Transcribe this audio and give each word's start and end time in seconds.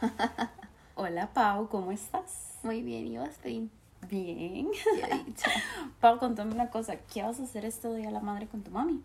Hola 0.94 1.32
Pau, 1.32 1.68
¿cómo 1.68 1.92
estás? 1.92 2.58
Muy 2.62 2.82
bien, 2.82 3.06
¿y 3.06 3.18
vos? 3.18 3.28
Bien. 4.08 4.70
Dicho. 5.26 5.50
Pau, 6.00 6.18
contame 6.18 6.54
una 6.54 6.70
cosa, 6.70 6.96
¿qué 6.96 7.22
vas 7.22 7.40
a 7.40 7.44
hacer 7.44 7.64
este 7.64 7.92
día 7.94 8.08
a 8.08 8.12
la 8.12 8.20
madre 8.20 8.46
con 8.46 8.62
tu 8.62 8.70
mami? 8.70 9.02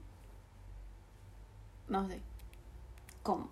No 1.87 2.07
sé. 2.07 2.19
¿Cómo? 3.23 3.49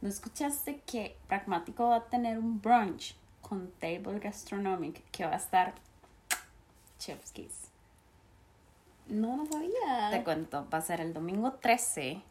¿No 0.00 0.08
escuchaste 0.08 0.80
que 0.86 1.16
Pragmático 1.26 1.88
va 1.88 1.96
a 1.96 2.04
tener 2.04 2.38
un 2.38 2.60
brunch 2.60 3.16
con 3.42 3.70
Table 3.80 4.18
Gastronomic 4.20 5.02
que 5.10 5.24
va 5.24 5.32
a 5.32 5.36
estar 5.36 5.74
Chef's 6.98 7.32
Kiss? 7.32 7.68
No, 9.08 9.36
no 9.36 9.46
sabía. 9.46 10.10
Te 10.10 10.22
cuento, 10.22 10.66
va 10.72 10.78
a 10.78 10.82
ser 10.82 11.00
el 11.00 11.14
domingo 11.14 11.52
13 11.52 12.22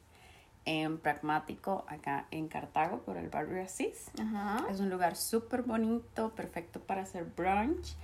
en 0.68 1.00
Pragmático, 1.00 1.86
acá 1.88 2.28
en 2.30 2.50
Cartago, 2.50 3.00
por 3.00 3.18
el 3.18 3.30
barrio 3.30 3.64
Asís. 3.64 4.12
Ajá. 4.20 4.66
Es 4.70 4.82
un 4.82 4.90
lugar 4.90 5.16
súper 5.16 5.64
bonito, 5.64 6.32
perfecto 6.36 6.82
para 6.82 7.04
hacer 7.04 7.24
brunch. 7.24 7.96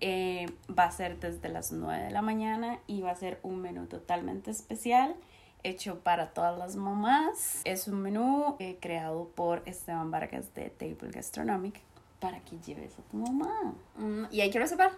Eh, 0.00 0.46
va 0.70 0.84
a 0.84 0.90
ser 0.92 1.18
desde 1.18 1.48
las 1.48 1.72
9 1.72 2.04
de 2.04 2.10
la 2.12 2.22
mañana 2.22 2.78
y 2.86 3.02
va 3.02 3.10
a 3.10 3.16
ser 3.16 3.40
un 3.42 3.60
menú 3.60 3.86
totalmente 3.86 4.50
especial 4.52 5.16
hecho 5.64 6.00
para 6.00 6.32
todas 6.32 6.56
las 6.56 6.76
mamás. 6.76 7.62
Es 7.64 7.88
un 7.88 8.00
menú 8.00 8.54
eh, 8.60 8.78
creado 8.80 9.28
por 9.34 9.62
Esteban 9.66 10.10
Vargas 10.12 10.54
de 10.54 10.70
Table 10.70 11.10
Gastronomic 11.10 11.80
para 12.20 12.38
que 12.40 12.58
lleves 12.60 12.96
a 12.96 13.02
tu 13.02 13.16
mamá. 13.16 13.74
Mm, 13.96 14.26
¿Y 14.30 14.40
hay 14.40 14.50
que 14.50 14.60
reservar? 14.60 14.92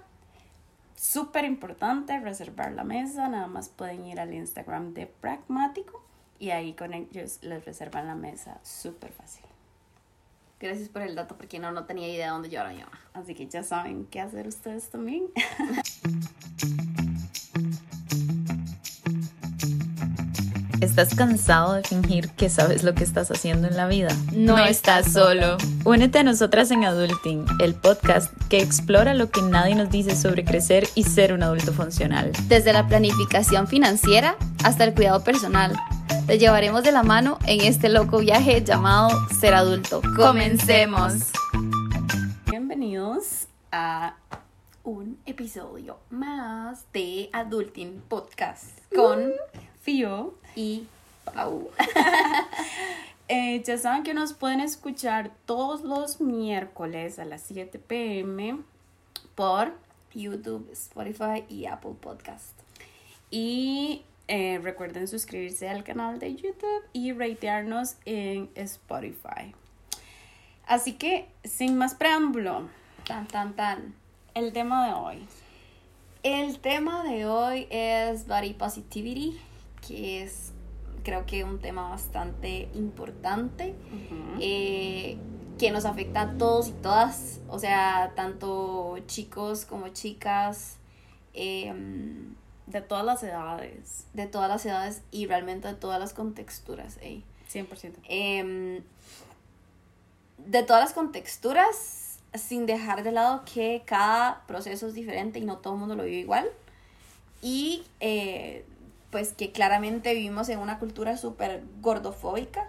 Súper 0.97 1.45
importante 1.47 2.19
reservar 2.21 2.73
la 2.73 2.85
mesa, 2.85 3.29
nada 3.29 3.47
más 3.47 3.71
pueden 3.71 4.05
ir 4.05 4.21
al 4.21 4.35
Instagram 4.35 4.93
de 4.93 5.07
Pragmático 5.07 6.06
y 6.39 6.51
ahí 6.51 6.75
con 6.75 6.95
ellos 6.95 7.39
les 7.43 7.65
reservan 7.65 8.07
la 8.07 8.15
mesa 8.15 8.59
súper 8.63 9.13
fácil. 9.13 9.45
Gracias 10.59 10.89
por 10.89 11.03
el 11.03 11.15
dato, 11.15 11.37
porque 11.37 11.59
no, 11.59 11.71
no 11.73 11.85
tenía 11.85 12.09
idea 12.09 12.27
de 12.27 12.33
dónde 12.33 12.49
llevar 12.49 12.67
a 12.67 12.71
mi 12.71 12.79
mamá. 12.79 12.99
Así 13.13 13.35
que 13.35 13.47
ya 13.47 13.63
saben 13.63 14.07
qué 14.07 14.21
hacer 14.21 14.49
ustedes 14.49 14.89
también. 14.89 15.25
¿Estás 20.81 21.15
cansado 21.15 21.75
de 21.75 21.83
fingir 21.83 22.31
que 22.31 22.49
sabes 22.49 22.85
lo 22.85 22.95
que 22.95 23.05
estás 23.05 23.31
haciendo 23.31 23.67
en 23.67 23.77
la 23.77 23.87
vida? 23.87 24.09
No 24.33 24.59
estás 24.59 25.13
solo. 25.13 25.57
Únete 25.85 26.21
a 26.21 26.23
nosotras 26.23 26.71
en 26.71 26.85
Adulting, 26.85 27.45
el 27.61 27.75
podcast 27.75 28.31
que 28.49 28.61
explora 28.61 29.15
lo 29.15 29.31
que 29.31 29.43
nadie 29.43 29.75
nos 29.75 29.91
dice 29.91 30.15
sobre 30.17 30.45
crecer 30.45 30.89
y 30.95 31.05
ser 31.05 31.33
un 31.33 31.43
adulto 31.43 31.73
funcional. 31.73 32.33
Desde 32.49 32.73
la 32.73 32.87
planificación 32.87 33.67
financiera 33.67 34.37
hasta 34.65 34.85
el 34.85 34.95
cuidado 34.95 35.25
personal. 35.25 35.77
Te 36.27 36.39
llevaremos 36.39 36.83
de 36.83 36.93
la 36.93 37.03
mano 37.03 37.39
en 37.47 37.61
este 37.61 37.89
loco 37.89 38.19
viaje 38.19 38.63
llamado 38.65 39.11
ser 39.41 39.55
adulto. 39.55 40.03
¡Comencemos! 40.17 41.31
Bienvenidos 42.51 43.47
a 43.73 44.17
Un 44.85 45.19
episodio 45.27 45.99
más 46.11 46.85
de 46.93 47.31
Adulting 47.33 48.03
Podcast 48.09 48.79
con 48.95 49.33
Fio. 49.83 50.35
y 50.55 50.87
Pau. 51.33 51.71
Eh, 53.29 53.61
ya 53.67 53.77
saben 53.77 54.05
que 54.05 54.15
nos 54.15 54.35
pueden 54.35 54.61
escuchar 54.61 55.33
todos 55.47 55.81
los 55.83 56.21
miércoles 56.21 57.19
a 57.19 57.25
las 57.25 57.43
7 57.43 57.77
pm 57.81 58.59
por 59.35 59.73
YouTube, 60.15 60.71
Spotify 60.71 61.43
y 61.49 61.67
Apple 61.67 61.95
Podcast. 62.01 62.53
y 63.29 64.05
eh, 64.29 64.59
recuerden 64.63 65.07
suscribirse 65.09 65.69
al 65.69 65.85
canal 65.85 66.19
de 66.19 66.35
YouTube 66.35 66.83
y 66.93 67.13
ratearnos 67.13 67.97
en 68.05 68.51
Spotify. 68.55 69.55
Así 70.67 70.95
que, 70.95 71.29
sin 71.45 71.77
más 71.79 71.95
preámbulo, 71.95 72.69
Tan, 73.07 73.29
tan, 73.29 73.55
tan. 73.55 73.95
el 74.35 74.53
tema 74.53 74.87
de 74.89 74.95
hoy. 74.95 75.27
El 76.25 76.59
tema 76.59 77.05
de 77.05 77.27
hoy 77.27 77.69
es 77.71 78.27
Body 78.27 78.55
Positivity, 78.55 79.39
que 79.87 80.25
es 80.25 80.53
creo 81.05 81.25
que 81.25 81.45
un 81.45 81.61
tema 81.61 81.89
bastante 81.89 82.69
importante, 82.75 83.77
eh, 84.41 85.17
que 85.57 85.71
nos 85.71 85.85
afecta 85.85 86.23
a 86.23 86.33
todos 86.37 86.69
y 86.69 86.73
todas, 86.73 87.41
o 87.49 87.61
sea, 87.61 88.13
tanto 88.17 88.99
chicos 89.07 89.65
como 89.67 89.91
chicas, 89.91 90.79
em, 91.33 92.35
De 92.67 92.81
todas 92.81 93.05
las 93.05 93.23
edades, 93.23 94.07
de 94.13 94.27
todas 94.27 94.49
las 94.49 94.67
edades 94.67 95.03
y 95.11 95.27
realmente 95.27 95.69
de 95.69 95.75
todas 95.75 96.01
las 96.01 96.13
contexturas. 96.13 96.99
ey. 97.01 97.25
100%. 97.49 97.95
Em, 98.09 98.83
de 100.39 100.63
todas 100.63 100.83
las 100.83 100.93
contexturas, 100.93 102.19
sin 102.35 102.67
dejar 102.67 103.03
de 103.03 103.13
lado 103.13 103.43
que 103.45 103.83
cada 103.87 104.45
proceso 104.47 104.89
es 104.89 104.95
diferente 104.95 105.39
y 105.39 105.45
no 105.45 105.59
todo 105.59 105.75
el 105.75 105.81
mundo 105.81 105.95
lo 105.95 106.05
vive 106.05 106.19
igual. 106.19 106.49
Y 107.41 107.85
eh, 108.01 108.65
pues 109.11 109.33
que 109.33 109.53
claramente 109.53 110.13
vivimos 110.15 110.49
en 110.49 110.59
una 110.59 110.79
cultura 110.79 111.17
súper 111.17 111.63
gordofóbica. 111.81 112.69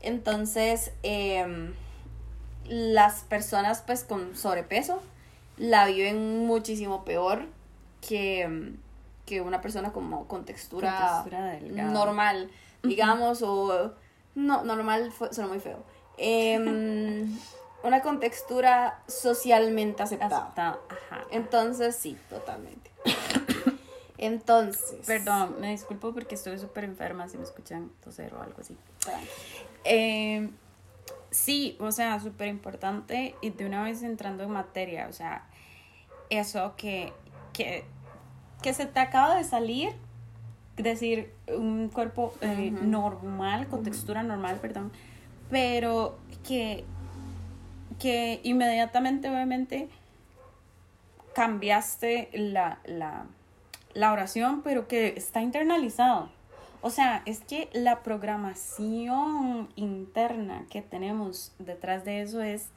Entonces, 0.00 0.92
em, 1.02 1.74
las 2.64 3.22
personas 3.22 3.82
pues 3.86 4.04
con 4.04 4.36
sobrepeso 4.36 5.02
la 5.56 5.86
viven 5.86 6.46
muchísimo 6.46 7.04
peor 7.04 7.46
que, 8.00 8.42
em, 8.42 8.76
que 9.28 9.42
una 9.42 9.60
persona 9.60 9.92
como 9.92 10.26
con 10.26 10.46
textura, 10.46 11.20
Con 11.22 11.30
textura 11.30 11.60
normal, 11.90 12.50
digamos, 12.82 13.42
o 13.42 13.92
no, 14.34 14.64
normal 14.64 15.12
fue, 15.12 15.32
suena 15.34 15.48
muy 15.48 15.60
feo. 15.60 15.84
Em, 16.16 17.38
una 17.82 18.00
contextura 18.00 19.02
socialmente 19.06 20.02
aceptada. 20.02 20.78
Ajá. 20.88 21.24
Entonces, 21.30 21.94
sí, 21.94 22.16
totalmente. 22.30 22.90
Entonces. 24.18 25.06
Perdón, 25.06 25.56
me 25.60 25.70
disculpo 25.72 26.14
porque 26.14 26.34
estoy 26.34 26.58
súper 26.58 26.84
enferma, 26.84 27.28
si 27.28 27.36
me 27.36 27.44
escuchan 27.44 27.90
toser 28.02 28.32
o 28.34 28.42
algo 28.42 28.62
así. 28.62 28.76
Eh, 29.84 30.48
sí, 31.30 31.76
o 31.80 31.92
sea, 31.92 32.18
súper 32.18 32.48
importante 32.48 33.34
y 33.42 33.50
de 33.50 33.66
una 33.66 33.84
vez 33.84 34.02
entrando 34.02 34.42
en 34.44 34.50
materia, 34.50 35.06
o 35.08 35.12
sea, 35.12 35.46
eso 36.30 36.74
que, 36.76 37.12
que, 37.52 37.84
que 38.62 38.74
se 38.74 38.86
te 38.86 39.00
acaba 39.00 39.36
de 39.36 39.44
salir, 39.44 39.90
decir, 40.76 41.32
un 41.48 41.88
cuerpo 41.88 42.34
eh, 42.40 42.70
normal, 42.70 43.68
con 43.68 43.82
textura 43.82 44.22
normal, 44.22 44.58
perdón, 44.60 44.92
pero 45.50 46.18
que, 46.46 46.84
que 47.98 48.40
inmediatamente, 48.42 49.28
obviamente, 49.28 49.88
cambiaste 51.34 52.30
la, 52.32 52.80
la, 52.84 53.26
la 53.94 54.12
oración, 54.12 54.62
pero 54.62 54.88
que 54.88 55.14
está 55.16 55.40
internalizado. 55.40 56.30
O 56.80 56.90
sea, 56.90 57.22
es 57.26 57.40
que 57.40 57.68
la 57.72 58.02
programación 58.02 59.68
interna 59.74 60.64
que 60.70 60.80
tenemos 60.80 61.52
detrás 61.58 62.04
de 62.04 62.22
eso 62.22 62.40
es 62.40 62.70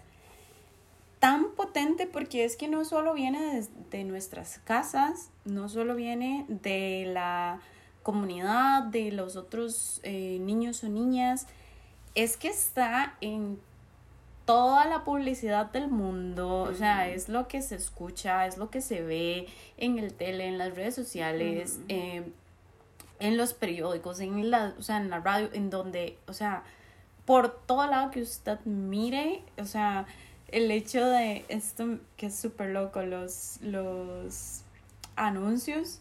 tan 1.22 1.52
potente 1.52 2.08
porque 2.08 2.44
es 2.46 2.58
que 2.58 2.68
no 2.68 2.84
solo 2.84 3.14
viene 3.14 3.40
de, 3.40 3.68
de 3.92 4.04
nuestras 4.04 4.60
casas, 4.66 5.30
no 5.46 5.70
solo 5.70 5.96
viene 5.96 6.46
de 6.50 7.06
la 7.14 7.62
comunidad, 8.02 8.82
de 8.86 9.12
los 9.12 9.36
otros 9.36 10.02
eh, 10.02 10.40
niños 10.42 10.84
o 10.84 10.90
niñas, 10.90 11.46
es 12.16 12.38
que 12.38 12.48
está 12.48 13.16
en 13.22 13.60
toda 14.46 14.86
la 14.86 15.04
publicidad 15.04 15.68
del 15.68 15.90
mundo, 15.90 16.64
o 16.64 16.74
sea, 16.74 17.08
es 17.08 17.30
lo 17.30 17.48
que 17.48 17.62
se 17.62 17.76
escucha, 17.76 18.48
es 18.48 18.58
lo 18.58 18.72
que 18.72 18.82
se 18.82 19.04
ve 19.04 19.48
en 19.78 20.00
el 20.00 20.16
tele, 20.16 20.48
en 20.48 20.58
las 20.58 20.76
redes 20.76 20.96
sociales, 20.96 21.80
eh, 21.88 22.24
en 23.20 23.38
los 23.38 23.54
periódicos, 23.54 24.20
en 24.22 24.50
la, 24.50 24.74
o 24.80 24.82
sea, 24.82 24.98
en 24.98 25.12
la 25.12 25.20
radio, 25.20 25.50
en 25.54 25.70
donde, 25.70 26.18
o 26.28 26.34
sea, 26.34 26.64
por 27.26 27.64
todo 27.68 27.86
lado 27.86 28.10
que 28.10 28.24
usted 28.24 28.60
mire, 28.66 29.44
o 29.60 29.66
sea, 29.66 30.08
el 30.52 30.70
hecho 30.72 31.06
de 31.06 31.46
esto 31.50 31.98
que 32.18 32.28
es 32.28 32.36
súper 32.36 32.70
loco, 32.70 33.02
los, 33.04 33.60
los 33.62 34.62
anuncios 35.16 36.00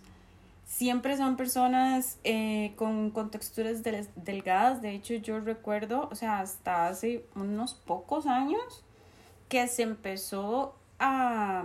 siempre 0.66 1.16
son 1.16 1.36
personas 1.36 2.18
eh, 2.24 2.72
con, 2.76 3.10
con 3.10 3.30
texturas 3.30 3.82
del- 3.82 4.08
delgadas. 4.16 4.80
De 4.82 4.90
hecho, 4.94 5.14
yo 5.14 5.40
recuerdo, 5.40 6.08
o 6.10 6.14
sea, 6.14 6.40
hasta 6.40 6.86
hace 6.88 7.24
unos 7.34 7.74
pocos 7.74 8.26
años 8.26 8.84
que 9.48 9.66
se 9.68 9.82
empezó 9.82 10.74
a, 10.98 11.64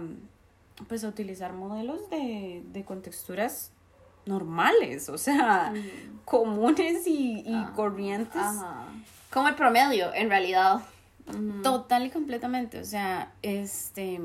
pues, 0.87 1.03
a 1.03 1.07
utilizar 1.09 1.53
modelos 1.53 2.09
de, 2.09 2.63
de 2.71 2.83
con 2.83 3.01
texturas 3.01 3.71
normales, 4.25 5.07
o 5.09 5.19
sea, 5.19 5.71
comunes 6.25 7.05
y, 7.05 7.41
y 7.41 7.53
Ah, 7.53 7.73
corrientes. 7.75 8.41
Ajá. 8.41 8.85
Como 9.31 9.47
el 9.49 9.55
promedio, 9.55 10.11
en 10.15 10.29
realidad. 10.29 10.79
Total 11.63 12.05
y 12.05 12.09
completamente. 12.09 12.79
O 12.79 12.85
sea, 12.85 13.33
este. 13.41 14.19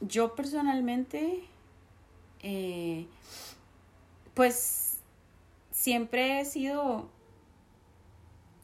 Yo 0.00 0.34
personalmente. 0.34 1.44
eh, 2.42 3.06
pues. 4.34 4.98
Siempre 5.70 6.40
he 6.40 6.44
sido. 6.44 7.08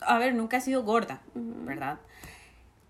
A 0.01 0.19
ver, 0.19 0.35
nunca 0.35 0.57
he 0.59 0.61
sido 0.61 0.83
gorda. 0.85 1.21
¿verdad? 1.35 1.99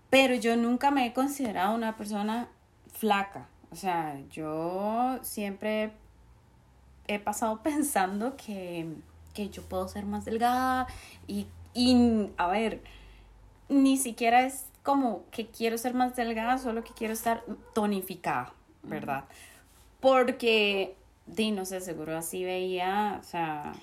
Pero 0.09 0.35
yo 0.35 0.55
nunca 0.57 0.91
me 0.91 1.05
he 1.05 1.13
considerado 1.13 1.73
una 1.75 1.97
persona 1.97 2.49
flaca. 2.93 3.47
O 3.71 3.75
sea, 3.75 4.19
yo 4.29 5.19
siempre 5.21 5.93
he 7.07 7.19
pasado 7.19 7.61
pensando 7.63 8.35
que, 8.37 8.93
que 9.33 9.49
yo 9.49 9.63
puedo 9.63 9.87
ser 9.87 10.05
más 10.05 10.25
delgada 10.25 10.87
y, 11.27 11.47
y, 11.73 12.29
a 12.37 12.47
ver, 12.47 12.81
ni 13.71 13.97
siquiera 13.97 14.45
es 14.45 14.65
como 14.83 15.23
que 15.31 15.47
quiero 15.47 15.77
ser 15.77 15.93
más 15.93 16.15
delgada, 16.15 16.57
solo 16.57 16.83
que 16.83 16.91
quiero 16.93 17.13
estar 17.13 17.43
tonificada, 17.73 18.53
¿verdad? 18.83 19.23
Porque, 20.01 20.95
di, 21.25 21.51
no 21.51 21.65
sé, 21.65 21.79
seguro 21.79 22.17
así 22.17 22.43
veía, 22.43 23.17
o 23.21 23.23
sea, 23.23 23.73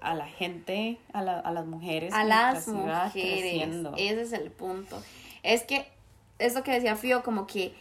a 0.00 0.14
la 0.14 0.26
gente, 0.26 0.98
a, 1.12 1.22
la, 1.22 1.40
a 1.40 1.50
las 1.52 1.66
mujeres. 1.66 2.12
A 2.12 2.24
las 2.24 2.68
mujeres. 2.68 3.12
creciendo. 3.12 3.94
Ese 3.96 4.22
es 4.22 4.32
el 4.32 4.50
punto. 4.50 5.02
Es 5.42 5.62
que, 5.62 5.88
eso 6.38 6.62
que 6.62 6.72
decía 6.72 6.96
Fío, 6.96 7.22
como 7.22 7.46
que, 7.46 7.74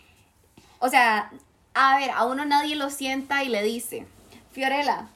o 0.80 0.88
sea, 0.88 1.32
a 1.74 1.98
ver, 1.98 2.12
a 2.12 2.26
uno 2.26 2.46
nadie 2.46 2.78
lo 2.78 2.90
sienta 2.90 3.44
y 3.44 3.50
le 3.50 3.62
dice, 3.62 4.08
Fiorella, 4.52 5.10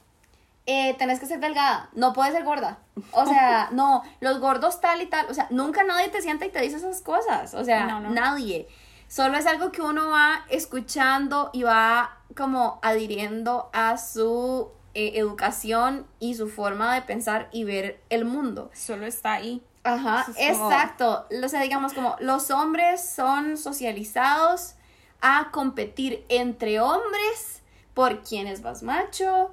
eh, 0.66 0.94
tenés 0.98 1.18
que 1.20 1.26
ser 1.26 1.40
delgada, 1.40 1.88
no 1.94 2.12
puedes 2.12 2.32
ser 2.32 2.44
gorda. 2.44 2.78
O 3.12 3.26
sea, 3.26 3.68
no, 3.72 4.02
los 4.20 4.38
gordos 4.40 4.80
tal 4.80 5.00
y 5.02 5.06
tal. 5.06 5.26
O 5.30 5.34
sea, 5.34 5.46
nunca 5.50 5.82
nadie 5.84 6.08
te 6.08 6.22
sienta 6.22 6.46
y 6.46 6.50
te 6.50 6.60
dice 6.60 6.76
esas 6.76 7.00
cosas. 7.00 7.54
O 7.54 7.64
sea, 7.64 7.86
No, 7.86 8.00
no. 8.00 8.10
nadie. 8.10 8.68
Solo 9.08 9.36
es 9.38 9.46
algo 9.46 9.72
que 9.72 9.82
uno 9.82 10.08
va 10.10 10.44
escuchando 10.50 11.50
y 11.52 11.64
va 11.64 12.16
como 12.36 12.78
adhiriendo 12.82 13.68
a 13.72 13.98
su 13.98 14.68
eh, 14.94 15.12
educación 15.16 16.06
y 16.20 16.34
su 16.36 16.48
forma 16.48 16.94
de 16.94 17.02
pensar 17.02 17.48
y 17.50 17.64
ver 17.64 18.00
el 18.08 18.24
mundo. 18.24 18.70
Solo 18.72 19.06
está 19.06 19.32
ahí. 19.32 19.64
Ajá, 19.82 20.26
como- 20.26 20.38
exacto. 20.38 21.26
O 21.44 21.48
sea, 21.48 21.62
digamos 21.62 21.92
como 21.94 22.14
los 22.20 22.50
hombres 22.52 23.04
son 23.04 23.56
socializados 23.56 24.74
a 25.22 25.50
competir 25.50 26.24
entre 26.28 26.80
hombres 26.80 27.62
por 27.94 28.22
quién 28.22 28.46
es 28.46 28.62
más 28.62 28.82
macho, 28.82 29.52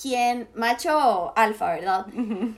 quién, 0.00 0.48
macho 0.54 1.32
alfa, 1.36 1.74
¿verdad? 1.74 2.06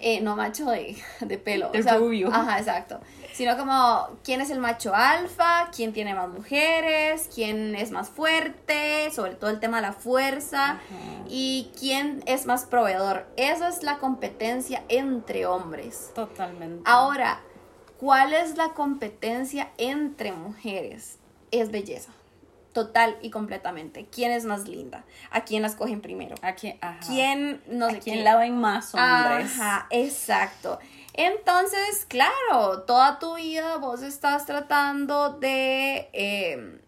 Eh, 0.00 0.20
no 0.20 0.37
macho 0.37 0.70
de, 0.70 0.96
de 1.20 1.38
pelo. 1.38 1.70
De 1.70 1.82
rubio. 1.82 2.29
Ajá, 2.32 2.58
exacto. 2.58 3.00
Sino 3.32 3.56
como 3.56 4.08
quién 4.25 4.40
es 4.40 4.50
el 4.50 4.58
macho 4.58 4.94
alfa, 4.94 5.70
quién 5.75 5.93
tiene 5.93 6.14
más 6.14 6.29
mujeres, 6.29 7.29
quién 7.32 7.76
es 7.76 7.93
más 7.93 8.08
fuerte, 8.08 9.11
sobre 9.12 9.35
todo 9.37 9.50
el 9.50 9.61
tema 9.61 9.76
de 9.76 9.82
la 9.82 9.93
fuerza, 9.93 10.81
y 11.29 11.70
quién 11.79 12.23
es 12.26 12.46
más 12.46 12.64
proveedor. 12.64 13.26
Eso 13.37 13.69
es 13.69 13.82
la 13.84 13.99
competencia 13.99 14.82
entre 14.88 15.46
hombres. 15.46 16.11
Totalmente. 16.14 16.82
Ahora, 16.84 17.41
¿cuál 17.99 18.32
es 18.32 18.56
la 18.56 18.70
competencia 18.70 19.70
entre 19.79 20.32
mujeres? 20.32 21.19
Es 21.52 21.70
belleza. 21.70 22.12
Total 22.84 23.16
y 23.22 23.30
completamente. 23.30 24.06
¿Quién 24.06 24.30
es 24.30 24.44
más 24.44 24.69
linda? 24.69 25.04
¿A 25.30 25.40
quién 25.44 25.62
las 25.62 25.75
cogen 25.75 26.00
primero? 26.00 26.36
¿A 26.42 26.54
quién, 26.54 26.78
ajá. 26.80 27.00
¿Quién 27.06 27.60
no 27.66 27.86
¿A 27.86 27.90
sé 27.90 27.98
quién 27.98 28.19
qué? 28.19 28.22
la 28.22 28.36
ven 28.36 28.56
más 28.60 28.94
hombres? 28.94 29.52
Ajá, 29.58 29.86
exacto. 29.90 30.78
Entonces, 31.14 32.06
claro, 32.06 32.82
toda 32.86 33.19
tu 33.19 33.34
vida 33.34 33.78
vos 33.78 34.02
estás 34.02 34.46
tratando 34.46 35.30
de... 35.30 36.08
eh, 36.12 36.78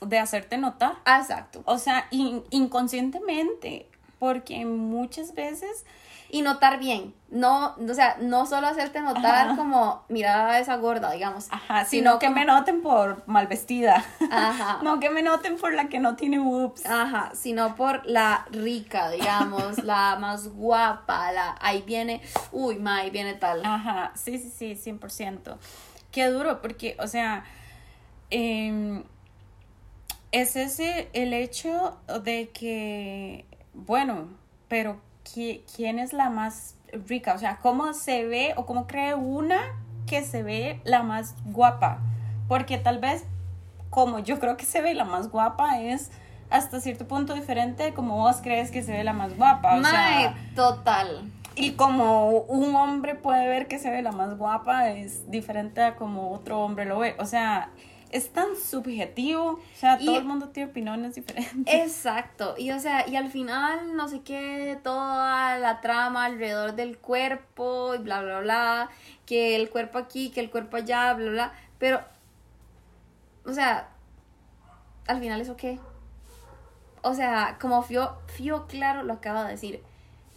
De 0.00 0.18
hacerte 0.20 0.58
notar. 0.58 0.94
exacto. 1.06 1.62
O 1.64 1.78
sea, 1.78 2.06
in- 2.12 2.44
inconscientemente. 2.50 3.88
Porque 4.20 4.64
muchas 4.64 5.34
veces. 5.34 5.84
Y 6.34 6.40
notar 6.40 6.78
bien. 6.78 7.14
No, 7.28 7.74
o 7.76 7.94
sea, 7.94 8.16
no 8.20 8.46
solo 8.46 8.66
hacerte 8.66 9.00
notar 9.02 9.48
Ajá. 9.48 9.56
como, 9.56 10.02
mira 10.08 10.58
esa 10.58 10.76
gorda, 10.76 11.12
digamos. 11.12 11.46
Ajá, 11.50 11.84
sino 11.84 12.18
que 12.18 12.26
como- 12.26 12.38
me 12.38 12.44
noten 12.46 12.80
por 12.80 13.22
mal 13.28 13.46
vestida. 13.48 14.02
Ajá. 14.30 14.78
No 14.82 14.98
que 14.98 15.10
me 15.10 15.22
noten 15.22 15.56
por 15.58 15.74
la 15.74 15.88
que 15.90 15.98
no 16.00 16.16
tiene 16.16 16.38
boobs. 16.38 16.86
Ajá, 16.86 17.30
sino 17.34 17.76
por 17.76 18.06
la 18.06 18.46
rica, 18.50 19.10
digamos, 19.10 19.84
la 19.84 20.16
más 20.18 20.48
guapa, 20.48 21.30
la, 21.32 21.54
ahí 21.60 21.82
viene, 21.82 22.22
uy, 22.50 22.76
ma, 22.78 22.96
ahí 23.00 23.10
viene 23.10 23.34
tal. 23.34 23.62
Ajá, 23.64 24.12
sí, 24.14 24.38
sí, 24.38 24.74
sí, 24.74 24.74
100%. 24.92 25.58
Qué 26.10 26.26
duro, 26.28 26.62
porque, 26.62 26.96
o 26.98 27.06
sea, 27.08 27.44
em, 28.30 29.04
es 30.32 30.56
ese 30.56 31.10
el 31.12 31.34
hecho 31.34 31.98
de 32.24 32.48
que, 32.50 33.44
bueno, 33.74 34.28
pero 34.68 34.94
¿qui- 34.94 35.00
¿quién 35.24 35.98
es 35.98 36.12
la 36.12 36.30
más 36.30 36.76
rica? 37.06 37.34
O 37.34 37.38
sea, 37.38 37.58
¿cómo 37.58 37.94
se 37.94 38.24
ve 38.26 38.54
o 38.56 38.66
cómo 38.66 38.86
cree 38.86 39.14
una 39.14 39.60
que 40.06 40.22
se 40.22 40.42
ve 40.42 40.80
la 40.84 41.02
más 41.02 41.34
guapa? 41.44 42.00
Porque 42.48 42.78
tal 42.78 42.98
vez, 42.98 43.24
como 43.90 44.18
yo 44.18 44.38
creo 44.38 44.56
que 44.56 44.64
se 44.64 44.80
ve 44.80 44.94
la 44.94 45.04
más 45.04 45.30
guapa, 45.30 45.80
es 45.80 46.10
hasta 46.50 46.80
cierto 46.80 47.08
punto 47.08 47.34
diferente 47.34 47.82
de 47.82 47.94
como 47.94 48.16
vos 48.16 48.36
crees 48.42 48.70
que 48.70 48.82
se 48.82 48.92
ve 48.92 49.04
la 49.04 49.14
más 49.14 49.36
guapa. 49.36 49.76
O 49.76 49.84
sea, 49.84 50.34
total. 50.54 51.30
y 51.54 51.72
como 51.72 52.28
un 52.28 52.74
hombre 52.74 53.14
puede 53.14 53.48
ver 53.48 53.68
que 53.68 53.78
se 53.78 53.90
ve 53.90 54.02
la 54.02 54.12
más 54.12 54.36
guapa, 54.36 54.90
es 54.90 55.30
diferente 55.30 55.82
a 55.82 55.96
como 55.96 56.32
otro 56.32 56.60
hombre 56.60 56.84
lo 56.84 56.98
ve. 56.98 57.16
O 57.18 57.24
sea, 57.24 57.70
es 58.12 58.30
tan 58.32 58.54
subjetivo. 58.56 59.52
O 59.54 59.60
sea, 59.76 59.98
Y- 60.00 60.06
todo 60.06 60.18
el 60.18 60.24
mundo 60.24 60.50
tiene 60.50 60.70
opiniones 60.70 61.14
diferentes. 61.16 61.74
Exacto, 61.74 62.54
y 62.56 62.70
o 62.70 62.78
sea, 62.78 63.08
y 63.08 63.16
al 63.16 63.30
final, 63.30 63.96
no 63.96 64.06
sé 64.08 64.20
qué, 64.20 64.78
toda 64.84 65.58
la 65.58 65.80
trama 65.80 66.26
alrededor 66.26 66.74
del 66.74 66.98
cuerpo 66.98 67.94
y 67.94 67.98
bla, 67.98 68.22
bla, 68.22 68.40
bla, 68.40 68.90
que 69.26 69.56
el 69.56 69.70
cuerpo 69.70 69.98
aquí, 69.98 70.30
que 70.30 70.40
el 70.40 70.50
cuerpo 70.50 70.76
allá, 70.76 71.12
bla, 71.14 71.30
bla, 71.30 71.52
pero, 71.78 72.00
o 73.44 73.52
sea, 73.52 73.88
al 75.08 75.18
final, 75.18 75.40
¿eso 75.40 75.56
qué? 75.56 75.78
O 77.02 77.14
sea, 77.14 77.56
como 77.60 77.82
Fio, 77.82 78.18
Fio 78.28 78.66
claro 78.68 79.02
lo 79.02 79.14
acaba 79.14 79.44
de 79.44 79.52
decir, 79.52 79.82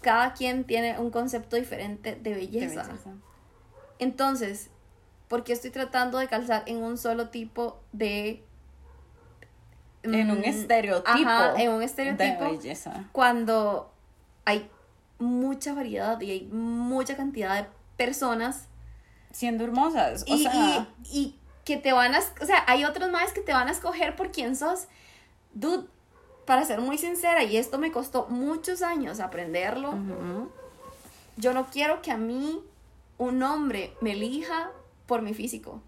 cada 0.01 0.33
quien 0.33 0.63
tiene 0.63 0.97
un 0.99 1.11
concepto 1.11 1.55
diferente 1.55 2.15
de 2.15 2.33
belleza. 2.33 2.87
Entonces, 3.99 4.69
¿por 5.27 5.43
qué 5.43 5.53
estoy 5.53 5.71
tratando 5.71 6.17
de 6.17 6.27
calzar 6.27 6.63
en 6.65 6.83
un 6.83 6.97
solo 6.97 7.29
tipo 7.29 7.79
de... 7.91 8.43
En 10.03 10.29
un 10.29 10.39
mm, 10.39 10.45
estereotipo. 10.45 11.29
Ajá, 11.29 11.53
en 11.61 11.71
un 11.71 11.79
De 11.79 11.85
estereotipo. 11.85 12.51
belleza. 12.51 13.05
Cuando 13.11 13.91
hay 14.45 14.69
mucha 15.17 15.73
variedad 15.73 16.19
y 16.21 16.31
hay 16.31 16.41
mucha 16.43 17.15
cantidad 17.15 17.63
de 17.63 17.69
personas 17.97 18.67
Siendo 19.31 19.65
hermosas. 19.65 20.23
O 20.29 20.33
y, 20.33 20.43
sea, 20.43 20.87
y, 21.03 21.19
y 21.19 21.39
que 21.65 21.75
te 21.75 21.91
van 21.91 22.15
a... 22.15 22.19
O 22.41 22.45
sea, 22.45 22.63
hay 22.67 22.85
otros 22.85 23.11
más 23.11 23.33
que 23.33 23.41
te 23.41 23.51
van 23.51 23.67
a 23.67 23.71
escoger 23.71 24.15
por 24.15 24.31
quién 24.31 24.55
sos. 24.55 24.87
Dude, 25.53 25.87
para 26.45 26.63
ser 26.63 26.79
muy 26.79 26.97
sincera, 26.97 27.43
y 27.43 27.57
esto 27.57 27.77
me 27.77 27.91
costó 27.91 28.27
muchos 28.27 28.81
años 28.81 29.19
aprenderlo, 29.19 29.93
yo 31.37 31.53
no 31.53 31.65
quiero 31.65 32.01
que 32.01 32.11
a 32.11 32.17
mí 32.17 32.63
un 33.17 33.43
hombre 33.43 33.93
me 33.99 34.11
elija 34.11 34.71
por 35.05 35.21
mi 35.21 35.33
físico. 35.33 35.81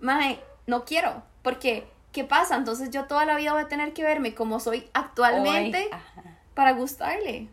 Mae, 0.00 0.40
no 0.66 0.84
quiero, 0.84 1.22
porque 1.42 1.90
¿qué 2.12 2.24
pasa? 2.24 2.56
Entonces 2.56 2.90
yo 2.90 3.06
toda 3.06 3.24
la 3.24 3.36
vida 3.36 3.52
voy 3.52 3.62
a 3.62 3.68
tener 3.68 3.92
que 3.92 4.04
verme 4.04 4.34
como 4.34 4.60
soy 4.60 4.88
actualmente 4.94 5.88
Hoy- 5.92 6.30
para 6.54 6.72
gustarle. 6.72 7.48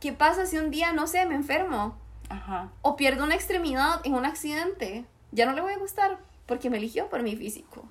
¿Qué 0.00 0.12
pasa 0.12 0.46
si 0.46 0.58
un 0.58 0.70
día, 0.70 0.92
no 0.92 1.06
sé, 1.06 1.26
me 1.26 1.34
enfermo 1.34 1.96
ajá. 2.28 2.70
o 2.82 2.96
pierdo 2.96 3.24
una 3.24 3.34
extremidad 3.34 4.00
en 4.04 4.14
un 4.14 4.24
accidente? 4.24 5.04
Ya 5.32 5.46
no 5.46 5.52
le 5.52 5.60
voy 5.60 5.72
a 5.74 5.78
gustar 5.78 6.18
porque 6.46 6.70
me 6.70 6.78
eligió 6.78 7.08
por 7.08 7.22
mi 7.22 7.36
físico. 7.36 7.84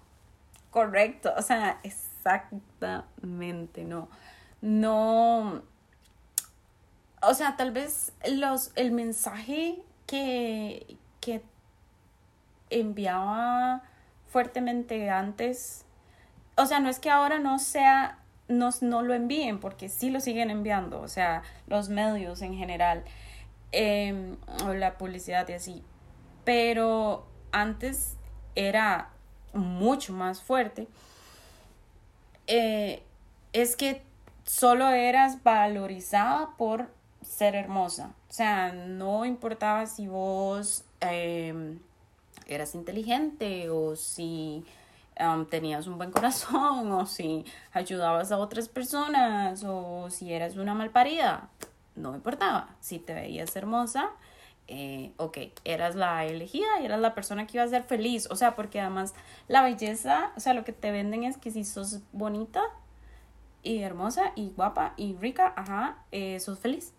Correcto, 0.71 1.33
o 1.38 1.41
sea, 1.41 1.79
exactamente, 1.83 3.83
no. 3.83 4.09
No. 4.62 5.62
O 7.21 7.33
sea, 7.33 7.55
tal 7.57 7.71
vez 7.71 8.12
los, 8.27 8.71
el 8.75 8.91
mensaje 8.91 9.81
que, 10.05 10.98
que 11.21 11.41
enviaba 12.69 13.83
fuertemente 14.27 15.09
antes, 15.09 15.85
o 16.55 16.65
sea, 16.65 16.79
no 16.79 16.89
es 16.89 16.99
que 16.99 17.09
ahora 17.09 17.39
no 17.39 17.59
sea, 17.59 18.19
no, 18.47 18.69
no 18.81 19.01
lo 19.01 19.13
envíen, 19.13 19.59
porque 19.59 19.89
sí 19.89 20.09
lo 20.09 20.19
siguen 20.19 20.49
enviando, 20.49 21.01
o 21.01 21.07
sea, 21.07 21.43
los 21.67 21.89
medios 21.89 22.41
en 22.41 22.55
general, 22.55 23.03
em, 23.71 24.38
o 24.65 24.73
la 24.73 24.97
publicidad 24.97 25.47
y 25.49 25.53
así, 25.53 25.83
pero 26.43 27.27
antes 27.51 28.17
era 28.55 29.09
mucho 29.53 30.13
más 30.13 30.41
fuerte, 30.41 30.88
eh, 32.47 33.03
es 33.53 33.75
que 33.75 34.03
solo 34.45 34.89
eras 34.89 35.43
valorizada 35.43 36.49
por 36.57 36.89
ser 37.21 37.55
hermosa. 37.55 38.13
O 38.29 38.33
sea, 38.33 38.71
no 38.71 39.25
importaba 39.25 39.85
si 39.85 40.07
vos 40.07 40.83
em, 41.01 41.79
eras 42.56 42.75
inteligente 42.75 43.70
o 43.70 43.96
si 43.96 44.63
um, 45.20 45.46
tenías 45.46 45.88
un 45.88 45.98
buen 45.98 46.12
corazón 46.12 46.91
o 46.91 47.06
si 47.06 47.46
ayudabas 47.72 48.32
a 48.32 48.38
otras 48.38 48.70
personas 48.70 49.63
o 49.65 50.10
si 50.10 50.34
eras 50.34 50.58
una 50.58 50.74
malparida. 50.74 51.50
No 51.96 52.15
importaba. 52.15 52.75
Si 52.79 53.00
te 53.00 53.13
veías 53.13 53.56
hermosa, 53.56 54.12
eh, 54.68 55.13
ok, 55.18 55.38
eras 55.65 55.96
la 55.96 56.25
elegida 56.25 56.79
y 56.82 56.86
eras 56.86 57.00
la 57.00 57.15
persona 57.15 57.48
que 57.48 57.58
iba 57.58 57.63
a 57.63 57.68
ser 57.68 57.84
feliz. 57.84 58.27
O 58.29 58.36
sea, 58.36 58.56
porque 58.56 58.79
además 58.79 59.15
la 59.48 59.63
belleza, 59.63 60.32
o 60.38 60.39
sea, 60.39 60.53
lo 60.53 60.63
que 60.63 60.72
te 60.72 60.91
venden 60.91 61.24
es 61.24 61.38
que 61.38 61.51
si 61.51 61.63
sos 61.65 62.01
bonita 62.12 62.62
y 63.63 63.79
hermosa 63.79 64.32
y 64.36 64.51
guapa 64.51 64.94
y 64.96 65.15
rica, 65.15 65.53
ajá, 65.56 65.98
eh, 66.12 66.39
sos 66.39 66.60
feliz. 66.60 66.94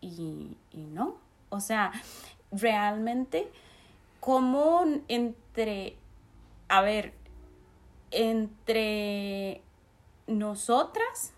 Y, 0.00 0.56
y 0.72 0.78
no. 0.78 1.16
O 1.48 1.60
sea, 1.60 1.92
realmente, 2.50 3.50
como 4.20 4.84
entre, 5.08 5.96
a 6.68 6.82
ver, 6.82 7.14
entre 8.10 9.62
nosotras, 10.26 11.32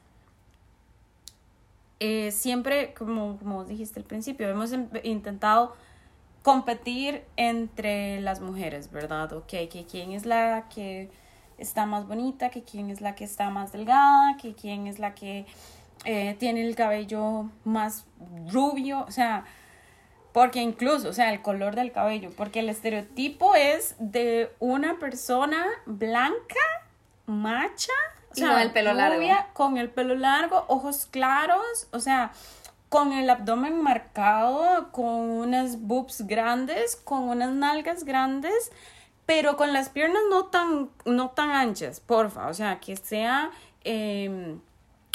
eh, 2.01 2.31
siempre, 2.31 2.95
como, 2.95 3.37
como 3.39 3.65
dijiste 3.65 4.01
al 4.01 4.07
principio, 4.07 4.49
hemos 4.49 4.73
em- 4.73 4.89
intentado 5.03 5.75
competir 6.43 7.25
entre 7.37 8.21
las 8.21 8.41
mujeres, 8.41 8.91
¿verdad? 8.91 9.33
Ok, 9.35 9.49
que 9.49 9.87
quién 9.91 10.13
es 10.13 10.25
la 10.25 10.69
que 10.69 11.11
está 11.59 11.85
más 11.85 12.09
bonita, 12.09 12.49
que 12.49 12.63
quién 12.63 12.89
es 12.89 13.03
la 13.03 13.15
que 13.15 13.25
está 13.25 13.51
más 13.51 13.73
delgada, 13.73 14.37
que 14.41 14.55
quién 14.55 14.87
es 14.87 14.99
la 14.99 15.15
que 15.15 15.47
eh, 16.07 16.35
tiene 16.39 16.63
el 16.67 16.75
cabello 16.75 17.51
más 17.65 18.07
rubio, 18.51 19.05
o 19.07 19.11
sea, 19.11 19.45
porque 20.33 20.61
incluso, 20.61 21.09
o 21.09 21.13
sea, 21.13 21.33
el 21.33 21.43
color 21.43 21.75
del 21.75 21.93
cabello, 21.93 22.31
porque 22.37 22.61
el 22.61 22.69
estereotipo 22.69 23.55
es 23.55 23.97
de 23.99 24.53
una 24.61 24.99
persona 24.99 25.67
blanca, 25.87 26.61
macha, 27.27 27.93
o 28.31 28.39
Y 28.39 28.43
con 28.43 28.59
el 28.59 28.71
pelo 28.71 28.93
largo. 28.93 29.17
rubia, 29.17 29.49
con 29.53 29.77
el 29.77 29.91
pelo 29.91 30.15
largo, 30.15 30.65
ojos 30.69 31.07
claros, 31.11 31.89
o 31.93 31.99
sea, 31.99 32.33
con 32.89 33.13
el 33.13 33.29
abdomen 33.29 33.83
marcado, 33.83 34.91
con 34.93 35.07
unas 35.07 35.81
boobs 35.81 36.27
grandes, 36.27 36.97
con 36.97 37.25
unas 37.25 37.51
nalgas 37.51 38.05
grandes, 38.05 38.71
pero 39.27 39.57
con 39.57 39.73
las 39.73 39.89
piernas 39.89 40.23
no 40.29 40.47
tan, 40.47 40.91
no 41.05 41.31
tan 41.31 41.51
anchas, 41.51 42.01
porfa, 42.01 42.49
o 42.49 42.55
sea, 42.55 42.81
que 42.81 42.97
sea 42.97 43.51
eh, 43.85 44.57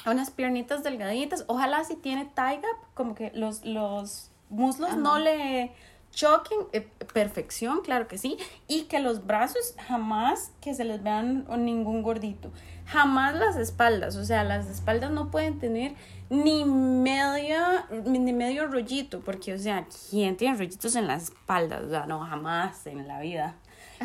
unas 0.05 0.29
piernitas 0.31 0.83
delgaditas, 0.83 1.45
ojalá 1.47 1.83
si 1.83 1.95
tiene 1.95 2.25
tie 2.25 2.61
gap, 2.61 2.93
como 2.93 3.15
que 3.15 3.31
los, 3.33 3.65
los 3.65 4.31
muslos 4.49 4.97
no 4.97 5.19
le 5.19 5.71
choquen, 6.11 6.59
eh, 6.71 6.87
perfección, 7.13 7.81
claro 7.81 8.07
que 8.07 8.17
sí, 8.17 8.37
y 8.67 8.83
que 8.83 8.99
los 8.99 9.27
brazos 9.27 9.75
jamás 9.87 10.51
que 10.61 10.73
se 10.73 10.85
les 10.85 11.03
vean 11.03 11.45
ningún 11.57 12.03
gordito, 12.03 12.51
jamás 12.85 13.35
las 13.35 13.57
espaldas, 13.57 14.15
o 14.15 14.23
sea, 14.23 14.43
las 14.43 14.67
espaldas 14.67 15.11
no 15.11 15.29
pueden 15.29 15.59
tener 15.59 15.93
ni 16.29 16.65
media, 16.65 17.87
ni 18.05 18.33
medio 18.33 18.67
rollito, 18.67 19.21
porque, 19.21 19.53
o 19.53 19.59
sea, 19.59 19.87
¿quién 20.09 20.37
tiene 20.37 20.57
rollitos 20.57 20.95
en 20.95 21.07
las 21.07 21.23
espaldas? 21.23 21.83
O 21.83 21.89
sea, 21.89 22.05
no, 22.05 22.19
jamás 22.21 22.85
en 22.87 23.07
la 23.07 23.19
vida. 23.19 23.55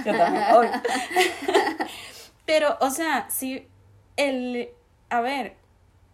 Yo 0.04 0.16
también. 0.16 0.44
Pero, 2.46 2.76
o 2.80 2.90
sea, 2.90 3.28
si 3.30 3.66
el, 4.16 4.70
a 5.08 5.20
ver, 5.20 5.56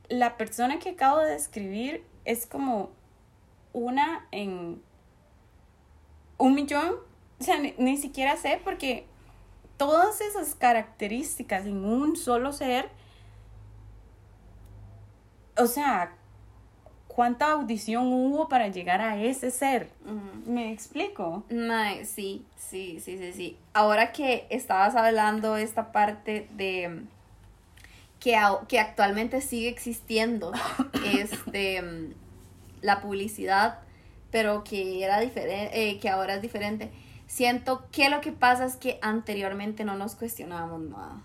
la 0.08 0.36
persona 0.36 0.78
que 0.78 0.90
acabo 0.90 1.18
de 1.18 1.32
describir 1.32 2.04
es 2.24 2.46
como 2.46 2.90
una 3.76 4.26
en 4.30 4.80
un 6.38 6.54
millón, 6.54 6.94
o 7.38 7.44
sea, 7.44 7.58
ni, 7.58 7.74
ni 7.76 7.98
siquiera 7.98 8.36
sé 8.38 8.58
porque 8.64 9.06
todas 9.76 10.22
esas 10.22 10.54
características 10.54 11.66
en 11.66 11.84
un 11.84 12.16
solo 12.16 12.54
ser, 12.54 12.88
o 15.58 15.66
sea, 15.66 16.14
¿cuánta 17.06 17.52
audición 17.52 18.06
hubo 18.12 18.48
para 18.48 18.68
llegar 18.68 19.02
a 19.02 19.22
ese 19.22 19.50
ser? 19.50 19.90
¿Me 20.46 20.72
explico? 20.72 21.44
Mae, 21.50 22.06
sí, 22.06 22.46
sí, 22.56 22.98
sí, 23.00 23.18
sí, 23.18 23.32
sí. 23.34 23.58
Ahora 23.74 24.12
que 24.12 24.46
estabas 24.48 24.96
hablando 24.96 25.58
esta 25.58 25.92
parte 25.92 26.48
de 26.52 27.02
que, 28.20 28.38
que 28.68 28.80
actualmente 28.80 29.42
sigue 29.42 29.68
existiendo 29.68 30.52
este 31.04 32.14
la 32.80 33.00
publicidad, 33.00 33.78
pero 34.30 34.64
que 34.64 35.04
era 35.04 35.20
diferente, 35.20 35.98
que 36.00 36.08
ahora 36.08 36.34
es 36.34 36.42
diferente. 36.42 36.92
Siento 37.26 37.88
que 37.90 38.08
lo 38.08 38.20
que 38.20 38.30
pasa 38.30 38.64
es 38.64 38.76
que 38.76 39.00
anteriormente 39.02 39.84
no 39.84 39.96
nos 39.96 40.14
cuestionábamos 40.14 40.80
nada. 40.82 41.16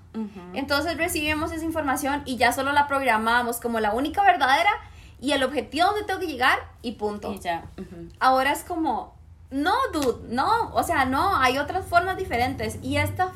Entonces 0.53 0.97
recibimos 0.97 1.51
esa 1.51 1.63
información 1.63 2.23
y 2.25 2.37
ya 2.37 2.53
solo 2.53 2.71
la 2.71 2.87
programábamos 2.87 3.59
como 3.59 3.79
la 3.79 3.93
única 3.93 4.23
verdadera 4.23 4.71
y 5.19 5.33
el 5.33 5.43
objetivo 5.43 5.85
donde 5.85 6.03
tengo 6.03 6.19
que 6.19 6.27
llegar 6.27 6.57
y 6.81 6.93
punto. 6.93 7.31
Y 7.31 7.39
ya. 7.39 7.65
ujú. 7.77 8.09
Ahora 8.19 8.51
es 8.51 8.63
como, 8.63 9.13
no, 9.51 9.75
dude, 9.93 10.33
no, 10.33 10.73
o 10.73 10.81
sea, 10.81 11.05
no, 11.05 11.35
hay 11.35 11.59
otras 11.59 11.85
formas 11.85 12.17
diferentes. 12.17 12.79
Y 12.81 12.97
esta 12.97 13.31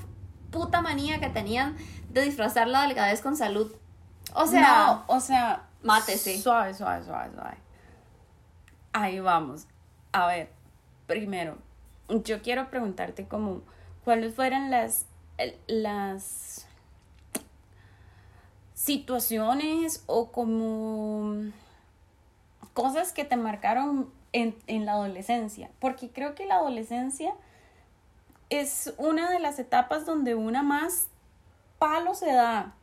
puta 0.49 0.81
manía 0.81 1.19
que 1.19 1.29
tenían 1.29 1.77
de 2.09 2.23
disfrazar 2.23 2.67
la 2.67 2.81
delgadez 2.81 3.21
con 3.21 3.37
salud. 3.37 3.71
O 4.33 4.47
sea, 4.47 5.03
no, 5.07 5.15
o 5.15 5.19
sea, 5.19 5.63
mátese. 5.83 6.41
Suave, 6.41 6.73
suave, 6.73 7.05
suave, 7.05 7.29
suave. 7.35 7.57
Ahí 8.97 9.19
vamos. 9.19 9.67
A 10.13 10.25
ver, 10.25 10.47
primero, 11.05 11.57
yo 12.07 12.41
quiero 12.41 12.69
preguntarte 12.69 13.27
como, 13.27 13.61
¿cuáles 14.05 14.33
fueron 14.33 14.71
las, 14.71 15.05
las 15.67 16.65
situaciones 18.73 20.01
o 20.05 20.31
como 20.31 21.51
cosas 22.73 23.11
que 23.11 23.25
te 23.25 23.35
marcaron 23.35 24.09
en, 24.31 24.55
en 24.67 24.85
la 24.85 24.93
adolescencia? 24.93 25.69
Porque 25.81 26.09
creo 26.09 26.33
que 26.33 26.45
la 26.45 26.55
adolescencia 26.55 27.33
es 28.49 28.93
una 28.97 29.29
de 29.29 29.39
las 29.39 29.59
etapas 29.59 30.05
donde 30.05 30.35
una 30.35 30.63
más 30.63 31.09
palo 31.79 32.13
se 32.13 32.31
da. 32.31 32.73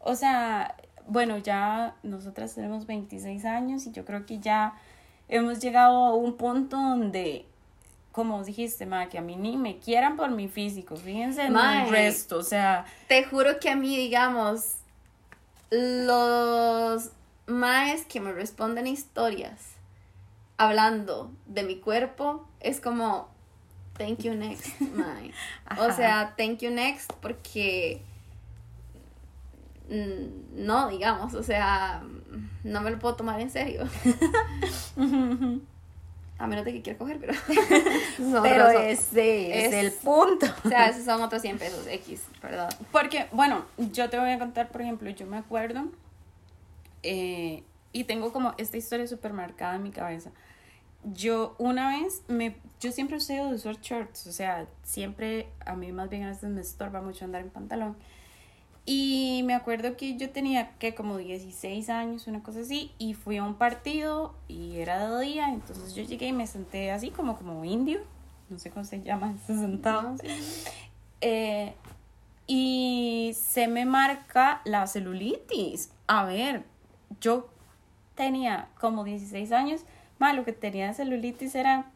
O 0.00 0.16
sea, 0.16 0.74
bueno, 1.06 1.38
ya 1.38 1.94
nosotras 2.02 2.52
tenemos 2.52 2.86
26 2.86 3.44
años 3.44 3.86
y 3.86 3.92
yo 3.92 4.04
creo 4.04 4.26
que 4.26 4.40
ya 4.40 4.74
hemos 5.28 5.60
llegado 5.60 6.04
a 6.04 6.14
un 6.14 6.36
punto 6.36 6.76
donde, 6.76 7.46
como 8.12 8.42
dijiste, 8.44 8.86
ma, 8.86 9.08
que 9.08 9.18
a 9.18 9.22
mí 9.22 9.36
ni 9.36 9.56
me 9.56 9.78
quieran 9.78 10.16
por 10.16 10.30
mi 10.30 10.48
físico, 10.48 10.96
fíjense 10.96 11.42
en 11.42 11.56
el 11.56 11.88
resto, 11.88 12.38
o 12.38 12.42
sea, 12.42 12.84
te 13.08 13.24
juro 13.24 13.58
que 13.60 13.70
a 13.70 13.76
mí, 13.76 13.96
digamos, 13.96 14.76
los 15.70 17.10
maes 17.46 18.04
que 18.06 18.20
me 18.20 18.32
responden 18.32 18.86
historias 18.86 19.76
hablando 20.58 21.30
de 21.46 21.62
mi 21.62 21.76
cuerpo 21.76 22.46
es 22.60 22.80
como, 22.80 23.28
thank 23.98 24.20
you 24.20 24.34
next, 24.34 24.80
mae. 24.80 25.32
O 25.78 25.92
sea, 25.92 26.34
thank 26.36 26.60
you 26.60 26.70
next 26.70 27.12
porque 27.20 28.00
no, 29.88 30.88
digamos, 30.88 31.34
o 31.34 31.42
sea, 31.42 32.02
no 32.64 32.80
me 32.80 32.90
lo 32.90 32.98
puedo 32.98 33.14
tomar 33.16 33.40
en 33.40 33.50
serio. 33.50 33.84
A 36.38 36.46
menos 36.46 36.66
de 36.66 36.72
que 36.74 36.82
quiera 36.82 36.98
coger, 36.98 37.18
pero. 37.18 37.32
pero 38.42 38.68
ese 38.68 39.66
es, 39.66 39.72
es- 39.72 39.72
el 39.72 39.92
punto. 39.92 40.46
O 40.64 40.68
sea, 40.68 40.88
esos 40.90 41.04
son 41.04 41.22
otros 41.22 41.40
100 41.40 41.58
pesos 41.58 41.86
X, 41.86 42.24
¿verdad? 42.42 42.68
Porque, 42.92 43.26
bueno, 43.32 43.64
yo 43.78 44.10
te 44.10 44.18
voy 44.18 44.30
a 44.30 44.38
contar, 44.38 44.68
por 44.68 44.82
ejemplo, 44.82 45.08
yo 45.08 45.26
me 45.26 45.38
acuerdo 45.38 45.86
eh, 47.02 47.62
y 47.92 48.04
tengo 48.04 48.32
como 48.34 48.54
esta 48.58 48.76
historia 48.76 49.06
súper 49.06 49.32
marcada 49.32 49.76
en 49.76 49.82
mi 49.82 49.90
cabeza. 49.92 50.30
Yo 51.04 51.54
una 51.58 51.98
vez, 51.98 52.22
me, 52.28 52.56
yo 52.80 52.92
siempre 52.92 53.16
he 53.16 53.32
de 53.32 53.54
usar 53.54 53.80
shorts, 53.80 54.26
o 54.26 54.32
sea, 54.32 54.66
siempre, 54.82 55.48
a 55.64 55.74
mí 55.74 55.90
más 55.92 56.10
bien 56.10 56.24
a 56.24 56.28
veces 56.30 56.50
me 56.50 56.60
estorba 56.60 57.00
mucho 57.00 57.24
andar 57.24 57.40
en 57.40 57.48
pantalón. 57.50 57.96
Y 58.88 59.42
me 59.44 59.54
acuerdo 59.54 59.96
que 59.96 60.16
yo 60.16 60.30
tenía 60.30 60.70
que 60.78 60.94
como 60.94 61.16
16 61.16 61.90
años, 61.90 62.28
una 62.28 62.44
cosa 62.44 62.60
así, 62.60 62.92
y 62.98 63.14
fui 63.14 63.36
a 63.36 63.42
un 63.42 63.54
partido 63.54 64.32
y 64.46 64.76
era 64.76 65.10
de 65.10 65.26
día, 65.26 65.48
entonces 65.52 65.92
yo 65.96 66.04
llegué 66.04 66.28
y 66.28 66.32
me 66.32 66.46
senté 66.46 66.92
así 66.92 67.10
como, 67.10 67.36
como 67.36 67.64
indio, 67.64 67.98
no 68.48 68.60
sé 68.60 68.70
cómo 68.70 68.84
se 68.84 69.02
llama, 69.02 69.34
ese 69.42 69.58
sentado. 69.58 70.14
Eh, 71.20 71.74
y 72.46 73.32
se 73.34 73.66
me 73.66 73.84
marca 73.86 74.60
la 74.64 74.86
celulitis. 74.86 75.90
A 76.06 76.24
ver, 76.24 76.62
yo 77.20 77.48
tenía 78.14 78.68
como 78.80 79.02
16 79.02 79.50
años, 79.50 79.80
más 80.20 80.36
lo 80.36 80.44
que 80.44 80.52
tenía 80.52 80.86
de 80.86 80.94
celulitis 80.94 81.56
eran 81.56 81.86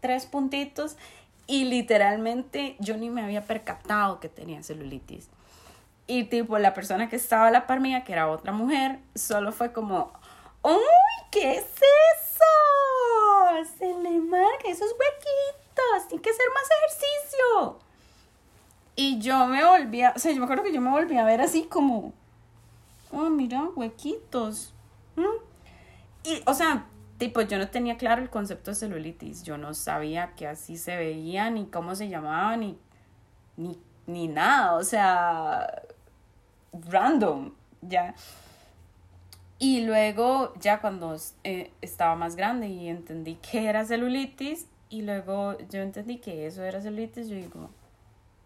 tres 0.00 0.26
puntitos 0.26 0.96
y 1.46 1.64
literalmente 1.66 2.74
yo 2.80 2.96
ni 2.96 3.08
me 3.08 3.22
había 3.22 3.42
percatado 3.42 4.18
que 4.18 4.28
tenía 4.28 4.64
celulitis. 4.64 5.28
Y 6.10 6.24
tipo, 6.24 6.58
la 6.58 6.74
persona 6.74 7.08
que 7.08 7.14
estaba 7.14 7.46
a 7.46 7.50
la 7.52 7.68
par 7.68 7.80
que 8.04 8.12
era 8.12 8.28
otra 8.28 8.50
mujer, 8.50 8.98
solo 9.14 9.52
fue 9.52 9.72
como, 9.72 10.12
¡Uy! 10.60 10.72
¿Qué 11.30 11.52
es 11.52 11.64
eso? 11.64 12.44
Se 13.78 13.86
le 13.86 14.18
marca 14.18 14.66
esos 14.66 14.90
huequitos, 14.90 16.08
tiene 16.08 16.20
que 16.20 16.30
hacer 16.30 16.46
más 16.52 16.64
ejercicio. 16.78 17.78
Y 18.96 19.20
yo 19.20 19.46
me 19.46 19.64
volví 19.64 20.02
a, 20.02 20.14
o 20.16 20.18
sea, 20.18 20.32
yo 20.32 20.38
me 20.38 20.46
acuerdo 20.46 20.64
que 20.64 20.72
yo 20.72 20.80
me 20.80 20.90
volví 20.90 21.16
a 21.16 21.22
ver 21.22 21.42
así 21.42 21.66
como, 21.66 22.12
oh, 23.12 23.30
mira, 23.30 23.68
huequitos. 23.76 24.74
¿Mm? 25.14 25.22
Y, 26.24 26.42
o 26.44 26.54
sea, 26.54 26.86
tipo, 27.18 27.40
yo 27.42 27.56
no 27.56 27.68
tenía 27.68 27.96
claro 27.96 28.20
el 28.20 28.30
concepto 28.30 28.72
de 28.72 28.74
celulitis. 28.74 29.44
Yo 29.44 29.58
no 29.58 29.74
sabía 29.74 30.34
que 30.34 30.48
así 30.48 30.76
se 30.76 30.96
veía, 30.96 31.50
ni 31.50 31.66
cómo 31.66 31.94
se 31.94 32.08
llamaba, 32.08 32.56
ni, 32.56 32.76
ni, 33.56 33.80
ni 34.06 34.26
nada. 34.26 34.74
O 34.74 34.82
sea, 34.82 35.84
random, 36.72 37.52
ya. 37.82 38.14
Y 39.58 39.82
luego, 39.82 40.54
ya 40.60 40.80
cuando 40.80 41.16
eh, 41.44 41.70
estaba 41.82 42.14
más 42.16 42.34
grande 42.36 42.68
y 42.68 42.88
entendí 42.88 43.34
que 43.36 43.68
era 43.68 43.84
celulitis, 43.84 44.66
y 44.88 45.02
luego 45.02 45.56
yo 45.68 45.80
entendí 45.80 46.18
que 46.18 46.46
eso 46.46 46.64
era 46.64 46.80
celulitis, 46.80 47.28
yo 47.28 47.36
digo, 47.36 47.70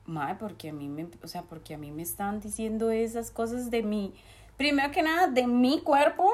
madre, 0.06 0.36
porque 0.38 0.70
a 0.70 0.72
mí 0.72 0.88
me, 0.88 1.06
o 1.22 1.28
sea, 1.28 1.42
porque 1.42 1.74
a 1.74 1.78
mí 1.78 1.90
me 1.90 2.02
están 2.02 2.40
diciendo 2.40 2.90
esas 2.90 3.30
cosas 3.30 3.70
de 3.70 3.82
mí. 3.82 4.12
Primero 4.56 4.90
que 4.92 5.02
nada, 5.02 5.28
de 5.28 5.46
mi 5.46 5.80
cuerpo, 5.80 6.30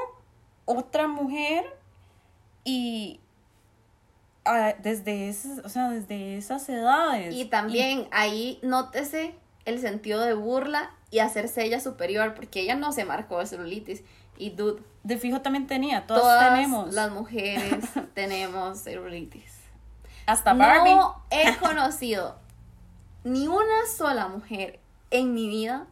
otra 0.65 1.07
mujer, 1.07 1.65
y 2.63 3.19
ah, 4.45 4.73
desde 4.81 5.29
esas, 5.29 5.59
o 5.59 5.69
sea, 5.69 5.89
desde 5.89 6.37
esas 6.37 6.67
edades. 6.69 7.33
Y 7.35 7.45
también 7.45 8.07
ahí 8.11 8.59
nótese 8.61 9.35
el 9.65 9.79
sentido 9.79 10.21
de 10.21 10.33
burla 10.33 10.91
y 11.11 11.19
hacerse 11.19 11.63
ella 11.63 11.79
superior, 11.79 12.33
porque 12.33 12.61
ella 12.61 12.75
no 12.75 12.91
se 12.93 13.05
marcó 13.05 13.39
de 13.39 13.45
celulitis. 13.45 14.03
Y 14.37 14.49
dude, 14.51 14.81
de 15.03 15.17
fijo 15.17 15.41
también 15.41 15.67
tenía, 15.67 16.07
todas, 16.07 16.23
todas 16.23 16.53
tenemos. 16.55 16.93
las 16.93 17.11
mujeres 17.11 17.85
tenemos 18.15 18.79
celulitis. 18.79 19.53
Hasta 20.25 20.53
Barbie. 20.53 20.95
No 20.95 21.21
he 21.29 21.55
conocido 21.59 22.37
ni 23.23 23.47
una 23.47 23.85
sola 23.95 24.27
mujer 24.29 24.79
en 25.11 25.33
mi 25.33 25.47
vida 25.47 25.85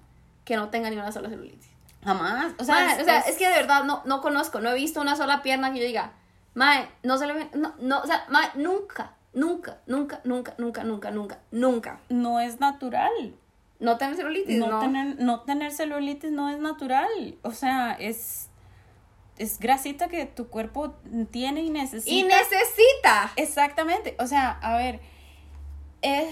que 0.45 0.55
no 0.55 0.69
tenga 0.69 0.89
ni 0.89 0.95
una 0.95 1.11
sola 1.11 1.29
celulitis. 1.29 1.69
Jamás. 2.03 2.53
O 2.57 2.63
sea, 2.63 2.93
es, 2.95 3.01
o 3.01 3.05
sea, 3.05 3.19
es- 3.19 3.27
es 3.29 3.37
que 3.37 3.47
de 3.49 3.55
verdad 3.55 3.83
no, 3.83 4.01
no 4.05 4.21
conozco, 4.21 4.61
no 4.61 4.69
he 4.69 4.75
visto 4.75 5.01
una 5.01 5.15
sola 5.15 5.41
pierna 5.43 5.71
que 5.73 5.79
yo 5.79 5.85
diga, 5.85 6.13
mae, 6.53 6.87
no 7.03 7.17
se 7.17 7.27
le 7.27 7.33
ve, 7.33 7.49
no, 7.53 7.75
no, 7.79 7.99
o 7.99 8.07
sea, 8.07 8.25
mae, 8.29 8.47
nunca, 8.55 9.11
nunca, 9.33 9.77
nunca, 9.85 10.21
nunca, 10.23 10.53
nunca, 10.57 10.83
nunca, 10.85 11.11
nunca, 11.11 11.39
nunca. 11.51 11.99
no 12.09 12.39
es 12.39 12.59
natural. 12.61 13.35
No 13.79 13.97
tener 13.97 14.15
celulitis, 14.15 14.57
No, 14.57 14.67
no. 14.67 14.79
Tener, 14.79 15.19
no 15.19 15.41
tener 15.41 15.71
celulitis 15.71 16.31
no 16.31 16.49
es 16.49 16.59
natural. 16.59 17.37
O 17.43 17.51
sea, 17.51 17.93
es, 17.93 18.49
es 19.37 19.57
grasita 19.59 20.09
que 20.09 20.25
tu 20.25 20.49
cuerpo 20.49 20.95
tiene 21.31 21.63
y 21.63 21.69
necesita. 21.69 22.11
Y 22.13 22.23
necesita. 22.23 23.31
Exactamente. 23.37 24.15
O 24.19 24.27
sea, 24.27 24.51
a 24.61 24.77
ver, 24.77 24.99
eh, 26.01 26.29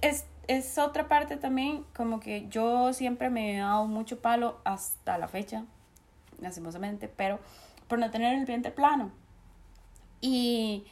es, 0.00 0.24
es 0.48 0.78
otra 0.78 1.06
parte 1.06 1.36
también, 1.36 1.84
como 1.94 2.18
que 2.20 2.46
yo 2.48 2.94
siempre 2.94 3.28
me 3.28 3.54
he 3.54 3.58
dado 3.58 3.86
mucho 3.86 4.20
palo 4.20 4.58
hasta 4.64 5.18
la 5.18 5.28
fecha, 5.28 5.64
lastimosamente, 6.40 7.08
pero 7.08 7.40
por 7.88 7.98
no 7.98 8.10
tener 8.10 8.38
el 8.38 8.46
vientre 8.46 8.70
plano. 8.70 9.10
Y 10.22 10.86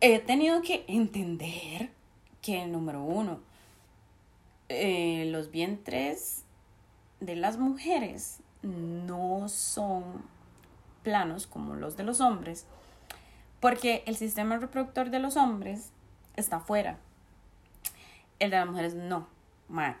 he 0.00 0.18
tenido 0.18 0.62
que 0.62 0.84
entender 0.88 1.90
que, 2.50 2.66
número 2.66 3.02
uno, 3.02 3.38
eh, 4.68 5.26
los 5.30 5.52
vientres 5.52 6.42
de 7.20 7.36
las 7.36 7.58
mujeres 7.58 8.40
no 8.62 9.48
son 9.48 10.02
planos 11.04 11.46
como 11.46 11.74
los 11.74 11.96
de 11.96 12.02
los 12.02 12.20
hombres, 12.20 12.66
porque 13.60 14.02
el 14.06 14.16
sistema 14.16 14.56
reproductor 14.56 15.10
de 15.10 15.20
los 15.20 15.36
hombres 15.36 15.90
está 16.34 16.56
afuera. 16.56 16.98
El 18.40 18.50
de 18.50 18.56
las 18.56 18.66
mujeres 18.66 18.94
no, 18.94 19.28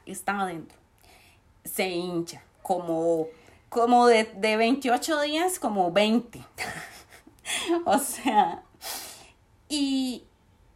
está 0.06 0.40
adentro. 0.40 0.76
Se 1.64 1.88
hincha 1.88 2.42
como, 2.62 3.28
como 3.68 4.08
de, 4.08 4.24
de 4.24 4.56
28 4.56 5.20
días, 5.20 5.60
como 5.60 5.92
20. 5.92 6.40
o 7.84 7.98
sea, 7.98 8.62
y 9.68 10.24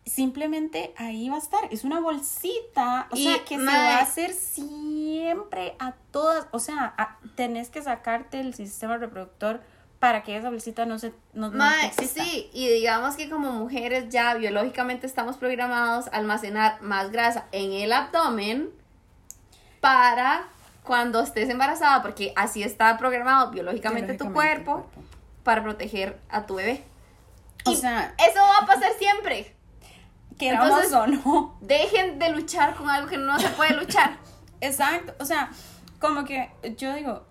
simplemente 0.07 0.93
ahí 0.97 1.29
va 1.29 1.37
a 1.37 1.39
estar. 1.39 1.61
Es 1.71 1.85
una 1.85 2.01
bolsita, 2.01 3.09
o 3.11 3.17
Y, 3.17 3.25
sea, 3.25 3.45
que 3.45 3.59
se 3.59 3.65
va 3.65 3.73
a 3.97 4.01
hacer 4.01 4.33
siempre 4.33 5.75
a 5.79 5.93
todas. 6.11 6.47
O 6.51 6.59
sea, 6.59 6.95
a- 6.99 7.19
tenés 7.37 7.71
que 7.71 7.83
sacarte 7.83 8.41
el 8.41 8.55
sistema 8.55 8.99
reproductor 8.99 9.61
para 9.99 10.23
que 10.23 10.37
esa 10.37 10.51
bolsita 10.51 10.85
no 10.85 10.99
se 10.99 11.15
no, 11.33 11.49
exista. 11.83 12.23
sí, 12.25 12.51
y 12.53 12.69
digamos 12.69 13.17
que 13.17 13.31
como 13.31 13.53
mujeres 13.53 14.11
ya 14.11 14.35
biológicamente 14.35 15.07
estamos 15.07 15.39
programados 15.39 16.09
a 16.09 16.17
almacenar 16.19 16.83
más 16.83 17.11
grasa 17.11 17.47
en 17.53 17.73
el 17.73 17.91
abdomen 17.93 18.69
para 19.81 20.47
cuando 20.83 21.21
estés 21.23 21.49
embarazada, 21.49 22.03
porque 22.03 22.33
así 22.37 22.63
está 22.63 22.99
programado 22.99 23.51
biológicamente, 23.51 24.15
tu 24.15 24.31
cuerpo, 24.33 24.87
para 25.43 25.63
proteger 25.63 26.19
a 26.29 26.45
tu 26.45 26.57
bebé. 26.57 26.85
O 27.65 27.71
Y 27.71 27.77
sea, 27.77 28.15
eso 28.19 28.41
va 28.41 28.59
a 28.65 28.67
pasar 28.67 28.93
siempre. 28.99 29.54
Queramos 30.39 30.93
o 30.93 31.07
no. 31.07 31.59
Dejen 31.61 32.19
de 32.19 32.31
luchar 32.31 32.75
con 32.75 32.89
algo 32.89 33.09
que 33.09 33.19
no 33.19 33.39
se 33.39 33.49
puede 33.51 33.75
luchar. 33.75 34.19
Exacto, 34.61 35.15
o 35.21 35.25
sea, 35.25 35.51
como 36.01 36.25
que 36.25 36.51
yo 36.77 36.95
digo, 36.95 37.25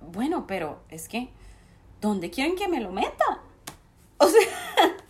bueno, 0.00 0.46
pero 0.46 0.82
es 0.88 1.08
que, 1.08 1.30
¿dónde 2.00 2.30
quieren 2.30 2.56
que 2.56 2.68
me 2.68 2.80
lo 2.80 2.90
meta? 2.92 3.40
O 4.18 4.26
sea, 4.26 4.40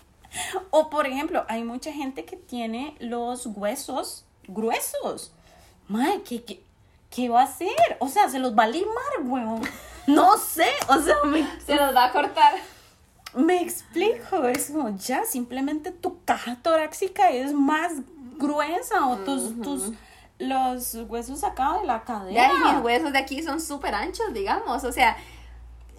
o 0.70 0.90
por 0.90 1.06
ejemplo, 1.06 1.44
hay 1.48 1.62
mucha 1.64 1.92
gente 1.92 2.24
que 2.24 2.36
tiene 2.36 2.96
los 2.98 3.46
huesos 3.46 4.24
gruesos. 4.46 5.32
Madre, 5.86 6.22
¿qué, 6.22 6.44
qué, 6.44 6.62
qué 7.10 7.28
va 7.28 7.40
a 7.40 7.44
hacer? 7.44 7.96
O 8.00 8.08
sea, 8.08 8.28
se 8.28 8.38
los 8.38 8.56
va 8.56 8.64
a 8.64 8.68
limar, 8.68 9.22
weón. 9.24 9.62
No 10.08 10.38
sé, 10.38 10.70
o 10.88 10.98
sea, 11.02 11.16
me, 11.26 11.46
Se 11.66 11.76
los 11.76 11.94
va 11.94 12.06
a 12.06 12.12
cortar. 12.12 12.54
Me 13.34 13.60
explico, 13.62 14.44
es 14.48 14.70
como 14.70 14.96
ya, 14.96 15.24
simplemente 15.24 15.90
tu 15.90 16.24
caja 16.24 16.56
torácica 16.62 17.30
es 17.30 17.52
más 17.52 17.92
gruesa 18.38 19.06
o 19.06 19.16
tus, 19.18 19.60
tus, 19.60 19.92
los 20.38 20.94
huesos 21.08 21.44
acá 21.44 21.78
de 21.80 21.86
la 21.86 22.04
cadera. 22.04 22.48
Ya, 22.48 22.52
y 22.52 22.74
mis 22.74 22.84
huesos 22.84 23.12
de 23.12 23.18
aquí 23.18 23.42
son 23.42 23.60
súper 23.60 23.94
anchos, 23.94 24.32
digamos. 24.32 24.84
O 24.84 24.92
sea, 24.92 25.16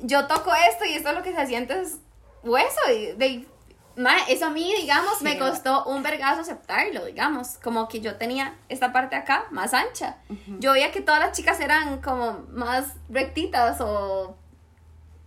yo 0.01 0.27
toco 0.27 0.51
esto 0.69 0.85
y 0.85 0.93
esto 0.93 1.11
lo 1.11 1.21
que 1.21 1.35
se 1.35 1.45
siente 1.45 1.79
es 1.79 1.99
hueso. 2.43 2.79
Y 2.91 3.11
de, 3.17 3.47
ma, 3.95 4.15
eso 4.27 4.47
a 4.47 4.49
mí, 4.49 4.73
digamos, 4.77 5.21
me 5.21 5.37
costó 5.37 5.85
un 5.85 6.01
vergazo 6.01 6.41
aceptarlo, 6.41 7.05
digamos. 7.05 7.57
Como 7.61 7.87
que 7.87 7.99
yo 7.99 8.15
tenía 8.15 8.55
esta 8.69 8.91
parte 8.91 9.15
acá 9.15 9.45
más 9.51 9.73
ancha. 9.73 10.17
Yo 10.59 10.73
veía 10.73 10.91
que 10.91 11.01
todas 11.01 11.19
las 11.19 11.37
chicas 11.37 11.59
eran 11.59 12.01
como 12.01 12.45
más 12.51 12.93
rectitas 13.09 13.81
o 13.81 14.38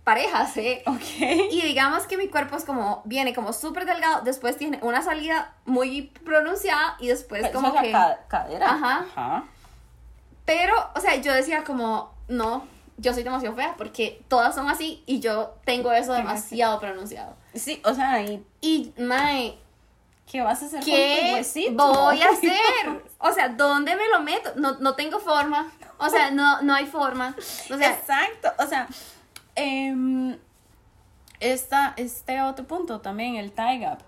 parejas, 0.03 0.55
¿eh? 0.57 0.83
Ok. 0.85 1.51
Y 1.51 1.61
digamos 1.61 2.03
que 2.07 2.17
mi 2.17 2.27
cuerpo 2.27 2.55
es 2.57 2.65
como, 2.65 3.01
viene 3.05 3.33
como 3.33 3.53
súper 3.53 3.85
delgado, 3.85 4.21
después 4.23 4.57
tiene 4.57 4.79
una 4.81 5.01
salida 5.01 5.53
muy 5.65 6.03
pronunciada 6.25 6.95
y 6.99 7.07
después 7.07 7.43
Eso 7.43 7.53
como 7.53 7.67
es 7.69 7.73
la 7.75 7.81
que... 7.81 7.91
ca- 7.91 8.19
cadera. 8.27 8.69
Ajá. 8.71 9.43
Pero, 10.45 10.73
o 10.95 10.99
sea, 10.99 11.15
yo 11.15 11.33
decía 11.33 11.63
como, 11.63 12.13
no, 12.27 12.67
yo 12.97 13.13
soy 13.13 13.23
demasiado 13.23 13.55
fea 13.55 13.75
porque 13.77 14.21
todas 14.27 14.53
son 14.53 14.69
así 14.69 15.01
y 15.05 15.19
yo 15.19 15.55
tengo 15.65 15.91
eso 15.93 16.13
demasiado 16.13 16.79
pronunciado. 16.79 17.35
Sí, 17.53 17.81
o 17.85 17.93
sea, 17.93 18.21
¿y 18.21 18.45
Y, 18.61 18.93
mae, 18.97 19.57
qué 20.29 20.41
vas 20.41 20.61
a 20.63 20.65
hacer 20.65 20.79
con 20.79 20.85
tu 20.89 20.91
¿qué 20.91 21.31
huesito? 21.33 21.93
voy 21.93 22.21
a 22.21 22.29
hacer? 22.31 23.03
O 23.19 23.31
sea, 23.31 23.49
¿dónde 23.49 23.95
me 23.95 24.07
lo 24.09 24.19
meto? 24.21 24.51
No, 24.57 24.73
no 24.79 24.95
tengo 24.95 25.19
forma. 25.19 25.71
O 25.97 26.09
sea, 26.09 26.31
no, 26.31 26.61
no 26.61 26.73
hay 26.73 26.85
forma. 26.87 27.33
O 27.71 27.77
sea, 27.77 27.91
Exacto, 27.93 28.51
o 28.61 28.67
sea, 28.67 28.87
em, 29.55 30.37
esta, 31.39 31.93
este 31.97 32.41
otro 32.41 32.65
punto 32.67 33.01
también, 33.01 33.35
el 33.35 33.51
tie 33.51 33.79
gap. 33.79 33.99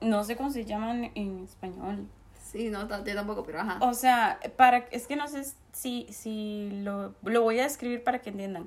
No 0.00 0.24
sé 0.24 0.36
cómo 0.36 0.50
se 0.50 0.64
llaman 0.64 1.10
en 1.14 1.44
español. 1.44 2.08
sí, 2.42 2.68
no, 2.70 2.88
yo 2.88 3.14
tampoco, 3.14 3.44
pero 3.44 3.60
ajá. 3.60 3.78
O 3.80 3.94
sea, 3.94 4.40
para, 4.56 4.78
es 4.90 5.06
que 5.06 5.14
no 5.16 5.28
sé 5.28 5.44
si, 5.72 6.06
si 6.10 6.70
lo, 6.82 7.14
lo 7.22 7.42
voy 7.42 7.60
a 7.60 7.64
describir 7.64 8.02
para 8.02 8.20
que 8.20 8.30
entiendan. 8.30 8.66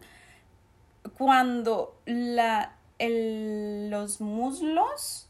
Cuando 1.18 2.00
la, 2.06 2.76
el, 3.00 3.90
los 3.90 4.22
muslos 4.22 5.28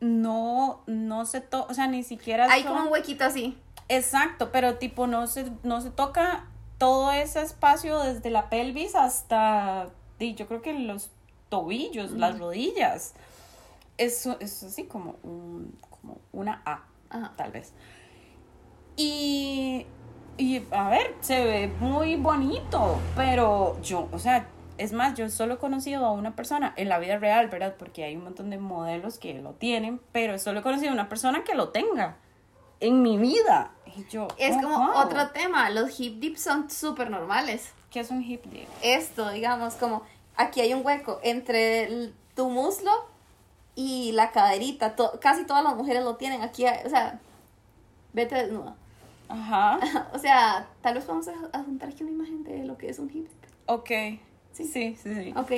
no, 0.00 0.82
no 0.86 1.26
se 1.26 1.40
tocan, 1.40 1.70
o 1.70 1.74
sea, 1.74 1.86
ni 1.86 2.02
siquiera 2.02 2.46
Hay 2.50 2.62
son- 2.62 2.72
como 2.72 2.86
un 2.86 2.92
huequito 2.92 3.24
así. 3.24 3.56
Exacto, 3.88 4.50
pero 4.52 4.78
tipo 4.78 5.06
no 5.06 5.26
se, 5.26 5.52
no 5.62 5.80
se 5.80 5.90
toca 5.90 6.46
todo 6.82 7.12
ese 7.12 7.42
espacio 7.42 8.00
desde 8.00 8.28
la 8.28 8.50
pelvis 8.50 8.96
hasta, 8.96 9.90
yo 10.18 10.48
creo 10.48 10.62
que 10.62 10.72
los 10.72 11.12
tobillos, 11.48 12.10
las 12.10 12.40
rodillas. 12.40 13.14
Eso 13.98 14.36
es 14.40 14.64
así 14.64 14.86
como, 14.86 15.14
un, 15.22 15.78
como 15.90 16.18
una 16.32 16.60
A, 16.64 16.82
Ajá. 17.08 17.34
tal 17.36 17.52
vez. 17.52 17.72
Y, 18.96 19.86
y, 20.36 20.62
a 20.72 20.88
ver, 20.88 21.14
se 21.20 21.44
ve 21.44 21.72
muy 21.78 22.16
bonito, 22.16 22.98
pero 23.14 23.80
yo, 23.80 24.08
o 24.10 24.18
sea, 24.18 24.48
es 24.76 24.92
más, 24.92 25.14
yo 25.14 25.30
solo 25.30 25.54
he 25.54 25.58
conocido 25.58 26.04
a 26.04 26.10
una 26.10 26.34
persona 26.34 26.74
en 26.76 26.88
la 26.88 26.98
vida 26.98 27.16
real, 27.16 27.46
¿verdad? 27.46 27.76
Porque 27.78 28.02
hay 28.02 28.16
un 28.16 28.24
montón 28.24 28.50
de 28.50 28.58
modelos 28.58 29.18
que 29.18 29.34
lo 29.34 29.52
tienen, 29.52 30.00
pero 30.10 30.36
solo 30.36 30.58
he 30.58 30.62
conocido 30.64 30.90
a 30.90 30.94
una 30.94 31.08
persona 31.08 31.44
que 31.44 31.54
lo 31.54 31.68
tenga 31.68 32.16
en 32.82 33.02
mi 33.02 33.16
vida. 33.18 33.70
Y 33.96 34.04
yo, 34.10 34.28
Es 34.38 34.56
oh, 34.56 34.60
como 34.62 34.78
wow. 34.78 34.96
otro 35.04 35.28
tema. 35.30 35.68
Los 35.70 35.98
hip 36.00 36.18
dips 36.20 36.42
son 36.42 36.70
súper 36.70 37.10
normales. 37.10 37.70
¿Qué 37.90 38.00
es 38.00 38.10
un 38.10 38.22
hip 38.22 38.44
dip? 38.46 38.66
Esto, 38.82 39.30
digamos, 39.30 39.74
como 39.74 40.02
aquí 40.36 40.60
hay 40.60 40.72
un 40.74 40.84
hueco 40.84 41.20
entre 41.22 41.84
el- 41.84 42.14
tu 42.34 42.48
muslo 42.48 42.90
y 43.74 44.12
la 44.12 44.30
caderita. 44.32 44.96
To- 44.96 45.18
casi 45.20 45.44
todas 45.44 45.62
las 45.62 45.76
mujeres 45.76 46.02
lo 46.04 46.16
tienen 46.16 46.42
aquí, 46.42 46.64
o 46.84 46.88
sea, 46.88 47.20
vete 48.12 48.34
desnuda. 48.36 48.74
Ajá. 49.28 49.78
O 50.14 50.18
sea, 50.18 50.66
tal 50.82 50.94
vez 50.94 51.06
vamos 51.06 51.28
a 51.28 51.32
adjuntar 51.52 51.90
aquí 51.90 52.02
una 52.02 52.12
imagen 52.12 52.44
de 52.44 52.64
lo 52.64 52.76
que 52.78 52.88
es 52.90 52.98
un 52.98 53.08
hip 53.10 53.28
dip. 53.28 53.50
Ok. 53.66 53.90
Sí, 54.52 54.66
sí, 54.66 54.96
sí, 55.02 55.14
sí. 55.14 55.32
Ok, 55.34 55.50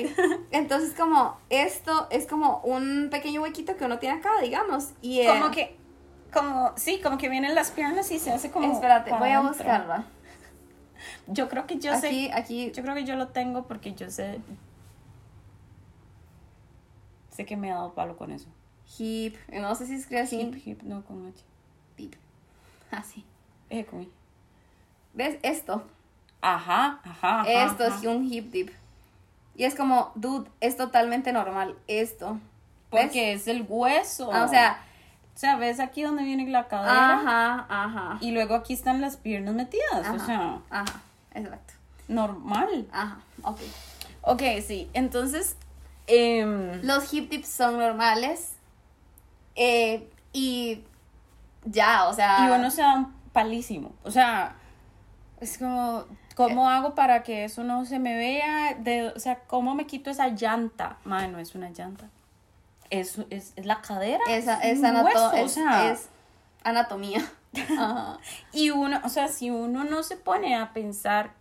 entonces 0.51 0.93
como 0.97 1.37
esto 1.49 2.07
es 2.11 2.25
como 2.27 2.59
un 2.63 3.09
pequeño 3.11 3.41
huequito 3.41 3.75
que 3.75 3.83
uno 3.83 3.99
tiene 3.99 4.19
acá, 4.19 4.29
digamos. 4.41 4.91
Y 5.01 5.19
eh, 5.19 5.27
Como 5.27 5.51
que, 5.51 5.75
como, 6.33 6.73
sí, 6.75 6.99
como 7.01 7.17
que 7.17 7.29
vienen 7.29 7.55
las 7.55 7.71
piernas 7.71 8.11
y 8.11 8.19
se 8.19 8.31
hace 8.31 8.51
como. 8.51 8.71
Espérate, 8.71 9.11
voy 9.13 9.29
a 9.29 9.41
buscarla. 9.41 10.05
Yo 11.27 11.49
creo 11.49 11.65
que 11.67 11.77
yo 11.79 11.93
aquí, 11.93 12.27
sé. 12.27 12.33
aquí, 12.33 12.71
Yo 12.71 12.83
creo 12.83 12.95
que 12.95 13.03
yo 13.05 13.15
lo 13.15 13.27
tengo 13.29 13.63
porque 13.63 13.93
yo 13.93 14.09
sé. 14.09 14.39
Sé 17.31 17.45
que 17.45 17.57
me 17.57 17.71
ha 17.71 17.75
dado 17.75 17.93
palo 17.93 18.17
con 18.17 18.31
eso. 18.31 18.47
hip, 18.97 19.35
no 19.51 19.75
sé 19.75 19.87
si 19.87 19.95
escribe 19.95 20.21
así. 20.21 20.39
Hip, 20.39 20.55
hip, 20.65 20.81
no 20.83 21.03
con 21.03 21.27
H. 21.27 21.43
Hip. 21.97 22.13
Así. 22.91 23.25
Eh, 23.69 23.85
con 23.85 24.03
I. 24.03 24.11
¿Ves? 25.13 25.37
Esto. 25.43 25.83
Ajá, 26.41 26.99
ajá. 27.03 27.41
ajá, 27.41 27.65
Esto 27.65 27.85
ajá. 27.85 27.97
es 27.97 28.05
un 28.05 28.31
hip 28.31 28.51
dip. 28.51 28.69
Y 29.55 29.63
es 29.63 29.75
como, 29.75 30.11
dude, 30.15 30.49
es 30.61 30.77
totalmente 30.77 31.31
normal. 31.33 31.75
Esto. 31.87 32.39
Porque 32.89 33.33
es 33.33 33.47
el 33.47 33.65
hueso. 33.67 34.31
Ah, 34.31 34.43
o 34.43 34.47
sea, 34.47 34.79
O 35.35 35.37
sea, 35.37 35.57
ves 35.57 35.79
aquí 35.81 36.01
donde 36.01 36.23
viene 36.23 36.47
la 36.49 36.67
cadera. 36.69 37.15
ajá, 37.19 37.65
ajá. 37.67 38.17
Y 38.21 38.31
luego 38.31 38.55
aquí 38.55 38.73
están 38.73 39.01
las 39.01 39.17
piernas 39.17 39.53
metidas. 39.53 40.07
O 40.09 40.15
Ajá, 40.15 40.25
sea, 40.25 40.59
Ajá, 40.69 41.01
exacto. 41.33 41.73
normal. 42.07 42.87
Ajá, 42.91 43.17
ok. 43.43 43.59
Ok, 44.21 44.41
sí. 44.65 44.89
Entonces, 44.93 45.57
em, 46.07 46.81
Los 46.83 47.13
hip 47.13 47.29
dips 47.29 47.49
son 47.49 47.77
normales. 47.77 48.53
eh, 49.55 50.09
y 50.33 50.83
ya, 51.65 52.07
o 52.07 52.13
sea. 52.13 52.47
y 52.47 52.51
uno 52.51 52.69
se 52.71 52.81
da 52.81 52.95
un 52.95 53.13
palísimo. 53.33 53.93
O 54.03 54.11
sea, 54.11 54.55
es 55.41 55.57
como, 55.57 56.05
¿cómo 56.35 56.69
hago 56.69 56.95
para 56.95 57.23
que 57.23 57.43
eso 57.45 57.63
no 57.63 57.85
se 57.85 57.99
me 57.99 58.15
vea? 58.15 58.73
De, 58.75 59.09
o 59.09 59.19
sea, 59.19 59.39
¿cómo 59.47 59.75
me 59.75 59.85
quito 59.85 60.09
esa 60.09 60.27
llanta? 60.29 60.97
Madre, 61.05 61.27
no 61.29 61.39
es 61.39 61.55
una 61.55 61.69
llanta. 61.71 62.05
Es, 62.99 63.17
es, 63.29 63.53
es 63.55 63.65
la 63.65 63.81
cadera. 63.81 64.23
Esa, 64.29 64.59
es 64.61 64.81
anato- 64.81 65.05
hueso, 65.05 65.33
es, 65.33 65.43
o 65.43 65.49
sea, 65.49 65.91
es 65.91 66.09
anatomía. 66.63 67.23
Ajá. 67.77 68.19
Y 68.51 68.69
uno, 68.71 68.99
o 69.03 69.09
sea, 69.09 69.27
si 69.27 69.49
uno 69.49 69.83
no 69.83 70.03
se 70.03 70.17
pone 70.17 70.55
a 70.55 70.73
pensar 70.73 71.31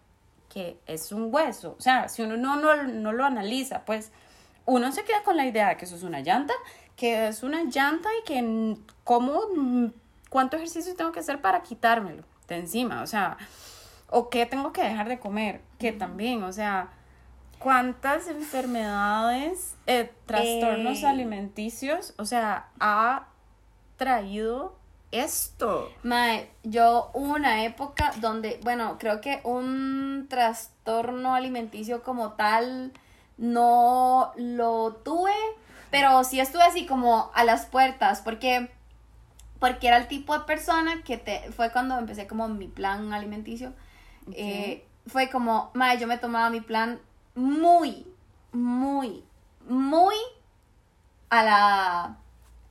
que 0.49 0.79
es 0.87 1.11
un 1.11 1.35
hueso, 1.35 1.75
o 1.79 1.83
sea, 1.83 2.09
si 2.09 2.23
uno 2.23 2.37
no, 2.37 2.57
no, 2.57 2.85
no 2.85 3.13
lo 3.13 3.25
analiza, 3.25 3.85
pues 3.85 4.13
uno 4.67 4.93
se 4.93 5.05
queda 5.05 5.23
con 5.25 5.37
la 5.37 5.47
idea 5.47 5.69
de 5.69 5.77
que 5.77 5.85
eso 5.85 5.97
es 5.97 6.05
una 6.05 6.21
llanta, 6.21 6.55
que 6.97 7.29
es 7.29 7.43
una 7.43 7.65
llanta 7.65 8.09
y 8.21 8.25
que 8.25 8.77
cómo, 9.03 9.41
cuánto 10.31 10.57
ejercicio 10.57 10.95
tengo 10.95 11.13
que 11.13 11.21
hacer 11.21 11.41
para 11.41 11.63
quitármelo 11.63 12.23
de 12.47 12.57
encima, 12.57 13.03
o 13.03 13.07
sea, 13.07 13.37
o 14.11 14.29
qué 14.31 14.47
tengo 14.47 14.73
que 14.73 14.83
dejar 14.83 15.09
de 15.09 15.19
comer, 15.19 15.61
que 15.79 15.93
también, 15.93 16.43
o 16.45 16.53
sea, 16.53 16.91
cuántas 17.65 18.29
enfermedades, 18.29 19.75
eh, 19.87 20.13
trastornos 20.27 21.03
Eh. 21.03 21.07
alimenticios, 21.07 22.13
o 22.19 22.27
sea, 22.27 22.69
ha 22.79 23.29
traído 23.97 24.77
esto. 25.11 25.91
Mae, 26.03 26.51
yo 26.63 27.11
hubo 27.15 27.33
una 27.35 27.65
época 27.65 28.13
donde, 28.21 28.61
bueno, 28.65 28.99
creo 28.99 29.23
que 29.23 29.41
un 29.45 30.27
trastorno 30.29 31.35
alimenticio 31.35 32.03
como 32.03 32.33
tal 32.33 32.93
no 33.39 34.33
lo 34.37 34.97
tuve, 35.03 35.33
pero 35.91 36.23
sí 36.23 36.41
estuve 36.41 36.65
así 36.65 36.85
como 36.85 37.31
a 37.35 37.45
las 37.45 37.65
puertas, 37.67 38.21
porque 38.21 38.71
porque 39.59 39.89
era 39.89 39.97
el 39.97 40.09
tipo 40.09 40.37
de 40.39 40.45
persona 40.45 41.03
que 41.03 41.17
te 41.17 41.51
fue 41.53 41.73
cuando 41.73 41.97
empecé 41.99 42.27
como 42.27 42.47
mi 42.49 42.69
plan 42.69 43.15
alimenticio. 43.15 43.73
Eh, 44.33 44.85
fue 45.07 45.31
como, 45.31 45.71
mae, 45.73 45.97
yo 45.99 46.07
me 46.07 46.19
tomaba 46.19 46.51
mi 46.51 46.61
plan 46.61 47.01
muy, 47.35 48.07
muy, 48.53 49.25
muy 49.69 50.17
a 51.31 51.43
la 51.43 52.17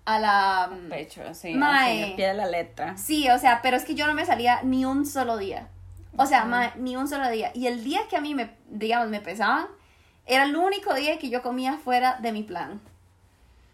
a 0.06 0.20
la 0.20 0.70
pecho, 0.90 1.22
así, 1.28 1.54
Mae. 1.54 2.04
al 2.04 2.16
pie 2.16 2.28
de 2.28 2.34
la 2.34 2.46
letra. 2.46 2.98
Sí, 2.98 3.30
o 3.30 3.40
sea, 3.40 3.62
pero 3.62 3.78
es 3.78 3.86
que 3.86 3.96
yo 3.96 4.06
no 4.06 4.14
me 4.14 4.26
salía 4.26 4.62
ni 4.64 4.86
un 4.86 5.06
solo 5.06 5.38
día. 5.38 5.70
O 6.16 6.26
sea, 6.26 6.74
ni 6.78 6.96
un 6.96 7.08
solo 7.08 7.30
día. 7.30 7.52
Y 7.56 7.68
el 7.68 7.84
día 7.84 8.02
que 8.10 8.18
a 8.18 8.22
mí 8.22 8.36
me, 8.36 8.52
digamos, 8.70 9.10
me 9.10 9.20
pesaban, 9.20 9.66
era 10.26 10.44
el 10.44 10.56
único 10.56 10.94
día 10.94 11.18
que 11.18 11.30
yo 11.30 11.42
comía 11.42 11.78
fuera 11.78 12.20
de 12.22 12.32
mi 12.32 12.44
plan. 12.44 12.82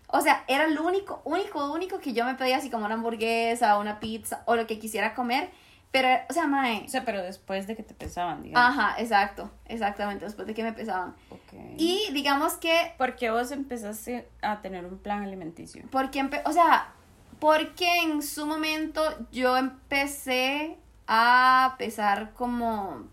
O 0.07 0.21
sea, 0.21 0.43
era 0.47 0.65
el 0.65 0.79
único, 0.79 1.21
único, 1.25 1.71
único 1.71 1.99
que 1.99 2.13
yo 2.13 2.25
me 2.25 2.35
pedía 2.35 2.57
así 2.57 2.69
como 2.69 2.85
una 2.85 2.95
hamburguesa, 2.95 3.77
una 3.77 3.99
pizza 3.99 4.41
o 4.45 4.55
lo 4.55 4.65
que 4.65 4.79
quisiera 4.79 5.13
comer. 5.13 5.49
Pero, 5.91 6.07
o 6.29 6.33
sea, 6.33 6.45
mae. 6.47 6.83
O 6.85 6.87
sea, 6.87 7.03
pero 7.03 7.21
después 7.23 7.65
de 7.65 7.75
que 7.75 7.81
te 7.83 7.95
pesaban, 7.95 8.43
digamos. 8.43 8.69
Ajá, 8.77 8.95
exacto, 9.01 9.49
exactamente, 9.65 10.23
después 10.25 10.45
de 10.47 10.53
que 10.53 10.63
me 10.63 10.71
pesaban. 10.73 11.15
Ok. 11.31 11.53
Y 11.77 12.11
digamos 12.13 12.53
que 12.53 12.93
¿Por 12.97 13.15
qué 13.15 13.31
vos 13.31 13.51
empezaste 13.51 14.27
a 14.43 14.61
tener 14.61 14.85
un 14.85 14.99
plan 14.99 15.23
alimenticio? 15.23 15.83
Porque, 15.91 16.21
empe- 16.21 16.43
o 16.45 16.51
sea, 16.53 16.93
porque 17.39 17.87
en 18.03 18.21
su 18.21 18.45
momento 18.45 19.01
yo 19.31 19.57
empecé 19.57 20.77
a 21.07 21.75
pesar 21.79 22.33
como 22.33 23.07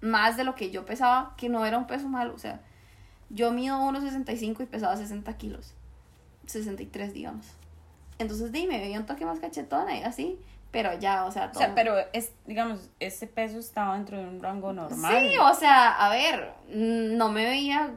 más 0.00 0.36
de 0.38 0.44
lo 0.44 0.54
que 0.54 0.70
yo 0.70 0.86
pesaba, 0.86 1.34
que 1.36 1.48
no 1.50 1.66
era 1.66 1.76
un 1.76 1.86
peso 1.86 2.08
malo, 2.08 2.32
o 2.34 2.38
sea, 2.38 2.60
yo 3.28 3.50
mido 3.52 3.76
1,65 3.80 4.62
y 4.62 4.66
pesaba 4.66 4.96
60 4.96 5.36
kilos, 5.36 5.74
63 6.46 7.12
digamos. 7.12 7.46
Entonces, 8.18 8.50
dime, 8.52 8.78
veía 8.78 8.98
un 8.98 9.06
toque 9.06 9.26
más 9.26 9.38
cachetona 9.40 9.96
y 9.98 10.02
así, 10.02 10.38
pero 10.70 10.98
ya, 10.98 11.24
o 11.24 11.30
sea, 11.32 11.46
O 11.46 11.50
todo. 11.50 11.58
sea, 11.60 11.74
pero 11.74 11.94
es, 12.12 12.32
digamos, 12.46 12.90
ese 13.00 13.26
peso 13.26 13.58
estaba 13.58 13.94
dentro 13.94 14.18
de 14.18 14.24
un 14.28 14.42
rango 14.42 14.72
normal. 14.72 15.14
Sí, 15.28 15.36
o 15.38 15.54
sea, 15.54 15.92
a 15.92 16.10
ver, 16.10 16.52
no 16.68 17.28
me 17.30 17.44
veía, 17.44 17.90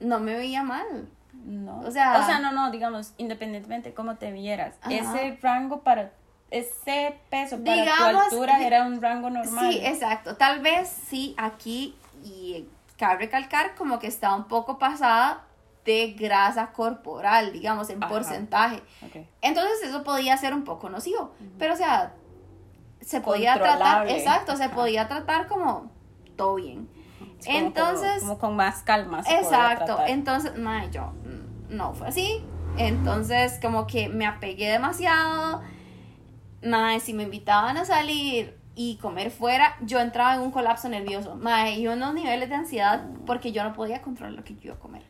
no 0.00 0.18
me 0.20 0.34
veía 0.36 0.62
mal. 0.62 1.08
No. 1.44 1.80
o 1.80 1.90
sea- 1.90 2.18
o 2.18 2.26
sea, 2.26 2.40
no, 2.40 2.52
no, 2.52 2.70
digamos, 2.70 3.14
independientemente 3.16 3.90
de 3.90 3.94
cómo 3.94 4.16
te 4.16 4.32
vieras, 4.32 4.74
Ajá. 4.82 4.92
ese 4.92 5.38
rango 5.40 5.82
para, 5.82 6.10
ese 6.50 7.16
peso 7.30 7.58
para 7.62 7.74
Digamos, 7.76 8.28
tu 8.30 8.34
altura 8.36 8.66
era 8.66 8.82
un 8.84 9.00
rango 9.00 9.30
normal. 9.30 9.72
Sí, 9.72 9.80
exacto. 9.82 10.36
Tal 10.36 10.60
vez 10.60 10.88
sí 10.88 11.34
aquí, 11.38 11.94
y 12.24 12.66
cabe 12.98 13.18
recalcar 13.26 13.74
como 13.76 13.98
que 13.98 14.08
está 14.08 14.34
un 14.34 14.44
poco 14.48 14.78
pasada 14.78 15.44
de 15.88 16.12
grasa 16.12 16.72
corporal, 16.72 17.52
digamos, 17.52 17.88
en 17.90 18.02
Ajá. 18.02 18.12
porcentaje. 18.12 18.82
Entonces 19.40 19.82
eso 19.84 20.04
podía 20.04 20.36
ser 20.36 20.52
un 20.54 20.64
poco 20.64 20.88
nocivo, 20.90 21.32
pero 21.58 21.74
o 21.74 21.76
sea, 21.76 22.14
se 23.00 23.20
podía 23.20 23.54
tratar, 23.54 24.08
exacto, 24.08 24.56
se 24.56 24.64
Ajá. 24.64 24.74
podía 24.74 25.08
tratar 25.08 25.46
como 25.48 25.90
todo 26.36 26.56
bien. 26.56 26.88
Como- 27.18 27.32
Entonces, 27.46 28.20
Como, 28.20 28.38
con 28.38 28.56
más 28.56 28.82
calma. 28.82 29.22
se 29.22 29.34
Exacto, 29.38 29.98
entonces, 30.06 30.58
mae, 30.58 30.90
yo 30.90 31.12
mm, 31.24 31.74
no 31.76 31.94
fue 31.94 32.08
así. 32.08 32.44
Entonces, 32.76 33.58
como 33.62 33.86
que 33.86 34.08
me 34.08 34.26
apegué 34.26 34.70
demasiado. 34.70 35.62
Mae, 36.62 37.00
si 37.00 37.14
me 37.14 37.22
invitaban 37.24 37.76
a 37.76 37.84
salir 37.84 38.58
y 38.74 38.96
comer 38.98 39.30
fuera, 39.30 39.76
yo 39.80 39.98
entraba 40.00 40.34
en 40.34 40.40
un 40.42 40.50
colapso 40.50 40.88
nervioso. 40.88 41.34
Mae, 41.36 41.78
y 41.78 41.88
unos 41.88 42.14
niveles 42.14 42.48
de 42.48 42.54
ansiedad 42.56 43.04
porque 43.26 43.52
yo 43.52 43.64
no 43.64 43.72
podía 43.72 44.02
controlar 44.02 44.34
lo 44.34 44.44
que 44.44 44.54
yo 44.54 44.60
iba 44.64 44.74
a 44.74 44.78
comer. 44.78 45.02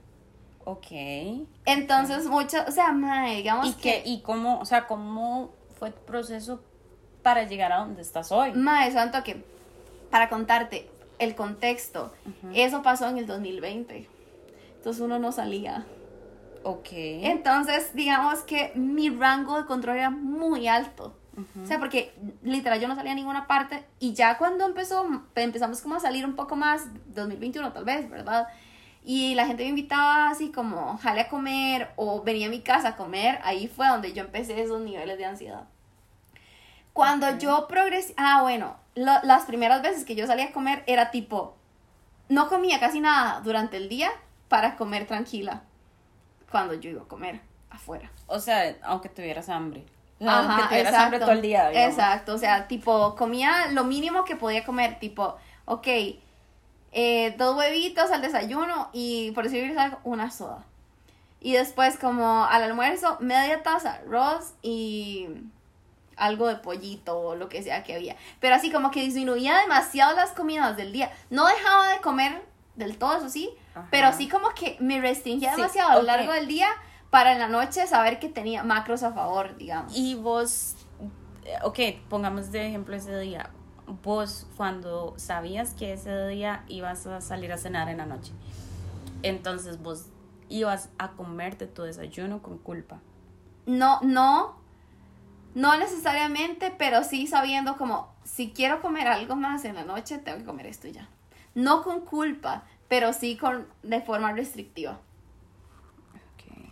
Ok. 0.68 0.88
Entonces, 1.64 2.26
mucho, 2.26 2.58
o 2.68 2.70
sea, 2.70 2.92
mae, 2.92 3.36
digamos 3.36 3.68
¿Y 3.68 3.72
qué, 3.72 4.02
y 4.04 4.20
cómo, 4.20 4.58
o 4.58 4.66
sea, 4.66 4.86
cómo 4.86 5.54
fue 5.78 5.92
tu 5.92 6.00
proceso 6.02 6.60
para 7.22 7.44
llegar 7.44 7.72
a 7.72 7.78
donde 7.78 8.02
estás 8.02 8.30
hoy? 8.32 8.52
Mae, 8.52 8.92
santo 8.92 9.24
que, 9.24 9.42
para 10.10 10.28
contarte 10.28 10.90
el 11.18 11.34
contexto, 11.34 12.12
eso 12.52 12.82
pasó 12.82 13.08
en 13.08 13.16
el 13.16 13.26
2020. 13.26 14.10
Entonces 14.76 15.00
uno 15.00 15.18
no 15.18 15.32
salía. 15.32 15.86
Ok. 16.64 16.88
Entonces, 16.92 17.94
digamos 17.94 18.40
que 18.40 18.72
mi 18.74 19.08
rango 19.08 19.56
de 19.56 19.64
control 19.64 19.96
era 19.96 20.10
muy 20.10 20.68
alto. 20.68 21.14
O 21.62 21.66
sea, 21.66 21.78
porque 21.78 22.12
literal 22.42 22.78
yo 22.78 22.88
no 22.88 22.94
salía 22.94 23.12
a 23.12 23.14
ninguna 23.14 23.46
parte 23.46 23.86
y 24.00 24.12
ya 24.12 24.36
cuando 24.36 24.66
empezó, 24.66 25.06
empezamos 25.34 25.80
como 25.80 25.94
a 25.94 26.00
salir 26.00 26.26
un 26.26 26.34
poco 26.34 26.56
más, 26.56 26.88
2021 27.14 27.72
tal 27.72 27.84
vez, 27.84 28.10
¿verdad? 28.10 28.48
Y 29.04 29.34
la 29.34 29.46
gente 29.46 29.62
me 29.62 29.70
invitaba 29.70 30.28
así 30.30 30.50
como, 30.52 30.98
jale 30.98 31.22
a 31.22 31.28
comer 31.28 31.90
o 31.96 32.22
venía 32.22 32.46
a 32.48 32.50
mi 32.50 32.60
casa 32.60 32.88
a 32.90 32.96
comer, 32.96 33.38
ahí 33.42 33.66
fue 33.68 33.88
donde 33.88 34.12
yo 34.12 34.22
empecé 34.22 34.60
esos 34.62 34.80
niveles 34.82 35.16
de 35.18 35.24
ansiedad. 35.24 35.64
Cuando 36.92 37.38
yo 37.38 37.68
progresé, 37.68 38.12
ah, 38.16 38.42
bueno, 38.42 38.76
lo- 38.94 39.22
las 39.22 39.44
primeras 39.44 39.82
veces 39.82 40.04
que 40.04 40.14
yo 40.16 40.26
salía 40.26 40.46
a 40.46 40.52
comer 40.52 40.82
era 40.86 41.10
tipo, 41.10 41.56
no 42.28 42.48
comía 42.48 42.80
casi 42.80 43.00
nada 43.00 43.40
durante 43.40 43.76
el 43.76 43.88
día 43.88 44.10
para 44.48 44.76
comer 44.76 45.06
tranquila 45.06 45.62
cuando 46.50 46.74
yo 46.74 46.90
iba 46.90 47.02
a 47.02 47.08
comer 47.08 47.40
afuera. 47.70 48.10
O 48.26 48.40
sea, 48.40 48.76
aunque 48.82 49.08
tuvieras 49.08 49.48
hambre. 49.48 49.84
O 50.20 50.24
sea, 50.24 50.40
Ajá, 50.40 50.52
aunque 50.54 50.68
tuvieras 50.68 50.94
hambre 50.94 51.18
todo 51.20 51.30
el 51.32 51.42
día. 51.42 51.68
digamos. 51.68 51.90
Exacto, 51.94 52.34
o 52.34 52.38
sea, 52.38 52.66
tipo, 52.66 53.14
comía 53.14 53.68
lo 53.70 53.84
mínimo 53.84 54.24
que 54.24 54.34
podía 54.36 54.64
comer, 54.64 54.98
tipo, 54.98 55.36
ok, 55.66 55.86
eh, 56.92 57.34
dos 57.38 57.56
huevitos 57.56 58.10
al 58.10 58.22
desayuno 58.22 58.88
y 58.92 59.30
por 59.32 59.44
decirles 59.44 59.76
algo, 59.76 59.98
una 60.04 60.30
soda. 60.30 60.64
Y 61.40 61.52
después 61.52 61.98
como 61.98 62.44
al 62.44 62.62
almuerzo, 62.62 63.16
media 63.20 63.62
taza, 63.62 63.94
arroz 64.04 64.54
y 64.62 65.28
algo 66.16 66.48
de 66.48 66.56
pollito 66.56 67.16
o 67.18 67.34
lo 67.36 67.48
que 67.48 67.62
sea 67.62 67.84
que 67.84 67.94
había. 67.94 68.16
Pero 68.40 68.56
así 68.56 68.72
como 68.72 68.90
que 68.90 69.02
disminuía 69.02 69.56
demasiado 69.58 70.16
las 70.16 70.30
comidas 70.32 70.76
del 70.76 70.92
día. 70.92 71.12
No 71.30 71.46
dejaba 71.46 71.88
de 71.92 72.00
comer 72.00 72.42
del 72.74 72.98
todo, 72.98 73.18
eso 73.18 73.28
sí, 73.28 73.50
Ajá. 73.74 73.88
pero 73.90 74.12
sí 74.12 74.28
como 74.28 74.48
que 74.50 74.76
me 74.80 75.00
restringía 75.00 75.50
Sí, 75.50 75.56
demasiado 75.60 75.90
a 75.90 75.96
lo 75.96 76.02
largo 76.02 76.32
del 76.32 76.48
día 76.48 76.68
para 77.10 77.32
en 77.32 77.38
la 77.38 77.48
noche 77.48 77.86
saber 77.86 78.18
que 78.18 78.28
tenía 78.28 78.62
macros 78.64 79.02
a 79.02 79.12
favor, 79.12 79.56
digamos. 79.56 79.96
Y 79.96 80.14
vos, 80.16 80.74
eh, 81.44 81.54
ok, 81.62 81.78
pongamos 82.08 82.50
de 82.50 82.66
ejemplo 82.68 82.94
ese 82.96 83.16
día. 83.18 83.50
Vos, 84.02 84.46
cuando 84.56 85.14
sabías 85.16 85.74
que 85.74 85.94
ese 85.94 86.28
día 86.28 86.64
ibas 86.68 87.06
a 87.06 87.20
salir 87.20 87.52
a 87.52 87.56
cenar 87.56 87.88
en 87.88 87.98
la 87.98 88.06
noche, 88.06 88.32
entonces 89.22 89.82
vos 89.82 90.06
ibas 90.48 90.90
a 90.98 91.12
comerte 91.12 91.66
tu 91.66 91.82
desayuno 91.82 92.42
con 92.42 92.58
culpa. 92.58 93.00
No, 93.66 94.00
no, 94.02 94.56
no 95.54 95.76
necesariamente, 95.76 96.72
pero 96.76 97.04
sí 97.04 97.26
sabiendo 97.26 97.76
como, 97.76 98.12
si 98.24 98.52
quiero 98.52 98.80
comer 98.80 99.08
algo 99.08 99.36
más 99.36 99.64
en 99.64 99.74
la 99.74 99.84
noche, 99.84 100.18
tengo 100.18 100.38
que 100.38 100.44
comer 100.44 100.66
esto 100.66 100.88
ya. 100.88 101.08
No 101.54 101.82
con 101.82 102.00
culpa, 102.00 102.64
pero 102.88 103.12
sí 103.12 103.36
con, 103.36 103.66
de 103.82 104.00
forma 104.00 104.32
restrictiva. 104.32 105.00
Ok. 106.12 106.70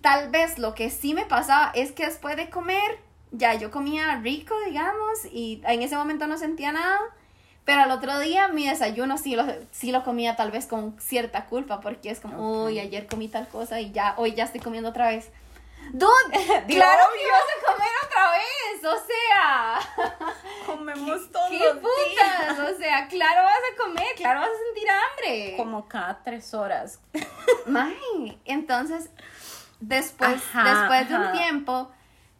Tal 0.00 0.30
vez 0.30 0.58
lo 0.58 0.74
que 0.74 0.90
sí 0.90 1.14
me 1.14 1.24
pasaba 1.24 1.70
es 1.74 1.92
que 1.92 2.06
después 2.06 2.36
de 2.36 2.50
comer, 2.50 2.98
ya 3.32 3.54
yo 3.54 3.70
comía 3.70 4.16
rico, 4.22 4.54
digamos, 4.66 5.24
y 5.30 5.62
en 5.66 5.82
ese 5.82 5.96
momento 5.96 6.26
no 6.26 6.38
sentía 6.38 6.72
nada. 6.72 6.98
Pero 7.64 7.82
al 7.82 7.90
otro 7.90 8.18
día 8.20 8.46
mi 8.48 8.68
desayuno 8.68 9.18
sí 9.18 9.34
lo, 9.34 9.44
sí 9.72 9.90
lo 9.90 10.04
comía 10.04 10.36
tal 10.36 10.52
vez 10.52 10.66
con 10.66 10.96
cierta 11.00 11.46
culpa, 11.46 11.80
porque 11.80 12.10
es 12.10 12.20
como, 12.20 12.36
Ok. 12.62 12.66
uy, 12.68 12.78
ayer 12.78 13.06
comí 13.08 13.26
tal 13.28 13.48
cosa 13.48 13.80
y 13.80 13.90
ya, 13.90 14.14
hoy 14.18 14.34
ya 14.34 14.44
estoy 14.44 14.60
comiendo 14.60 14.90
otra 14.90 15.08
vez. 15.08 15.30
Dude, 15.92 16.12
claro 16.68 17.02
que 17.14 17.30
vas 17.30 17.44
a 17.44 17.66
comer 17.72 17.88
otra 18.04 18.30
vez, 18.32 18.84
o 18.84 19.06
sea, 19.06 20.26
Comemos 20.66 21.30
todos 21.30 21.48
qué 21.48 21.58
los 21.58 21.76
putas, 21.78 22.58
o 22.58 22.76
sea, 22.78 23.06
claro 23.08 23.42
vas 23.42 23.58
a 23.72 23.82
comer, 23.82 24.06
claro 24.16 24.40
vas 24.40 24.48
a 24.48 24.64
sentir 24.66 24.88
hambre. 24.90 25.54
Como 25.56 25.88
cada 25.88 26.22
tres 26.22 26.54
horas. 26.54 27.00
May, 27.66 28.38
entonces, 28.44 29.10
después, 29.80 30.40
Ajá, 30.54 30.72
después 30.72 31.08
de 31.08 31.14
un 31.16 31.22
ajá. 31.22 31.32
tiempo, 31.32 31.90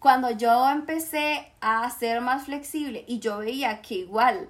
cuando 0.07 0.31
yo 0.31 0.71
empecé 0.71 1.51
a 1.61 1.91
ser 1.91 2.21
más 2.21 2.45
flexible 2.45 3.05
y 3.09 3.19
yo 3.19 3.39
veía 3.39 3.83
que 3.83 3.95
igual 3.97 4.49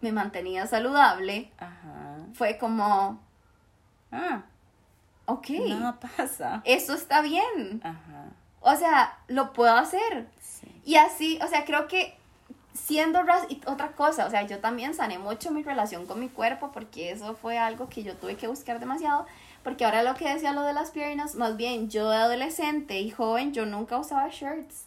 me 0.00 0.10
mantenía 0.10 0.66
saludable, 0.66 1.52
Ajá. 1.58 2.16
fue 2.34 2.58
como, 2.58 3.20
Ah, 4.10 4.42
ok, 5.26 5.48
nada 5.68 6.00
pasa. 6.00 6.60
eso 6.64 6.94
está 6.94 7.22
bien. 7.22 7.80
Ajá. 7.84 8.24
O 8.62 8.74
sea, 8.74 9.16
lo 9.28 9.52
puedo 9.52 9.72
hacer. 9.76 10.26
Sí. 10.40 10.66
Y 10.84 10.96
así, 10.96 11.38
o 11.40 11.46
sea, 11.46 11.64
creo 11.64 11.86
que 11.86 12.18
siendo 12.74 13.20
y 13.48 13.60
otra 13.66 13.92
cosa, 13.92 14.26
o 14.26 14.30
sea, 14.30 14.42
yo 14.42 14.58
también 14.58 14.94
sané 14.94 15.20
mucho 15.20 15.52
mi 15.52 15.62
relación 15.62 16.04
con 16.06 16.18
mi 16.18 16.28
cuerpo 16.28 16.72
porque 16.72 17.12
eso 17.12 17.36
fue 17.36 17.58
algo 17.58 17.88
que 17.88 18.02
yo 18.02 18.16
tuve 18.16 18.34
que 18.36 18.48
buscar 18.48 18.80
demasiado, 18.80 19.24
porque 19.62 19.84
ahora 19.84 20.02
lo 20.02 20.14
que 20.14 20.28
decía 20.32 20.52
lo 20.52 20.62
de 20.62 20.72
las 20.72 20.90
piernas, 20.90 21.34
más 21.34 21.56
bien 21.56 21.90
yo 21.90 22.08
de 22.10 22.16
adolescente 22.16 23.00
y 23.00 23.10
joven, 23.10 23.52
yo 23.52 23.66
nunca 23.66 23.98
usaba 23.98 24.28
shirts. 24.28 24.86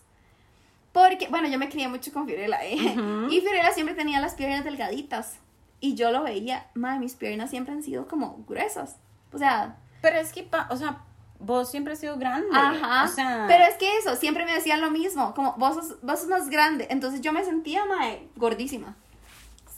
Porque, 0.92 1.28
bueno, 1.28 1.48
yo 1.48 1.58
me 1.58 1.70
crié 1.70 1.88
mucho 1.88 2.12
con 2.14 2.28
Fiorella, 2.28 2.64
¿eh? 2.64 2.76
Ujú. 2.98 3.32
Y 3.32 3.42
Fiorella 3.42 3.72
siempre 3.74 3.96
tenía 3.96 4.20
las 4.22 4.36
piernas 4.36 4.64
delgaditas. 4.64 5.38
Y 5.80 5.96
yo 5.96 6.12
lo 6.12 6.24
veía, 6.24 6.68
madre, 6.76 7.00
mis 7.00 7.16
piernas 7.16 7.50
siempre 7.50 7.74
han 7.74 7.84
sido 7.84 8.08
como 8.08 8.44
gruesas. 8.48 8.98
O 9.34 9.38
sea, 9.38 9.78
Pero 10.02 10.18
es 10.18 10.32
que, 10.32 10.44
pa- 10.44 10.68
o 10.70 10.78
sea, 10.78 11.00
vos 11.40 11.70
siempre 11.72 11.94
has 11.94 12.00
sido 12.00 12.18
grande. 12.18 12.48
Ajá. 12.54 13.06
O 13.06 13.08
sea, 13.08 13.46
Pero 13.48 13.64
es 13.66 13.76
que 13.76 13.98
eso, 13.98 14.16
siempre 14.16 14.46
me 14.46 14.54
decían 14.54 14.82
lo 14.82 14.92
mismo, 14.92 15.34
como 15.34 15.54
vos 15.58 15.74
sos, 15.76 16.02
vos 16.02 16.20
sos 16.20 16.30
más 16.30 16.50
grande. 16.50 16.88
Entonces 16.92 17.22
yo 17.22 17.34
me 17.34 17.44
sentía, 17.44 17.86
mae, 17.86 18.28
gordísima. 18.36 18.96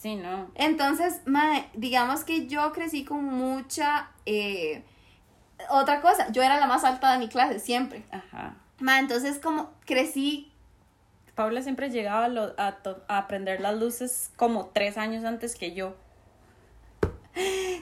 Sí, 0.06 0.16
no. 0.18 0.52
Entonces, 0.54 1.22
mae, 1.26 1.68
digamos 1.74 2.24
que 2.24 2.46
yo 2.46 2.72
crecí 2.74 3.04
con 3.06 3.24
mucha. 3.26 4.12
eh, 4.28 4.84
otra 5.72 6.00
cosa, 6.02 6.32
yo 6.32 6.44
era 6.44 6.60
la 6.60 6.68
más 6.68 6.84
alta 6.84 7.12
de 7.14 7.18
mi 7.18 7.28
clase, 7.28 7.58
siempre. 7.60 8.04
Ajá. 8.12 8.54
Mae, 8.80 9.00
entonces, 9.00 9.40
como 9.40 9.72
crecí. 9.84 10.52
Paula 11.34 11.64
siempre 11.64 11.90
llegaba 11.90 12.26
a, 12.26 12.28
lo- 12.28 12.54
a 12.60 12.74
to- 12.84 13.04
a 13.08 13.18
aprender 13.18 13.62
las 13.62 13.80
luces 13.80 14.30
como 14.36 14.68
tres 14.68 14.96
años 15.00 15.24
antes 15.26 15.56
que 15.56 15.74
yo. 15.74 15.96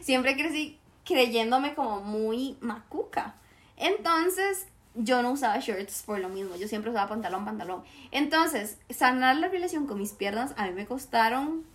Siempre 0.02 0.38
crecí 0.38 0.80
creyéndome 1.04 1.76
como 1.76 2.00
muy 2.00 2.56
macuca. 2.62 3.36
Entonces, 3.76 4.68
yo 4.96 5.22
no 5.24 5.32
usaba 5.32 5.60
shirts 5.60 6.04
por 6.06 6.20
lo 6.20 6.30
mismo. 6.30 6.56
Yo 6.56 6.70
siempre 6.70 6.90
usaba 6.90 7.10
pantalón, 7.10 7.44
pantalón. 7.44 7.84
Entonces, 8.12 8.78
sanar 8.90 9.36
la 9.36 9.50
relación 9.50 9.88
con 9.88 10.00
mis 10.00 10.14
piernas 10.14 10.54
a 10.56 10.68
mí 10.68 10.72
me 10.72 10.86
costaron, 10.86 11.66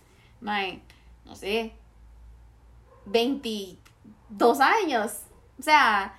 mae, 0.41 0.81
no 1.25 1.35
sé, 1.35 1.73
22 3.05 4.59
años. 4.59 5.21
O 5.59 5.63
sea, 5.63 6.13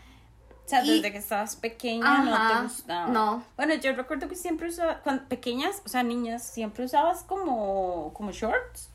O 0.66 0.68
sea, 0.70 0.84
Y- 0.84 0.96
desde 0.96 1.10
que 1.10 1.18
estabas 1.18 1.56
pequeña 1.56 2.18
no 2.18 2.54
te 2.56 2.62
gustaba. 2.62 3.06
no. 3.08 3.42
Bueno, 3.56 3.74
yo 3.74 3.92
recuerdo 3.94 4.28
que 4.28 4.36
siempre 4.36 4.68
usaba, 4.68 4.98
cuando 5.00 5.24
pequeñas, 5.24 5.82
o 5.84 5.88
sea, 5.88 6.02
niñas, 6.04 6.46
siempre 6.46 6.84
usabas 6.84 7.24
como, 7.24 8.12
como 8.14 8.30
shorts. 8.30 8.88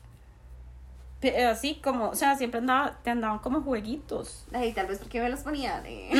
Pe- 1.20 1.44
Así 1.46 1.74
como, 1.82 2.08
o 2.10 2.14
sea, 2.14 2.34
siempre 2.36 2.60
andaba, 2.60 2.92
te 3.02 3.10
andaban 3.10 3.40
como 3.40 3.60
jueguitos. 3.62 4.46
ay, 4.54 4.72
tal 4.72 4.86
vez 4.86 4.98
porque 5.00 5.20
me 5.20 5.28
los 5.28 5.40
ponía 5.40 5.80
de... 5.82 6.10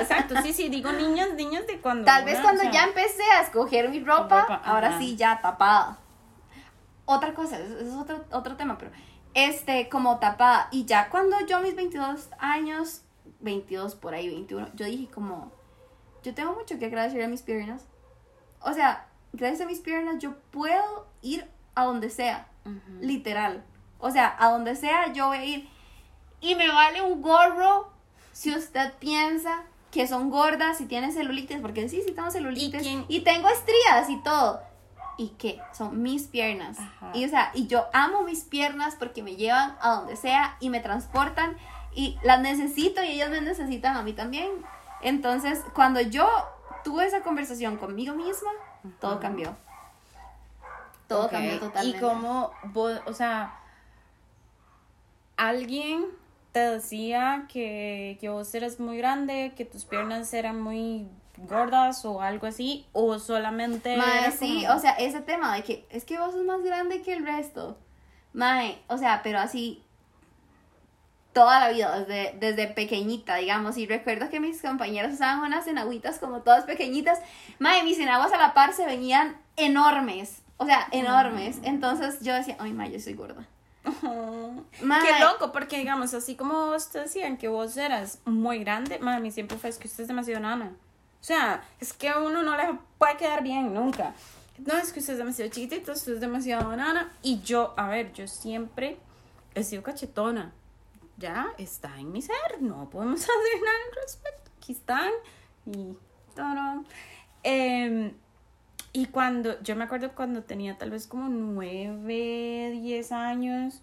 Exacto, 0.00 0.34
sí, 0.42 0.52
sí, 0.52 0.68
digo 0.68 0.90
niñas, 0.92 1.34
niñas 1.34 1.66
de 1.68 1.80
cuando. 1.80 2.04
Tal 2.04 2.24
vez 2.24 2.40
cuando 2.40 2.62
o 2.62 2.64
sea, 2.64 2.72
ya 2.72 2.84
empecé 2.84 3.22
a 3.38 3.42
escoger 3.42 3.88
mi 3.90 4.00
ropa, 4.00 4.42
ropa, 4.42 4.62
ahora 4.64 4.88
ajá. 4.88 4.98
sí 4.98 5.14
ya 5.16 5.40
tapada. 5.40 5.98
Otra 7.06 7.34
cosa, 7.34 7.58
eso 7.58 7.78
es 7.78 7.92
otro, 7.92 8.24
otro 8.32 8.56
tema, 8.56 8.78
pero 8.78 8.90
este, 9.34 9.88
como 9.88 10.18
tapada. 10.18 10.68
Y 10.70 10.84
ya 10.84 11.10
cuando 11.10 11.36
yo 11.46 11.58
a 11.58 11.60
mis 11.60 11.74
22 11.74 12.28
años, 12.38 13.02
22 13.40 13.94
por 13.96 14.14
ahí, 14.14 14.28
21, 14.28 14.68
yo 14.74 14.86
dije 14.86 15.08
como, 15.10 15.52
yo 16.22 16.34
tengo 16.34 16.54
mucho 16.54 16.78
que 16.78 16.86
agradecer 16.86 17.22
a 17.22 17.28
mis 17.28 17.42
piernas. 17.42 17.86
O 18.60 18.72
sea, 18.72 19.08
gracias 19.32 19.60
a 19.62 19.66
mis 19.66 19.80
piernas 19.80 20.18
yo 20.18 20.36
puedo 20.50 21.06
ir 21.20 21.46
a 21.74 21.84
donde 21.84 22.10
sea, 22.10 22.48
literal. 23.00 23.64
O 23.98 24.10
sea, 24.10 24.34
a 24.38 24.50
donde 24.50 24.76
sea 24.76 25.12
yo 25.12 25.28
voy 25.28 25.38
a 25.38 25.44
ir. 25.44 25.68
Y 26.40 26.54
me 26.54 26.68
vale 26.68 27.02
un 27.02 27.22
gorro 27.22 27.88
si 28.32 28.54
usted 28.54 28.92
piensa 28.98 29.64
que 29.90 30.06
son 30.08 30.28
gordas, 30.28 30.78
si 30.78 30.86
tienen 30.86 31.12
celulitis, 31.12 31.58
porque 31.58 31.88
sí, 31.88 32.02
sí 32.04 32.12
tengo 32.12 32.30
celulitis. 32.30 32.86
Y, 33.08 33.20
tengo 33.20 33.48
estrías 33.48 34.10
y 34.10 34.16
todo. 34.22 34.60
¿Y 35.16 35.28
qué? 35.38 35.60
Son 35.72 36.02
mis 36.02 36.24
piernas. 36.24 36.78
Ajá. 36.78 37.10
Y 37.14 37.24
o 37.24 37.28
sea, 37.28 37.50
y 37.54 37.66
yo 37.66 37.86
amo 37.92 38.22
mis 38.22 38.44
piernas 38.44 38.96
porque 38.98 39.22
me 39.22 39.36
llevan 39.36 39.76
a 39.80 39.90
donde 39.96 40.16
sea 40.16 40.56
y 40.60 40.70
me 40.70 40.80
transportan 40.80 41.56
y 41.94 42.18
las 42.22 42.40
necesito 42.40 43.02
y 43.02 43.08
ellas 43.08 43.30
me 43.30 43.40
necesitan 43.40 43.96
a 43.96 44.02
mí 44.02 44.12
también. 44.12 44.50
Entonces, 45.00 45.62
cuando 45.74 46.00
yo 46.00 46.28
tuve 46.82 47.06
esa 47.06 47.22
conversación 47.22 47.76
conmigo 47.76 48.14
misma, 48.14 48.50
todo 49.00 49.20
cambió. 49.20 49.56
Todo 51.06 51.28
cambió 51.28 51.60
totalmente. 51.60 51.98
Y 51.98 52.00
como 52.00 52.50
vos, 52.64 53.00
o 53.06 53.12
sea, 53.12 53.60
alguien 55.36 56.06
te 56.52 56.60
decía 56.60 57.46
que, 57.48 58.16
que 58.20 58.28
vos 58.28 58.54
eras 58.54 58.80
muy 58.80 58.96
grande, 58.96 59.52
que 59.56 59.64
tus 59.64 59.84
piernas 59.84 60.32
eran 60.34 60.60
muy 60.60 61.08
gordas 61.36 62.04
o 62.04 62.20
algo 62.22 62.46
así, 62.46 62.86
o 62.92 63.18
solamente... 63.18 63.96
Mae, 63.96 64.30
sí, 64.32 64.62
como- 64.64 64.76
o 64.76 64.80
sea, 64.80 64.92
ese 64.92 65.20
tema 65.20 65.54
de 65.54 65.62
que 65.62 65.86
es 65.90 66.04
que 66.04 66.18
vos 66.18 66.32
sos 66.32 66.44
más 66.44 66.62
grande 66.62 67.02
que 67.02 67.12
el 67.12 67.24
resto. 67.24 67.76
Mae, 68.32 68.78
o 68.88 68.98
sea, 68.98 69.22
pero 69.22 69.38
así 69.38 69.82
toda 71.32 71.58
la 71.60 71.68
vida, 71.70 71.98
desde, 72.00 72.36
desde 72.38 72.68
pequeñita, 72.68 73.36
digamos. 73.36 73.76
Y 73.76 73.86
recuerdo 73.86 74.30
que 74.30 74.40
mis 74.40 74.62
compañeros 74.62 75.12
usaban 75.14 75.40
unas 75.40 75.66
enagüitas 75.66 76.18
como 76.18 76.42
todas 76.42 76.64
pequeñitas. 76.64 77.18
Mae, 77.58 77.82
mis 77.82 77.98
enaguas 77.98 78.32
a 78.32 78.36
la 78.38 78.54
par 78.54 78.72
se 78.72 78.86
venían 78.86 79.36
enormes. 79.56 80.42
O 80.56 80.64
sea, 80.66 80.86
enormes. 80.92 81.58
Entonces 81.64 82.20
yo 82.20 82.32
decía, 82.34 82.56
ay, 82.60 82.72
mae, 82.72 82.92
yo 82.92 83.00
soy 83.00 83.14
gorda. 83.14 83.44
Mae, 84.82 85.02
Qué 85.02 85.20
loco, 85.22 85.52
porque 85.52 85.76
digamos, 85.78 86.14
así 86.14 86.36
como 86.36 86.68
vos 86.68 86.88
te 86.90 87.00
decían 87.00 87.36
que 87.36 87.48
vos 87.48 87.76
eras 87.76 88.18
muy 88.24 88.60
grande, 88.60 88.98
mami, 88.98 89.30
siempre 89.30 89.58
fue 89.58 89.68
es 89.68 89.76
que 89.78 89.88
usted 89.88 90.02
es 90.04 90.08
demasiado 90.08 90.40
nana. 90.40 90.72
O 91.24 91.26
sea, 91.26 91.64
es 91.80 91.94
que 91.94 92.10
a 92.10 92.18
uno 92.18 92.42
no 92.42 92.54
le 92.54 92.78
puede 92.98 93.16
quedar 93.16 93.42
bien 93.42 93.72
nunca. 93.72 94.12
No, 94.58 94.76
es 94.76 94.92
que 94.92 95.00
usted 95.00 95.14
es 95.14 95.18
demasiado 95.18 95.50
chiquitito, 95.50 95.92
usted 95.92 96.12
es 96.12 96.20
demasiado 96.20 96.76
nana. 96.76 97.14
Y 97.22 97.40
yo, 97.40 97.72
a 97.78 97.88
ver, 97.88 98.12
yo 98.12 98.28
siempre 98.28 98.98
he 99.54 99.64
sido 99.64 99.82
cachetona. 99.82 100.52
Ya 101.16 101.46
está 101.56 101.98
en 101.98 102.12
mi 102.12 102.20
ser, 102.20 102.60
no 102.60 102.90
podemos 102.90 103.20
hacer 103.22 103.62
nada 103.64 103.78
al 103.88 104.02
respecto. 104.02 104.50
Aquí 104.58 104.72
están 104.72 105.12
y 105.64 105.96
todo. 106.36 106.84
Em, 107.42 108.12
y 108.92 109.06
cuando, 109.06 109.58
yo 109.62 109.76
me 109.76 109.84
acuerdo 109.84 110.12
cuando 110.14 110.42
tenía 110.42 110.76
tal 110.76 110.90
vez 110.90 111.06
como 111.06 111.30
nueve, 111.30 112.70
diez 112.82 113.12
años, 113.12 113.80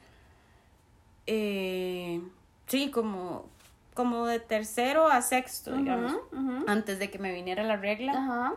eh, 1.26 2.22
sí, 2.68 2.92
como, 2.92 3.50
como 3.94 4.26
de 4.26 4.40
tercero 4.40 5.08
a 5.08 5.22
sexto, 5.22 5.74
digamos, 5.76 6.14
ujú. 6.32 6.64
antes 6.68 6.98
de 7.00 7.10
que 7.12 7.20
me 7.20 7.34
viniera 7.34 7.64
la 7.64 7.76
regla, 7.78 8.14
Ajá. 8.14 8.54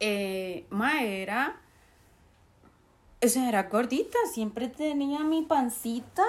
eh, 0.00 0.66
ma, 0.70 1.02
era, 1.02 1.56
o 3.22 3.28
sea, 3.28 3.48
era 3.48 3.64
gordita, 3.64 4.18
siempre 4.32 4.68
tenía 4.68 5.20
mi 5.20 5.42
pancita. 5.42 6.24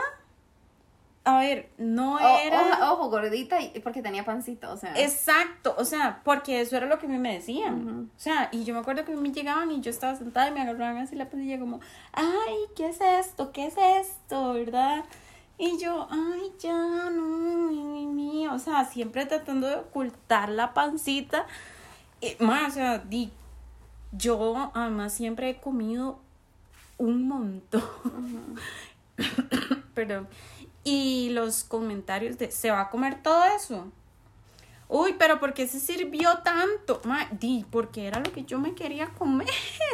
A 1.24 1.40
ver, 1.40 1.70
no 1.78 2.16
O- 2.16 2.20
era... 2.40 2.62
ojo, 2.62 2.94
ojo, 2.94 3.10
gordita 3.10 3.58
porque 3.84 4.02
tenía 4.02 4.24
pancito, 4.24 4.72
o 4.72 4.78
sea. 4.78 4.94
Exacto, 4.98 5.76
o 5.78 5.84
sea, 5.84 6.22
porque 6.24 6.62
eso 6.62 6.78
era 6.78 6.86
lo 6.86 7.00
que 7.00 7.06
a 7.06 7.10
mí 7.10 7.18
me 7.18 7.34
decían. 7.34 7.86
Ujú. 7.86 8.02
O 8.16 8.20
sea, 8.20 8.48
y 8.54 8.64
yo 8.64 8.74
me 8.74 8.80
acuerdo 8.80 9.04
que 9.04 9.12
a 9.12 9.18
mí 9.18 9.34
llegaban 9.34 9.70
y 9.72 9.82
yo 9.82 9.90
estaba 9.90 10.16
sentada 10.16 10.48
y 10.48 10.52
me 10.52 10.62
agarraban 10.62 10.98
así 11.00 11.18
la 11.18 11.30
pancilla 11.30 11.60
como, 11.60 11.82
ay, 12.14 12.56
¿qué 12.78 12.88
es 12.88 13.02
esto? 13.02 13.52
¿Qué 13.52 13.66
es 13.68 13.76
esto? 13.78 14.54
¿Verdad? 14.54 15.04
Y 15.58 15.80
yo, 15.80 16.08
ay, 16.12 16.54
ya, 16.60 17.10
no, 17.10 17.22
mi, 17.68 17.84
mi, 17.84 18.08
mi", 18.08 18.48
o 18.48 18.60
sea, 18.60 18.86
siempre 18.86 19.26
tratando 19.26 19.68
de 19.68 19.76
ocultar 19.76 20.50
la 20.50 20.74
pancita. 20.74 21.48
Y, 22.22 22.36
más, 22.44 22.72
o 22.72 22.76
sea, 22.76 23.00
di, 23.00 23.32
yo 24.12 24.72
además 24.74 25.14
siempre 25.14 25.50
he 25.50 25.60
comido 25.60 26.20
un 26.98 27.28
montón. 27.28 27.82
Perdón. 29.94 30.28
Y 30.84 31.30
los 31.32 31.64
comentarios 31.64 32.38
de, 32.38 32.52
¿se 32.52 32.72
va 32.72 32.82
a 32.82 32.90
comer 32.90 33.22
todo 33.22 33.44
eso? 33.46 33.92
Uy, 34.90 35.16
pero 35.20 35.40
¿por 35.40 35.54
qué 35.54 35.68
se 35.68 35.82
sirvió 35.82 36.38
tanto? 36.46 37.02
Ma, 37.04 37.28
di, 37.32 37.66
porque 37.70 38.08
era 38.08 38.20
lo 38.20 38.32
que 38.32 38.46
yo 38.46 38.58
me 38.58 38.74
quería 38.74 39.10
comer. 39.10 39.50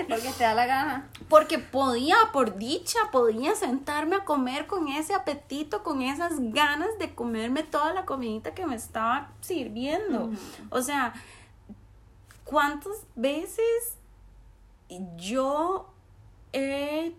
Porque 0.07 0.29
te 0.37 0.43
da 0.43 0.53
la 0.53 0.67
gana. 0.67 1.09
Porque 1.29 1.57
podía, 1.57 2.15
por 2.31 2.57
dicha, 2.57 2.99
podía 3.11 3.55
sentarme 3.55 4.17
a 4.17 4.25
comer 4.25 4.67
con 4.67 4.87
ese 4.87 5.15
apetito, 5.15 5.81
con 5.81 6.03
esas 6.03 6.33
ganas 6.51 6.89
de 6.99 7.15
comerme 7.15 7.63
toda 7.63 7.91
la 7.93 8.05
comidita 8.05 8.53
que 8.53 8.67
me 8.67 8.75
estaba 8.75 9.31
sirviendo. 9.41 10.29
O 10.69 10.83
sea, 10.83 11.13
¿cuántas 12.43 13.07
veces 13.15 13.97
yo 15.17 15.91
he... 16.51 17.15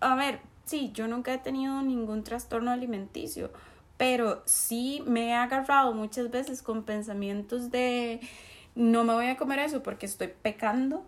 A 0.00 0.14
ver, 0.14 0.40
sí, 0.64 0.90
yo 0.94 1.06
nunca 1.06 1.34
he 1.34 1.38
tenido 1.38 1.82
ningún 1.82 2.24
trastorno 2.24 2.70
alimenticio, 2.70 3.50
pero 3.96 4.42
sí 4.44 5.02
me 5.06 5.28
he 5.28 5.34
agarrado 5.34 5.92
muchas 5.94 6.30
veces 6.30 6.62
con 6.62 6.82
pensamientos 6.82 7.70
de 7.70 8.20
no 8.74 9.04
me 9.04 9.14
voy 9.14 9.26
a 9.26 9.36
comer 9.36 9.60
eso 9.60 9.82
porque 9.82 10.06
estoy 10.06 10.28
pecando, 10.28 11.04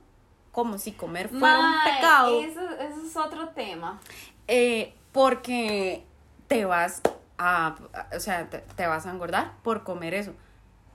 como 0.53 0.79
si 0.79 0.93
comer 0.93 1.29
fuera 1.29 1.59
un 1.59 1.75
pecado. 1.85 2.41
Eso, 2.41 2.61
eso 2.61 3.07
es 3.07 3.17
otro 3.17 3.51
tema. 3.51 4.01
Eh, 4.47 4.95
porque 5.13 6.05
te 6.49 6.65
vas 6.65 7.03
a, 7.37 7.77
o 8.15 8.21
sea, 8.21 8.49
te, 8.49 8.59
te 8.59 8.87
vas 8.87 9.07
a 9.07 9.11
engordar 9.11 9.53
por 9.63 9.85
comer 9.85 10.15
eso. 10.15 10.33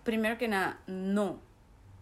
Primero 0.03 0.37
que 0.37 0.47
nada, 0.47 0.79
no, 0.87 1.37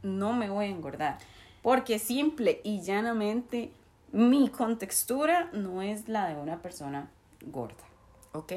no 0.01 0.33
me 0.33 0.49
voy 0.49 0.65
a 0.65 0.69
engordar. 0.69 1.17
Porque 1.61 1.99
simple 1.99 2.61
y 2.63 2.81
llanamente 2.81 3.71
mi 4.11 4.49
contextura 4.49 5.49
no 5.53 5.81
es 5.81 6.07
la 6.07 6.27
de 6.27 6.35
una 6.35 6.61
persona 6.61 7.09
gorda. 7.45 7.83
¿Ok? 8.31 8.53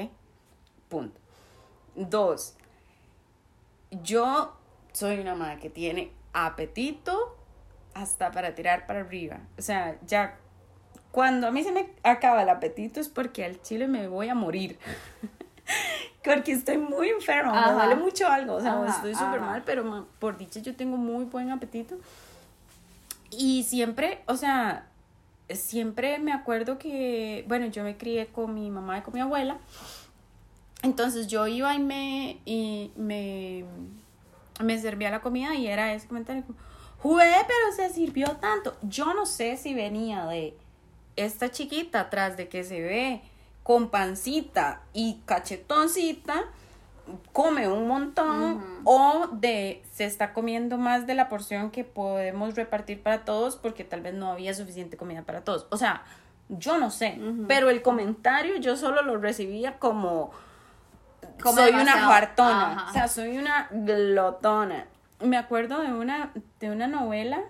Punto. 0.89 1.24
Dos, 1.95 2.55
yo 4.03 4.53
soy 4.91 5.19
una 5.19 5.35
madre 5.35 5.59
que 5.59 5.69
tiene 5.69 6.11
apetito 6.33 7.35
hasta 7.93 8.31
para 8.31 8.55
tirar 8.55 8.85
para 8.85 9.01
arriba. 9.01 9.39
O 9.57 9.61
sea, 9.61 9.97
ya 10.05 10.37
cuando 11.11 11.47
a 11.47 11.51
mí 11.51 11.63
se 11.63 11.71
me 11.71 11.89
acaba 12.03 12.43
el 12.43 12.49
apetito 12.49 12.99
es 12.99 13.07
porque 13.07 13.45
al 13.45 13.61
chile 13.61 13.87
me 13.87 14.07
voy 14.07 14.29
a 14.29 14.35
morir. 14.35 14.77
porque 16.23 16.51
estoy 16.51 16.77
muy 16.77 17.09
enferma, 17.09 17.67
me 17.67 17.73
duele 17.73 17.95
mucho 17.95 18.27
algo, 18.27 18.55
o 18.55 18.61
sea, 18.61 18.73
Ajá, 18.73 18.95
estoy 18.95 19.15
súper 19.15 19.39
mal, 19.39 19.63
pero 19.65 20.07
por 20.19 20.37
dicha 20.37 20.59
yo 20.59 20.75
tengo 20.75 20.97
muy 20.97 21.25
buen 21.25 21.51
apetito. 21.51 21.95
Y 23.31 23.63
siempre, 23.63 24.23
o 24.27 24.35
sea, 24.35 24.87
siempre 25.49 26.19
me 26.19 26.33
acuerdo 26.33 26.77
que, 26.77 27.45
bueno, 27.47 27.67
yo 27.67 27.83
me 27.83 27.95
crié 27.97 28.27
con 28.27 28.53
mi 28.53 28.69
mamá 28.69 28.99
y 28.99 29.01
con 29.01 29.13
mi 29.13 29.19
abuela. 29.19 29.57
Entonces 30.85 31.25
yo 31.25 31.47
iba 31.47 31.73
y 31.73 31.79
me, 31.79 32.39
y 32.45 32.91
me, 32.95 33.65
me 34.63 34.79
servía 34.79 35.09
la 35.09 35.19
comida 35.19 35.55
y 35.55 35.65
era 35.65 35.91
ese 35.93 36.07
comentario 36.07 36.43
Jue, 37.01 37.25
pero 37.47 37.75
se 37.75 37.93
sirvió 37.93 38.27
tanto. 38.37 38.75
Yo 38.83 39.15
no 39.15 39.25
sé 39.25 39.57
si 39.57 39.73
venía 39.73 40.25
de 40.27 40.55
esta 41.15 41.49
chiquita 41.49 42.01
atrás 42.01 42.37
de 42.37 42.49
que 42.49 42.63
se 42.63 42.81
ve 42.81 43.21
con 43.63 43.89
pancita 43.89 44.81
y 44.93 45.21
cachetoncita, 45.25 46.43
come 47.33 47.67
un 47.67 47.87
montón 47.87 48.63
o 48.83 49.27
de 49.31 49.83
se 49.91 50.05
está 50.05 50.33
comiendo 50.33 50.77
más 50.77 51.07
de 51.07 51.15
la 51.15 51.29
porción 51.29 51.71
que 51.71 51.83
podemos 51.83 52.55
repartir 52.55 53.01
para 53.01 53.25
todos 53.25 53.55
porque 53.55 53.83
tal 53.83 54.01
vez 54.01 54.13
no 54.13 54.31
había 54.31 54.53
suficiente 54.53 54.97
comida 54.97 55.23
para 55.23 55.43
todos. 55.43 55.65
O 55.71 55.77
sea, 55.77 56.03
yo 56.49 56.77
no 56.77 56.91
sé, 56.91 57.19
pero 57.47 57.71
el 57.71 57.81
comentario 57.81 58.57
yo 58.57 58.77
solo 58.77 59.01
lo 59.01 59.17
recibía 59.17 59.79
como 59.79 60.31
Soy 61.43 61.71
una 61.73 62.07
Ajá. 62.73 62.85
o 62.89 62.93
sea, 62.93 63.07
soy 63.07 63.37
una 63.37 63.67
glotona. 63.71 64.85
Me 65.21 65.37
acuerdo 65.37 65.81
de 65.81 65.93
una 65.93 66.31
de 66.59 66.71
una 66.71 66.87
novela 66.87 67.41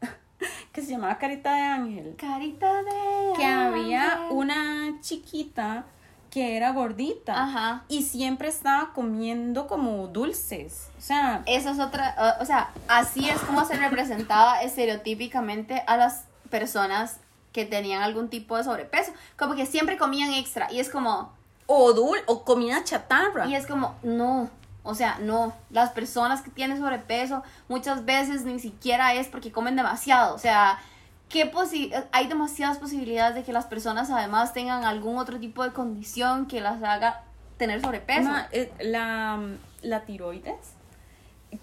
que 0.72 0.82
se 0.82 0.90
llamaba 0.92 1.18
Carita 1.18 1.54
de 1.54 1.62
Ángel 1.62 2.14
Carita 2.18 2.82
de. 2.82 3.32
que 3.36 3.44
había 3.46 4.12
ángel. 4.12 4.26
una 4.30 5.00
chiquita 5.00 5.84
que 6.30 6.56
era 6.58 6.72
gordita 6.72 7.42
Ajá. 7.42 7.84
y 7.88 8.02
siempre 8.02 8.48
estaba 8.48 8.92
comiendo 8.92 9.66
como 9.66 10.06
dulces. 10.08 10.90
O 10.98 11.00
sea, 11.00 11.42
Eso 11.46 11.70
es 11.70 11.78
otra. 11.80 12.36
o 12.40 12.44
sea, 12.44 12.70
así 12.86 13.28
es 13.28 13.38
como 13.40 13.64
se 13.64 13.76
representaba 13.76 14.60
estereotípicamente 14.60 15.82
a 15.86 15.96
las 15.96 16.24
personas 16.50 17.18
que 17.52 17.64
tenían 17.64 18.02
algún 18.02 18.28
tipo 18.28 18.58
de 18.58 18.64
sobrepeso. 18.64 19.12
Como 19.38 19.54
que 19.54 19.64
siempre 19.64 19.96
comían 19.96 20.34
extra. 20.34 20.70
Y 20.70 20.80
es 20.80 20.90
como. 20.90 21.32
O 21.68 21.92
dul 21.92 22.18
o 22.26 22.44
comida 22.44 22.82
chatarra. 22.82 23.46
Y 23.46 23.54
es 23.54 23.66
como, 23.68 23.94
no. 24.02 24.50
O 24.82 24.94
sea, 24.96 25.18
no. 25.20 25.52
Las 25.70 25.90
personas 25.90 26.42
que 26.42 26.50
tienen 26.50 26.78
sobrepeso 26.78 27.44
muchas 27.68 28.04
veces 28.04 28.44
ni 28.44 28.58
siquiera 28.58 29.14
es 29.14 29.28
porque 29.28 29.52
comen 29.52 29.76
demasiado. 29.76 30.34
O 30.34 30.38
sea, 30.38 30.80
¿qué 31.28 31.52
posi- 31.52 31.92
hay 32.10 32.26
demasiadas 32.26 32.78
posibilidades 32.78 33.34
de 33.36 33.44
que 33.44 33.52
las 33.52 33.66
personas 33.66 34.10
además 34.10 34.52
tengan 34.52 34.84
algún 34.84 35.18
otro 35.18 35.38
tipo 35.38 35.62
de 35.62 35.72
condición 35.72 36.46
que 36.46 36.60
las 36.60 36.82
haga 36.82 37.22
tener 37.58 37.80
sobrepeso. 37.82 38.22
Ma, 38.28 38.48
eh, 38.50 38.72
la, 38.80 39.38
la 39.82 40.04
tiroides 40.04 40.74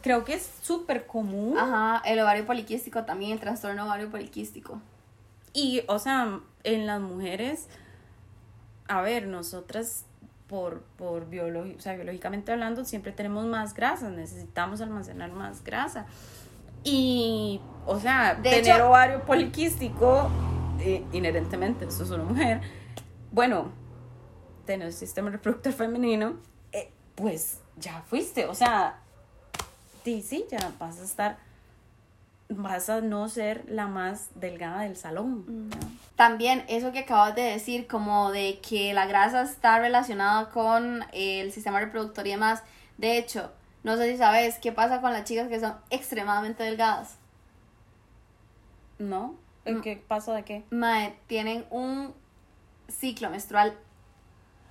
creo 0.01 0.23
que 0.25 0.33
es 0.33 0.49
súper 0.61 1.05
común. 1.05 1.57
Ajá, 1.57 2.01
el 2.05 2.19
ovario 2.19 2.45
poliquístico 2.45 3.03
también, 3.05 3.33
el 3.33 3.39
trastorno 3.39 3.85
ovario 3.85 4.09
poliquístico. 4.09 4.81
Y, 5.53 5.83
o 5.87 5.99
sea, 5.99 6.39
en 6.63 6.85
las 6.87 6.99
mujeres, 7.01 7.67
a 8.87 9.01
ver, 9.01 9.27
nosotras 9.27 10.05
por, 10.47 10.81
por 10.97 11.23
o 11.23 11.79
sea, 11.81 11.95
biológicamente 11.95 12.51
hablando, 12.51 12.85
siempre 12.85 13.11
tenemos 13.11 13.45
más 13.45 13.73
grasa, 13.73 14.09
necesitamos 14.09 14.79
almacenar 14.81 15.31
más 15.31 15.63
grasa. 15.63 16.05
Y, 16.83 17.59
o 17.87 17.99
sea, 17.99 18.35
De 18.35 18.49
tener 18.51 18.75
hecho- 18.75 18.87
ovario 18.89 19.23
poliquístico, 19.25 20.29
eh, 20.79 21.03
inherentemente, 21.13 21.85
esto 21.85 22.03
es 22.03 22.11
una 22.11 22.23
mujer, 22.23 22.61
bueno, 23.31 23.71
tener 24.65 24.93
sistema 24.93 25.29
reproductor 25.31 25.73
femenino, 25.73 26.35
eh, 26.71 26.91
pues 27.15 27.59
ya 27.77 28.01
fuiste, 28.03 28.45
o 28.45 28.53
sea, 28.53 28.99
sí, 30.03 30.21
sí, 30.21 30.45
ya 30.51 30.71
vas 30.79 30.99
a 30.99 31.03
estar, 31.03 31.37
vas 32.49 32.89
a 32.89 33.01
no 33.01 33.27
ser 33.27 33.65
la 33.67 33.87
más 33.87 34.29
delgada 34.35 34.81
del 34.81 34.95
salón. 34.95 35.69
También 36.15 36.63
eso 36.67 36.91
que 36.91 36.99
acabas 36.99 37.35
de 37.35 37.41
decir, 37.41 37.87
como 37.87 38.31
de 38.31 38.59
que 38.59 38.93
la 38.93 39.05
grasa 39.05 39.41
está 39.41 39.79
relacionada 39.79 40.49
con 40.49 41.03
el 41.11 41.51
sistema 41.51 41.79
reproductor 41.79 42.25
y 42.27 42.31
demás. 42.31 42.63
De 42.97 43.17
hecho, 43.17 43.51
no 43.83 43.97
sé 43.97 44.11
si 44.11 44.17
sabes 44.17 44.59
qué 44.59 44.71
pasa 44.71 45.01
con 45.01 45.13
las 45.13 45.25
chicas 45.25 45.47
que 45.47 45.59
son 45.59 45.75
extremadamente 45.89 46.63
delgadas. 46.63 47.17
¿No? 48.97 49.35
¿En 49.65 49.81
qué 49.81 50.01
pasa 50.07 50.33
de 50.33 50.43
qué? 50.43 50.63
Mae, 50.69 51.17
tienen 51.27 51.65
un 51.69 52.13
ciclo 52.87 53.29
menstrual 53.29 53.77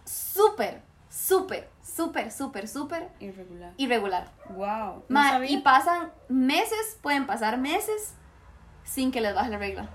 súper, 0.05 0.83
súper, 1.15 1.71
súper, 1.83 2.33
súper, 2.33 2.67
súper 2.69 3.11
Irregular. 3.21 3.73
irregular. 3.77 4.31
Wow. 4.51 5.05
No 5.09 5.21
Mae, 5.21 5.31
sabía. 5.31 5.51
y 5.51 5.59
pasan 5.59 6.13
meses, 6.29 6.99
pueden 7.03 7.27
pasar 7.27 7.59
meses 7.59 8.15
sin 8.83 9.13
que 9.13 9.21
les 9.21 9.35
baje 9.35 9.51
la 9.51 9.59
regla. 9.59 9.89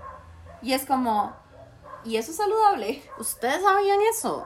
Y 0.62 0.72
es 0.72 0.84
como, 0.86 1.34
¿y 2.04 2.16
eso 2.16 2.30
es 2.30 2.36
saludable? 2.38 3.02
¿Ustedes 3.18 3.62
sabían 3.62 3.98
eso? 4.10 4.44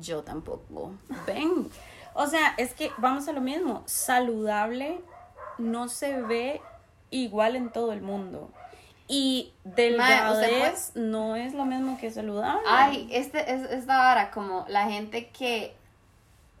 Yo 0.00 0.22
tampoco. 0.22 0.92
Ven. 1.26 1.70
O 2.14 2.26
sea, 2.26 2.54
es 2.56 2.74
que 2.74 2.90
vamos 2.98 3.28
a 3.28 3.32
lo 3.32 3.40
mismo. 3.40 3.82
Saludable 3.86 5.00
no 5.56 5.88
se 5.88 6.20
ve 6.20 6.60
igual 7.10 7.54
en 7.56 7.70
todo 7.70 7.92
el 7.92 8.02
mundo. 8.02 8.50
Y 9.06 9.54
delgadez 9.64 10.92
no 10.94 11.34
es 11.36 11.54
lo 11.54 11.64
mismo 11.64 11.96
que 11.98 12.10
saludable. 12.10 12.60
Ay, 12.68 13.08
este 13.10 13.54
es 13.54 13.62
esta 13.70 13.96
vara, 13.96 14.30
como 14.30 14.66
la 14.68 14.84
gente 14.90 15.30
que 15.30 15.77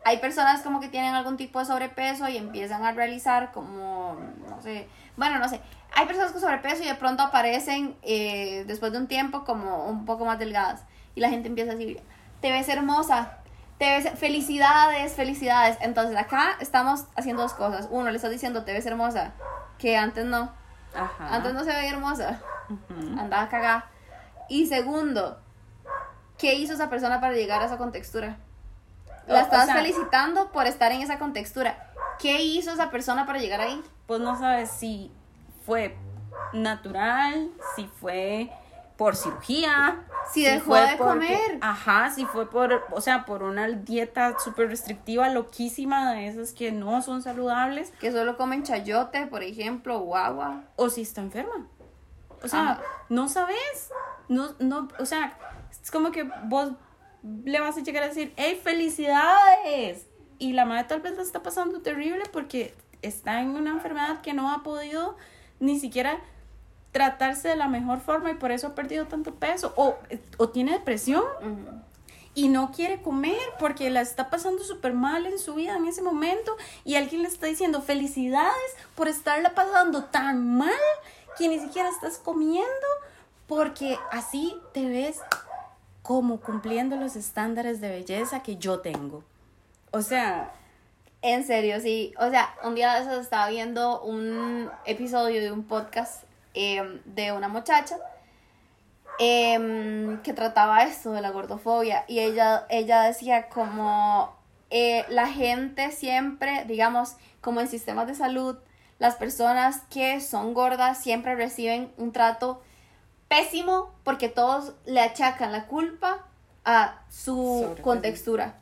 hay 0.04 0.18
personas 0.18 0.62
como 0.62 0.80
que 0.80 0.88
tienen 0.88 1.14
algún 1.14 1.36
tipo 1.36 1.58
de 1.58 1.64
sobrepeso 1.66 2.28
y 2.28 2.36
empiezan 2.36 2.84
a 2.84 2.92
realizar 2.92 3.52
como, 3.52 4.16
no 4.48 4.60
sé, 4.62 4.88
bueno, 5.16 5.38
no 5.38 5.48
sé, 5.48 5.60
hay 5.94 6.06
personas 6.06 6.32
con 6.32 6.40
sobrepeso 6.40 6.82
y 6.82 6.86
de 6.86 6.94
pronto 6.94 7.22
aparecen 7.22 7.96
eh, 8.02 8.64
después 8.66 8.92
de 8.92 8.98
un 8.98 9.06
tiempo 9.08 9.44
como 9.44 9.86
un 9.86 10.06
poco 10.06 10.24
más 10.24 10.38
delgadas 10.38 10.84
y 11.14 11.20
la 11.20 11.28
gente 11.30 11.48
empieza 11.48 11.72
a 11.72 11.74
decir, 11.74 12.00
te 12.40 12.52
ves 12.52 12.68
hermosa, 12.68 13.38
te 13.78 13.86
ves, 13.86 14.18
felicidades, 14.18 15.12
felicidades. 15.12 15.76
Entonces 15.80 16.16
acá 16.16 16.56
estamos 16.60 17.04
haciendo 17.16 17.42
dos 17.42 17.54
cosas. 17.54 17.88
Uno, 17.90 18.10
le 18.10 18.16
estás 18.16 18.30
diciendo, 18.30 18.64
te 18.64 18.72
ves 18.72 18.86
hermosa, 18.86 19.32
que 19.78 19.96
antes 19.96 20.24
no, 20.24 20.52
Ajá. 20.94 21.34
antes 21.36 21.54
no 21.54 21.64
se 21.64 21.72
veía 21.74 21.90
hermosa 21.90 22.40
Ujú. 22.68 23.18
andaba 23.18 23.48
cagada. 23.48 23.90
Y 24.48 24.66
segundo, 24.66 25.40
¿qué 26.38 26.54
hizo 26.54 26.74
esa 26.74 26.88
persona 26.88 27.20
para 27.20 27.34
llegar 27.34 27.62
a 27.62 27.66
esa 27.66 27.78
contextura? 27.78 28.38
O- 29.28 29.32
La 29.32 29.40
o 29.40 29.42
estás 29.42 29.66
sea- 29.66 29.74
felicitando 29.74 30.50
por 30.52 30.66
estar 30.66 30.90
en 30.92 31.02
esa 31.02 31.18
contextura. 31.18 31.90
¿Qué 32.18 32.42
hizo 32.42 32.72
esa 32.72 32.90
persona 32.90 33.26
para 33.26 33.38
llegar 33.38 33.60
ahí? 33.60 33.82
Pues 34.06 34.20
no 34.20 34.38
sabes 34.38 34.70
si 34.70 35.12
fue 35.66 35.96
natural, 36.52 37.50
si 37.76 37.86
fue 37.86 38.50
por 38.96 39.14
cirugía. 39.16 40.04
Si 40.32 40.42
dejó 40.42 40.66
fue 40.66 40.80
de 40.80 40.96
porque- 40.96 41.12
comer. 41.36 41.58
Ajá, 41.60 42.10
si 42.10 42.26
fue 42.26 42.50
por, 42.50 42.84
o 42.90 43.00
sea, 43.00 43.24
por 43.24 43.42
una 43.42 43.68
dieta 43.68 44.38
súper 44.38 44.68
restrictiva, 44.68 45.28
loquísima, 45.28 46.12
de 46.12 46.26
esas 46.28 46.52
que 46.52 46.72
no 46.72 47.00
son 47.00 47.22
saludables, 47.22 47.92
Que 48.00 48.10
solo 48.12 48.36
comen 48.36 48.62
chayote, 48.64 49.26
por 49.26 49.42
ejemplo, 49.42 49.98
o 49.98 50.16
agua. 50.16 50.64
o 50.76 50.90
si 50.90 51.02
está 51.02 51.20
enferma. 51.20 51.66
O 52.42 52.48
sea, 52.48 52.72
Ajá. 52.72 52.80
no 53.08 53.28
sabes. 53.28 53.90
No, 54.28 54.48
no, 54.58 54.88
o 54.98 55.06
sea, 55.06 55.32
es 55.82 55.90
como 55.90 56.10
que 56.10 56.24
vos 56.44 56.72
le 57.44 57.60
vas 57.60 57.76
a 57.76 57.82
llegar 57.82 58.02
a 58.02 58.08
decir, 58.08 58.32
hey, 58.36 58.60
felicidades. 58.62 60.06
Y 60.38 60.52
la 60.52 60.64
madre 60.64 60.84
tal 60.84 61.00
vez 61.00 61.16
la 61.16 61.22
está 61.22 61.42
pasando 61.42 61.80
terrible 61.80 62.24
porque 62.32 62.74
está 63.02 63.40
en 63.40 63.50
una 63.50 63.70
enfermedad 63.70 64.20
que 64.20 64.34
no 64.34 64.52
ha 64.52 64.62
podido 64.62 65.16
ni 65.60 65.80
siquiera 65.80 66.20
tratarse 66.92 67.48
de 67.48 67.56
la 67.56 67.68
mejor 67.68 68.00
forma 68.00 68.30
y 68.30 68.34
por 68.34 68.50
eso 68.50 68.68
ha 68.68 68.74
perdido 68.74 69.06
tanto 69.06 69.34
peso. 69.34 69.72
O, 69.76 69.96
o 70.38 70.48
tiene 70.48 70.72
depresión 70.72 71.22
y 72.34 72.48
no 72.48 72.70
quiere 72.70 73.02
comer 73.02 73.40
porque 73.58 73.90
la 73.90 74.00
está 74.00 74.30
pasando 74.30 74.62
súper 74.62 74.94
mal 74.94 75.26
en 75.26 75.38
su 75.38 75.54
vida 75.54 75.76
en 75.76 75.86
ese 75.86 76.02
momento 76.02 76.56
y 76.84 76.94
alguien 76.94 77.22
le 77.22 77.28
está 77.28 77.46
diciendo 77.46 77.82
felicidades 77.82 78.76
por 78.94 79.08
estarla 79.08 79.54
pasando 79.54 80.04
tan 80.04 80.56
mal 80.56 80.70
que 81.36 81.48
ni 81.48 81.58
siquiera 81.58 81.88
estás 81.88 82.18
comiendo 82.18 82.86
porque 83.48 83.98
así 84.12 84.56
te 84.72 84.88
ves 84.88 85.18
como 86.08 86.40
cumpliendo 86.40 86.96
los 86.96 87.16
estándares 87.16 87.82
de 87.82 87.90
belleza 87.90 88.42
que 88.42 88.56
yo 88.56 88.80
tengo. 88.80 89.24
O 89.90 90.00
sea, 90.00 90.54
En 91.20 91.44
serio, 91.44 91.80
sí. 91.80 92.14
O 92.18 92.30
sea, 92.30 92.48
un 92.64 92.74
día 92.74 92.94
de 92.94 93.00
esos 93.02 93.18
estaba 93.18 93.50
viendo 93.50 94.00
un 94.00 94.70
episodio 94.86 95.42
de 95.42 95.52
un 95.52 95.64
podcast 95.64 96.24
em, 96.54 97.02
de 97.04 97.32
una 97.32 97.48
muchacha 97.48 97.98
em, 99.18 100.22
que 100.22 100.32
trataba 100.32 100.84
esto 100.84 101.12
de 101.12 101.20
la 101.20 101.30
gordofobia 101.30 102.06
y 102.08 102.20
ella, 102.20 102.64
ella 102.70 103.02
decía 103.02 103.50
como 103.50 104.34
eh, 104.70 105.04
la 105.10 105.26
gente 105.26 105.92
siempre, 105.92 106.64
digamos, 106.64 107.16
como 107.42 107.60
en 107.60 107.68
sistemas 107.68 108.06
de 108.06 108.14
salud, 108.14 108.56
las 108.98 109.16
personas 109.16 109.82
que 109.90 110.22
son 110.22 110.54
gordas 110.54 111.02
siempre 111.02 111.34
reciben 111.34 111.92
un 111.98 112.12
trato 112.12 112.62
pésimo 113.28 113.94
porque 114.04 114.28
todos 114.28 114.72
le 114.86 115.00
achacan 115.00 115.52
la 115.52 115.66
culpa 115.66 116.26
a 116.64 117.02
su 117.10 117.76
contextura. 117.82 118.58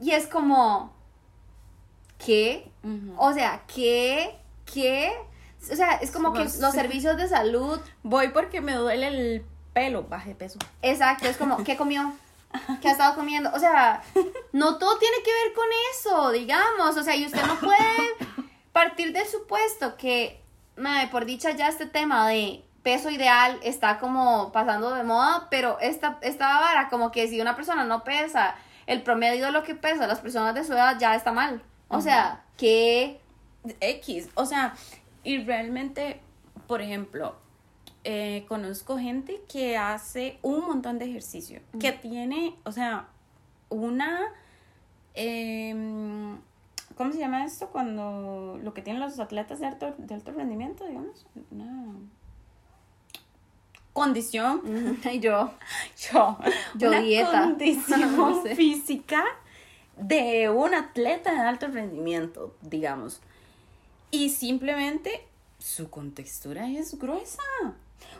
Y 0.00 0.12
es 0.12 0.26
como, 0.26 0.92
¿qué? 2.18 2.70
O 3.16 3.32
sea, 3.32 3.62
¿qué? 3.66 4.38
¿Qué? 4.64 5.12
O 5.70 5.76
sea, 5.76 5.96
es 5.96 6.10
como 6.10 6.32
que 6.32 6.44
los 6.44 6.72
servicios 6.72 7.16
de 7.16 7.28
salud, 7.28 7.78
voy 8.02 8.28
porque 8.28 8.60
me 8.60 8.74
duele 8.74 9.08
el 9.08 9.44
pelo, 9.72 10.04
baje 10.04 10.34
peso. 10.34 10.58
exacto, 10.82 11.28
es 11.28 11.36
como, 11.36 11.62
¿qué 11.64 11.76
comió? 11.76 12.12
¿Qué 12.80 12.88
ha 12.88 12.92
estado 12.92 13.14
comiendo? 13.14 13.50
O 13.54 13.58
sea, 13.58 14.02
no 14.52 14.78
todo 14.78 14.98
tiene 14.98 15.16
que 15.24 15.30
ver 15.30 15.54
con 15.54 15.66
eso, 15.92 16.30
digamos. 16.32 16.96
O 16.96 17.02
sea, 17.02 17.14
y 17.14 17.26
usted 17.26 17.44
no 17.46 17.60
puede 17.60 18.28
partir 18.72 19.12
del 19.12 19.26
supuesto 19.26 19.96
que, 19.96 20.42
madre, 20.76 21.08
por 21.08 21.26
dicha 21.26 21.52
ya 21.52 21.68
este 21.68 21.86
tema 21.86 22.28
de 22.28 22.64
peso 22.82 23.10
ideal 23.10 23.58
está 23.62 23.98
como 23.98 24.52
pasando 24.52 24.94
de 24.94 25.02
moda, 25.02 25.48
pero 25.50 25.78
esta, 25.80 26.18
esta 26.22 26.60
vara, 26.60 26.88
como 26.88 27.10
que 27.10 27.28
si 27.28 27.40
una 27.40 27.56
persona 27.56 27.84
no 27.84 28.04
pesa 28.04 28.54
el 28.86 29.02
promedio 29.02 29.46
de 29.46 29.52
lo 29.52 29.62
que 29.62 29.74
pesa 29.74 30.06
las 30.06 30.20
personas 30.20 30.54
de 30.54 30.64
su 30.64 30.72
edad, 30.72 30.98
ya 30.98 31.14
está 31.14 31.32
mal. 31.32 31.62
O 31.88 32.00
sea, 32.00 32.44
que 32.56 33.20
X, 33.80 34.28
o 34.34 34.46
sea, 34.46 34.74
y 35.24 35.38
realmente, 35.42 36.20
por 36.66 36.80
ejemplo, 36.80 37.36
eh, 38.04 38.44
conozco 38.48 38.96
gente 38.96 39.42
que 39.48 39.76
hace 39.76 40.38
un 40.42 40.66
montón 40.66 40.98
de 40.98 41.06
ejercicio, 41.06 41.60
que 41.78 41.92
tiene, 41.92 42.56
o 42.64 42.72
sea, 42.72 43.08
una, 43.68 44.20
em, 45.14 46.38
¿cómo 46.96 47.12
se 47.12 47.18
llama 47.18 47.44
esto? 47.44 47.68
Cuando 47.68 48.58
lo 48.62 48.72
que 48.72 48.82
tienen 48.82 49.02
los 49.02 49.18
atletas 49.18 49.60
de 49.60 49.66
alto, 49.66 49.94
de 49.98 50.14
alto 50.14 50.32
rendimiento, 50.32 50.86
digamos, 50.86 51.26
una 51.50 51.94
condición 53.92 54.98
y 55.10 55.20
yo, 55.20 55.52
yo, 56.12 56.38
Yo 56.76 56.88
una 56.88 57.00
dieta. 57.00 57.42
condición 57.42 58.16
No 58.16 58.42
sé. 58.42 58.54
física 58.54 59.24
de 59.96 60.48
un 60.48 60.74
atleta 60.74 61.32
de 61.32 61.40
alto 61.40 61.68
rendimiento, 61.68 62.54
digamos. 62.62 63.20
Y 64.10 64.30
simplemente 64.30 65.26
su 65.58 65.90
contextura 65.90 66.68
es 66.68 66.98
gruesa. 66.98 67.42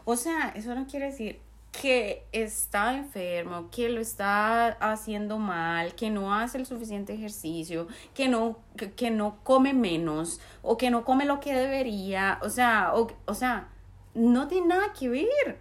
O 0.04 0.16
sea, 0.16 0.52
eso 0.54 0.74
no 0.74 0.86
quiere 0.86 1.06
decir 1.06 1.40
que 1.72 2.24
está 2.32 2.94
enfermo, 2.94 3.70
que 3.70 3.88
lo 3.88 4.00
está 4.00 4.68
haciendo 4.80 5.38
mal, 5.38 5.94
que 5.94 6.10
no 6.10 6.34
hace 6.34 6.58
el 6.58 6.66
suficiente 6.66 7.14
ejercicio, 7.14 7.86
que 8.12 8.28
no, 8.28 8.58
que, 8.76 8.92
que 8.92 9.10
no 9.10 9.38
come 9.44 9.72
menos 9.72 10.40
o 10.62 10.76
que 10.76 10.90
no 10.90 11.04
come 11.04 11.24
lo 11.24 11.40
que 11.40 11.54
debería. 11.54 12.38
O 12.42 12.50
sea, 12.50 12.92
o, 12.94 13.08
o 13.24 13.34
sea, 13.34 13.68
no 14.14 14.48
tiene 14.48 14.68
nada 14.68 14.92
que 14.92 15.08
ver. 15.08 15.58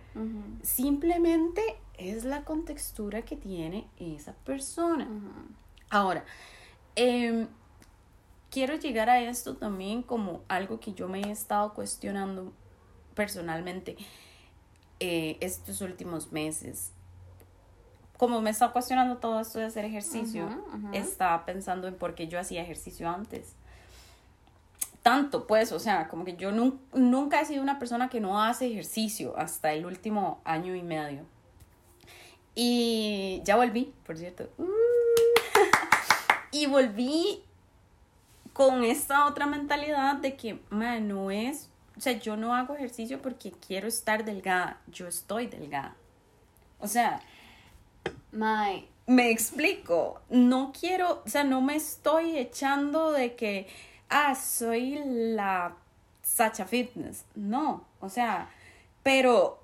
Simplemente 0.62 1.62
es 1.98 2.24
la 2.24 2.44
contextura 2.44 3.22
que 3.24 3.36
tiene 3.36 3.88
esa 3.98 4.34
persona. 4.34 5.08
Ahora, 5.90 6.24
em, 6.96 7.48
quiero 8.50 8.76
llegar 8.76 9.10
a 9.10 9.22
esto 9.22 9.56
también 9.56 10.04
como 10.04 10.42
algo 10.48 10.80
que 10.80 10.94
yo 10.94 11.08
me 11.08 11.22
he 11.22 11.32
estado 11.32 11.74
cuestionando 11.74 12.54
personalmente 13.16 13.98
eh, 15.00 15.38
estos 15.42 15.82
últimos 15.82 16.32
meses. 16.32 16.92
Como 18.18 18.42
me 18.42 18.50
he 18.50 18.54
estado 18.54 18.74
cuestionando 18.74 19.18
todo 19.18 19.40
esto 19.40 19.60
de 19.60 19.66
hacer 19.66 19.86
ejercicio, 19.86 20.50
estaba 20.92 21.46
pensando 21.46 21.88
en 21.88 21.96
por 21.96 22.16
qué 22.16 22.28
yo 22.28 22.40
hacía 22.40 22.62
ejercicio 22.62 23.10
antes. 23.10 23.56
Tanto, 25.10 25.48
pues, 25.48 25.72
o 25.72 25.80
sea, 25.80 26.08
como 26.08 26.24
que 26.24 26.36
yo 26.36 26.52
nun- 26.52 26.80
nunca 26.94 27.42
he 27.42 27.46
sido 27.46 27.64
una 27.64 27.80
persona 27.80 28.10
que 28.10 28.20
no 28.20 28.44
hace 28.44 28.68
ejercicio 28.68 29.36
hasta 29.40 29.74
el 29.74 29.88
último 29.88 30.40
año 30.44 30.76
y 30.76 30.84
medio. 30.84 31.26
Y 32.54 33.42
ya 33.44 33.56
volví, 33.56 33.92
por 34.06 34.20
cierto. 34.20 34.52
Uh. 34.60 34.70
y 36.52 36.68
volví 36.68 37.42
con 38.54 38.84
esta 38.84 39.26
otra 39.26 39.48
mentalidad 39.48 40.18
de 40.18 40.36
que, 40.36 40.60
man, 40.70 41.08
no 41.08 41.32
es, 41.32 41.72
o 41.98 42.02
sea, 42.02 42.14
yo 42.14 42.38
no 42.38 42.54
hago 42.54 42.76
ejercicio 42.76 43.20
porque 43.20 43.52
quiero 43.52 43.88
estar 43.88 44.24
delgada, 44.24 44.80
yo 44.86 45.08
estoy 45.08 45.48
delgada. 45.48 45.96
O 46.80 46.88
sea, 46.88 47.20
Mae, 48.32 48.88
me 49.08 49.32
explico, 49.32 50.22
no 50.30 50.72
quiero, 50.80 51.24
o 51.26 51.28
sea, 51.28 51.44
no 51.44 51.62
me 51.62 51.76
estoy 51.78 52.38
echando 52.38 53.12
de 53.12 53.36
que, 53.36 53.68
ah, 54.10 54.36
soy 54.36 55.02
la 55.06 55.76
Sacha 56.22 56.66
Fitness, 56.66 57.26
no, 57.36 57.86
o 58.00 58.10
sea, 58.10 58.50
pero 59.04 59.60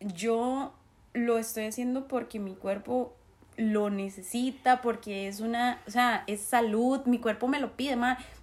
yo 0.00 0.72
lo 1.12 1.38
estoy 1.38 1.66
haciendo 1.66 2.06
porque 2.06 2.38
mi 2.38 2.54
cuerpo 2.54 3.14
lo 3.56 3.90
necesita, 3.90 4.80
porque 4.80 5.28
es 5.28 5.40
una, 5.40 5.80
o 5.86 5.90
sea, 5.90 6.24
es 6.26 6.40
salud, 6.40 7.00
mi 7.04 7.18
cuerpo 7.18 7.46
me 7.46 7.60
lo 7.60 7.76
pide, 7.76 7.96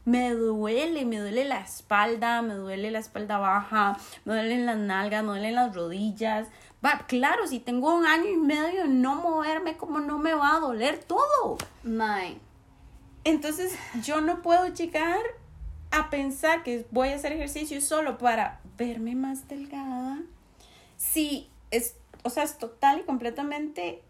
me 0.05 0.31
duele, 0.31 1.05
me 1.05 1.17
duele 1.17 1.43
la 1.45 1.59
espalda, 1.59 2.41
me 2.41 2.53
duele 2.53 2.91
la 2.91 2.99
espalda 2.99 3.39
baja, 3.39 3.97
me 4.25 4.33
duelen 4.33 4.65
las 4.65 4.77
nalgas, 4.77 5.23
me 5.23 5.29
duelen 5.29 5.55
las 5.55 5.75
rodillas. 5.75 6.47
Va, 6.85 7.05
claro, 7.07 7.47
si 7.47 7.59
tengo 7.59 7.95
un 7.95 8.05
año 8.05 8.29
y 8.29 8.37
medio 8.37 8.85
no 8.85 9.15
moverme, 9.15 9.75
como 9.77 9.99
no 9.99 10.19
me 10.19 10.35
va 10.35 10.55
a 10.55 10.59
doler 10.59 10.99
todo? 10.99 11.57
Entonces, 13.27 13.75
yo 14.03 14.21
no 14.21 14.41
puedo 14.41 14.67
llegar 14.67 15.19
a 15.91 16.09
pensar 16.09 16.63
que 16.63 16.85
voy 16.91 17.09
a 17.09 17.15
hacer 17.15 17.31
ejercicio 17.33 17.81
solo 17.81 18.17
para 18.17 18.59
verme 18.77 19.15
más 19.15 19.47
delgada 19.47 20.19
sí, 20.97 21.49
es, 21.71 21.95
o 22.23 22.29
sea, 22.29 22.43
es 22.43 22.57
total 22.57 22.99
y 22.99 23.03
completamente 23.03 24.01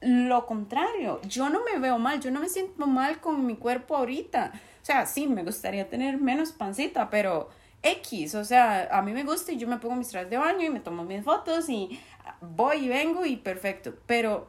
lo 0.00 0.46
contrario. 0.46 1.20
Yo 1.28 1.50
no 1.50 1.60
me 1.62 1.78
veo 1.78 1.98
mal, 1.98 2.20
yo 2.20 2.30
no 2.30 2.40
me 2.40 2.48
siento 2.48 2.86
mal 2.86 3.20
con 3.20 3.46
mi 3.46 3.56
cuerpo 3.56 3.96
ahorita. 3.96 4.52
O 4.82 4.84
sea, 4.84 5.06
sí, 5.06 5.26
me 5.26 5.44
gustaría 5.44 5.88
tener 5.88 6.18
menos 6.18 6.52
pancita, 6.52 7.10
pero 7.10 7.50
X, 7.82 8.34
o 8.34 8.44
sea, 8.44 8.88
a 8.90 9.02
mí 9.02 9.12
me 9.12 9.24
gusta 9.24 9.52
y 9.52 9.58
yo 9.58 9.68
me 9.68 9.76
pongo 9.76 9.94
mis 9.94 10.08
trajes 10.08 10.30
de 10.30 10.38
baño 10.38 10.64
y 10.64 10.70
me 10.70 10.80
tomo 10.80 11.04
mis 11.04 11.22
fotos 11.22 11.68
y 11.68 12.00
voy 12.40 12.86
y 12.86 12.88
vengo 12.88 13.26
y 13.26 13.36
perfecto. 13.36 13.94
Pero 14.06 14.48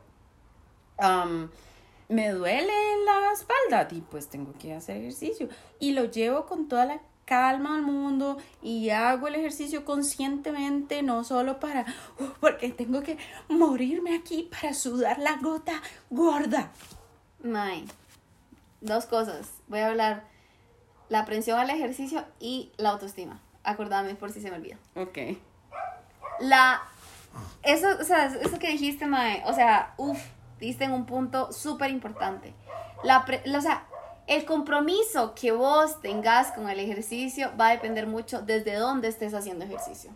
um, 0.97 1.49
me 2.11 2.29
duele 2.31 2.73
la 3.05 3.31
espalda 3.31 3.87
y 3.95 4.01
pues 4.01 4.27
tengo 4.27 4.53
que 4.59 4.73
hacer 4.73 4.97
ejercicio. 4.97 5.47
Y 5.79 5.93
lo 5.93 6.05
llevo 6.05 6.45
con 6.45 6.67
toda 6.67 6.85
la 6.85 7.01
calma 7.25 7.75
al 7.75 7.81
mundo 7.81 8.37
y 8.61 8.89
hago 8.89 9.27
el 9.27 9.35
ejercicio 9.35 9.85
conscientemente, 9.85 11.01
no 11.03 11.23
solo 11.23 11.61
para, 11.61 11.85
uh, 12.19 12.25
porque 12.41 12.69
tengo 12.69 13.01
que 13.01 13.17
morirme 13.47 14.15
aquí 14.15 14.49
para 14.51 14.73
sudar 14.73 15.19
la 15.19 15.37
gota 15.37 15.81
gorda. 16.09 16.71
Mae, 17.41 17.85
dos 18.81 19.05
cosas. 19.05 19.49
Voy 19.67 19.79
a 19.79 19.87
hablar 19.87 20.25
la 21.07 21.19
aprensión 21.19 21.57
al 21.59 21.69
ejercicio 21.69 22.25
y 22.39 22.73
la 22.75 22.89
autoestima. 22.89 23.39
Acordame 23.63 24.15
por 24.15 24.31
si 24.31 24.41
se 24.41 24.49
me 24.49 24.57
olvida. 24.57 24.77
Ok. 24.95 25.17
La, 26.41 26.81
eso, 27.63 27.87
o 27.99 28.03
sea, 28.03 28.25
eso 28.25 28.59
que 28.59 28.71
dijiste, 28.71 29.05
Mae, 29.05 29.43
o 29.45 29.53
sea, 29.53 29.93
uff, 29.97 30.19
diste 30.61 30.85
en 30.85 30.93
un 30.93 31.05
punto 31.05 31.51
súper 31.51 31.89
importante. 31.91 32.53
La, 33.03 33.25
pre- 33.25 33.43
o 33.53 33.61
sea, 33.61 33.85
el 34.27 34.45
compromiso 34.45 35.33
que 35.35 35.51
vos 35.51 35.99
tengas 36.01 36.51
con 36.53 36.69
el 36.69 36.79
ejercicio 36.79 37.51
va 37.59 37.67
a 37.67 37.71
depender 37.71 38.07
mucho 38.07 38.41
desde 38.41 38.75
dónde 38.75 39.09
estés 39.09 39.33
haciendo 39.33 39.65
ejercicio. 39.65 40.11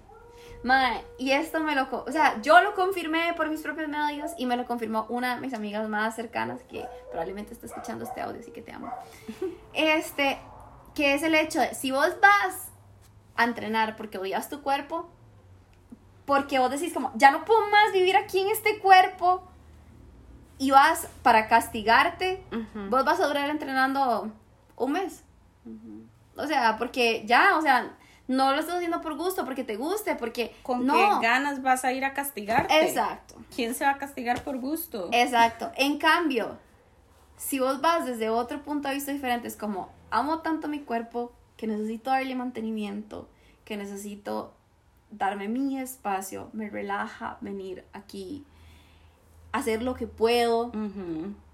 Mae, 0.64 1.04
y 1.20 1.32
esto 1.32 1.60
me 1.60 1.76
lo, 1.76 1.88
o 1.91 2.12
sea, 2.12 2.41
yo 2.41 2.62
lo 2.62 2.74
confirmé 2.74 3.34
por 3.36 3.50
mis 3.50 3.62
propios 3.62 3.88
medios 3.88 4.32
y 4.38 4.46
me 4.46 4.56
lo 4.58 4.66
confirmó 4.66 5.06
una 5.10 5.36
de 5.36 5.41
mis 5.41 5.54
amigas 5.54 5.88
más 5.89 6.16
cercanas 6.16 6.62
que 6.70 6.88
probablemente 7.12 7.54
está 7.54 7.66
escuchando 7.68 8.04
este 8.06 8.22
audio, 8.22 8.39
así 8.39 8.52
que 8.52 8.62
te 8.62 8.72
amo. 8.72 8.91
Este, 9.74 10.39
que 10.96 11.14
es 11.14 11.22
el 11.24 11.36
hecho 11.36 11.60
de, 11.60 11.76
si 11.76 11.91
vos 11.91 12.10
vas 12.22 12.70
a 13.36 13.43
entrenar 13.43 13.96
porque 13.96 14.18
odias 14.18 14.50
tu 14.50 14.62
cuerpo, 14.62 15.10
porque 16.26 16.58
vos 16.58 16.72
decís 16.72 16.93
como, 16.93 17.12
ya 17.16 17.30
no 17.30 17.46
puedo 17.46 17.68
más 17.70 17.91
vivir 17.93 18.16
aquí 18.16 18.39
en 18.39 18.48
este 18.50 18.80
cuerpo, 18.80 19.43
y 20.58 20.72
vas 20.72 21.08
para 21.24 21.47
castigarte, 21.47 22.43
Ujú. 22.51 22.89
vos 22.89 23.06
vas 23.06 23.20
a 23.20 23.28
durar 23.28 23.49
entrenando 23.49 24.32
un 24.76 24.91
mes. 24.91 25.24
O 26.38 26.47
sea, 26.47 26.78
porque 26.78 27.24
ya, 27.26 27.58
o 27.58 27.62
sea, 27.62 27.95
no 28.28 28.53
lo 28.53 28.60
estás 28.60 28.76
haciendo 28.76 29.01
por 29.01 29.16
gusto, 29.16 29.45
porque 29.45 29.64
te 29.64 29.76
guste, 29.76 30.16
porque 30.16 30.56
¿Con 30.64 30.86
no. 30.86 30.93
qué 30.93 31.28
ganas 31.28 31.62
vas 31.62 31.86
a 31.86 31.93
ir 31.93 32.03
a 32.06 32.14
castigarte? 32.14 32.86
Exacto. 32.88 33.36
¿Quién 33.56 33.74
se 33.76 33.86
va 33.86 33.91
a 33.91 33.97
castigar 33.97 34.43
por 34.43 34.58
gusto? 34.60 35.10
Exacto. 35.12 35.72
En 35.76 35.97
cambio, 35.97 36.58
si 37.38 37.60
vos 37.60 37.82
vas 37.82 38.06
desde 38.06 38.30
otro 38.30 38.64
punto 38.64 38.88
de 38.89 38.95
vista 38.95 39.12
diferente, 39.12 39.47
es 39.47 39.56
como, 39.56 39.89
amo 40.10 40.39
tanto 40.39 40.68
mi 40.68 40.80
cuerpo 40.80 41.34
que 41.58 41.68
necesito 41.68 42.10
darle 42.10 42.36
mantenimiento, 42.36 43.30
que 43.64 43.78
necesito 43.78 44.53
darme 45.12 45.47
mi 45.47 45.80
espacio, 45.80 46.49
me 46.53 46.70
relaja 46.70 47.38
venir 47.41 47.86
aquí, 47.93 48.45
hacer 49.56 49.82
lo 49.84 49.93
que 49.93 50.06
puedo 50.08 50.72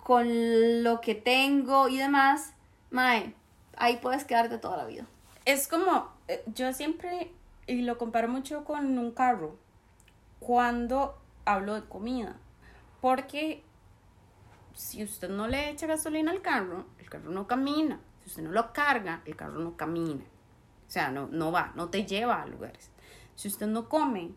con 0.03 0.83
lo 0.83 1.01
que 1.01 1.15
tengo 1.15 1.87
y 1.87 1.97
demás. 1.97 2.53
Mae, 2.89 3.35
ahí 3.77 3.97
puedes 3.97 4.23
quedarte 4.25 4.57
toda 4.57 4.77
la 4.77 4.85
vida. 4.85 5.05
Es 5.45 5.67
como, 5.67 6.09
eh, 6.27 6.43
yo 6.53 6.73
siempre, 6.73 7.31
y 7.67 7.83
lo 7.83 7.97
comparo 7.97 8.27
mucho 8.27 8.63
con 8.63 8.97
un 8.97 9.11
carro, 9.11 9.55
cuando 10.39 11.17
hablo 11.45 11.75
de 11.75 11.87
comida, 11.87 12.35
porque 13.01 13.63
si 14.73 15.03
usted 15.03 15.29
no 15.29 15.47
le 15.47 15.69
echa 15.69 15.87
gasolina 15.87 16.31
al 16.31 16.41
carro, 16.41 16.85
el 16.99 17.09
carro 17.09 17.29
no 17.29 17.47
camina, 17.47 17.99
si 18.21 18.29
usted 18.29 18.43
no 18.43 18.51
lo 18.51 18.73
carga, 18.73 19.21
el 19.25 19.35
carro 19.35 19.59
no 19.59 19.77
camina, 19.77 20.23
o 20.87 20.91
sea, 20.91 21.11
no, 21.11 21.27
no 21.27 21.51
va, 21.51 21.71
no 21.75 21.89
te 21.89 22.05
lleva 22.05 22.41
a 22.41 22.47
lugares. 22.47 22.89
Si 23.35 23.47
usted 23.47 23.67
no 23.67 23.87
come, 23.89 24.31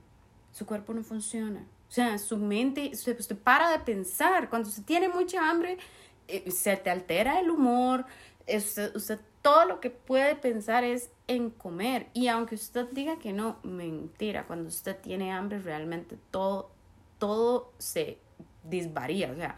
su 0.53 0.67
cuerpo 0.67 0.95
no 0.95 1.03
funciona. 1.03 1.67
O 1.95 1.97
sea, 1.97 2.19
su 2.19 2.39
mente, 2.39 2.91
usted, 2.93 3.21
usted 3.21 3.39
para 3.39 3.71
de 3.71 3.79
pensar. 3.79 4.51
Cuando 4.51 4.69
usted 4.69 4.83
tiene 4.83 5.09
mucha 5.09 5.49
hambre, 5.49 5.79
eh, 6.27 6.51
se 6.51 6.77
te 6.77 6.91
altera 6.91 7.39
el 7.39 7.51
humor. 7.51 8.05
eh, 8.49 8.57
Usted, 8.57 8.97
usted 8.97 9.21
todo 9.43 9.65
lo 9.65 9.79
que 9.79 9.91
puede 9.91 10.35
pensar 10.35 10.83
es 10.83 11.13
en 11.29 11.51
comer. 11.51 12.09
Y 12.13 12.27
aunque 12.27 12.57
usted 12.57 12.89
diga 12.91 13.21
que 13.21 13.33
no, 13.33 13.59
mentira. 13.63 14.45
Cuando 14.49 14.67
usted 14.71 14.97
tiene 14.97 15.33
hambre, 15.33 15.61
realmente 15.61 16.19
todo, 16.33 16.73
todo 17.19 17.71
se 17.79 18.19
disvaría. 18.65 19.31
O 19.31 19.37
sea, 19.37 19.55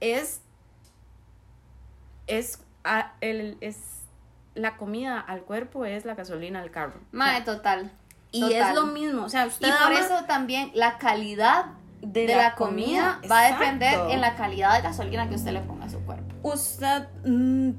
es, 0.00 0.42
es, 2.26 2.62
a- 2.84 3.14
el, 3.22 3.56
es 3.62 3.78
la 4.54 4.76
comida 4.76 5.20
al 5.20 5.40
cuerpo, 5.40 5.86
es 5.86 6.04
la 6.04 6.14
gasolina 6.14 6.60
al 6.60 6.70
carro. 6.70 7.00
O 7.14 7.16
sea, 7.16 7.44
total. 7.44 7.92
y 8.30 8.40
total. 8.42 8.68
es 8.68 8.74
lo 8.74 8.86
mismo. 8.88 9.24
O 9.24 9.28
sea, 9.30 9.46
usted 9.46 9.68
Y 9.68 9.70
por 9.70 9.92
ama- 9.92 10.00
eso 10.00 10.24
también 10.26 10.70
la 10.74 10.98
calidad 10.98 11.66
de, 12.00 12.26
De 12.26 12.34
la, 12.34 12.42
la 12.42 12.54
comida, 12.54 13.16
comida, 13.16 13.28
va 13.34 13.46
a 13.46 13.50
depender 13.50 13.98
en 14.10 14.20
la 14.20 14.34
calidad 14.36 14.76
de 14.76 14.82
gasolina 14.82 15.28
que 15.28 15.34
usted 15.34 15.52
le 15.52 15.60
ponga 15.60 15.86
a 15.86 15.90
su 15.90 16.00
cuerpo. 16.00 16.34
usted 16.42 17.08
mm, 17.24 17.70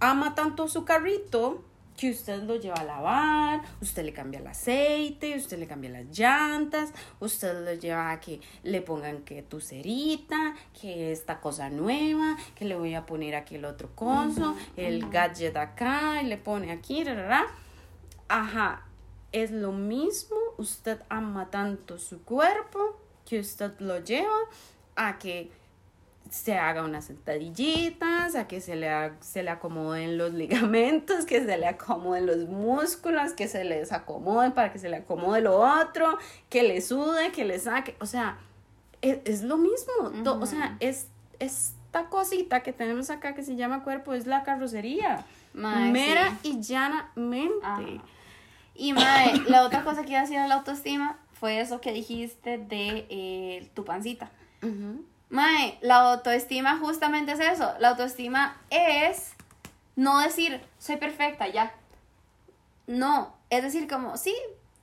ama 0.00 0.34
tanto 0.34 0.68
su 0.68 0.84
carrito 0.84 1.64
que 1.96 2.10
usted 2.10 2.42
lo 2.42 2.56
lleva 2.56 2.76
a 2.76 2.84
lavar, 2.84 3.62
usted 3.80 4.04
le 4.04 4.12
cambia 4.12 4.40
el 4.40 4.46
aceite, 4.46 5.36
usted 5.36 5.58
le 5.58 5.66
cambia 5.66 5.90
las 5.90 6.06
llantas, 6.18 6.92
usted 7.20 7.64
lo 7.64 7.74
lleva 7.74 8.10
a 8.10 8.20
que 8.20 8.40
le 8.62 8.80
pongan 8.82 9.22
que 9.22 9.42
tu 9.42 9.60
cerita, 9.60 10.54
que 10.80 11.12
esta 11.12 11.40
cosa 11.40 11.70
nueva, 11.70 12.36
que 12.54 12.64
le 12.64 12.76
voy 12.76 12.94
a 12.94 13.06
poner 13.06 13.34
aquí 13.34 13.56
el 13.56 13.64
otro 13.64 13.94
coso, 13.94 14.56
el 14.76 15.10
gadget 15.10 15.56
acá, 15.56 16.22
y 16.22 16.26
le 16.26 16.38
pone 16.38 16.72
aquí. 16.72 17.04
Ajá, 18.28 18.86
es 19.30 19.50
lo 19.50 19.72
mismo, 19.72 20.36
usted 20.56 21.00
ama 21.08 21.50
tanto 21.50 21.98
su 21.98 22.22
cuerpo 22.24 23.01
que 23.24 23.40
usted 23.40 23.72
lo 23.78 23.98
lleva 24.00 24.36
a 24.96 25.18
que 25.18 25.50
se 26.30 26.56
haga 26.56 26.82
unas 26.82 27.04
sentadillitas, 27.04 28.34
a 28.34 28.48
que 28.48 28.60
se 28.60 28.74
le, 28.74 28.88
se 29.20 29.42
le 29.42 29.50
acomoden 29.50 30.16
los 30.16 30.32
ligamentos, 30.42 31.26
que 31.26 31.44
se 31.44 31.58
le 31.58 31.66
acomoden 31.66 32.26
los 32.26 32.48
músculos, 32.48 33.32
que 33.34 33.48
se 33.48 33.64
le 33.64 33.78
desacomoden 33.78 34.52
para 34.52 34.72
que 34.72 34.78
se 34.78 34.88
le 34.88 34.96
acomode 34.96 35.42
lo 35.42 35.58
otro, 35.58 36.18
que 36.48 36.62
le 36.62 36.80
sude, 36.80 37.32
que 37.32 37.44
le 37.44 37.58
saque, 37.58 37.96
o 38.00 38.06
sea, 38.06 38.38
es, 39.02 39.18
es 39.24 39.42
lo 39.42 39.58
mismo, 39.58 39.92
o 40.24 40.46
sea, 40.46 40.76
es 40.80 41.08
esta 41.38 42.08
cosita 42.08 42.62
que 42.62 42.72
tenemos 42.72 43.10
acá 43.10 43.34
que 43.34 43.42
se 43.42 43.56
llama 43.56 43.82
cuerpo, 43.82 44.14
es 44.14 44.26
la 44.26 44.42
carrocería, 44.42 45.24
mera 45.52 46.38
sí. 46.42 46.50
y 46.50 46.62
llanamente. 46.62 47.66
Ajá. 47.66 47.82
Y 48.74 48.94
mae, 48.94 49.38
la 49.48 49.64
otra 49.64 49.84
cosa 49.84 50.02
que 50.02 50.10
iba 50.10 50.20
a 50.20 50.22
decir 50.22 50.40
de 50.40 50.48
la 50.48 50.54
autoestima 50.54 51.18
fue 51.42 51.58
eso 51.58 51.80
que 51.80 51.92
dijiste 51.92 52.56
de 52.56 53.04
eh, 53.10 53.68
tu 53.74 53.84
pancita. 53.84 54.30
Mae, 55.28 55.76
la 55.80 56.12
autoestima 56.12 56.78
justamente 56.78 57.32
es 57.32 57.40
eso. 57.40 57.74
La 57.80 57.88
autoestima 57.88 58.60
es 58.70 59.32
no 59.96 60.20
decir, 60.20 60.64
soy 60.78 60.98
perfecta, 60.98 61.48
ya. 61.48 61.74
No, 62.86 63.34
es 63.50 63.64
decir, 63.64 63.88
como, 63.88 64.16
sí, 64.16 64.36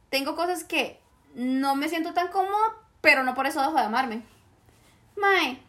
tengo 0.10 0.36
cosas 0.36 0.66
que 0.66 1.00
no 1.34 1.78
me 1.78 1.88
siento 1.88 2.14
tan 2.14 2.28
cómoda, 2.28 2.76
pero 3.00 3.24
no 3.24 3.36
por 3.36 3.48
eso 3.48 3.62
dejo 3.62 3.76
de 3.76 3.84
amarme. 3.84 4.22
Mae, 5.16 5.62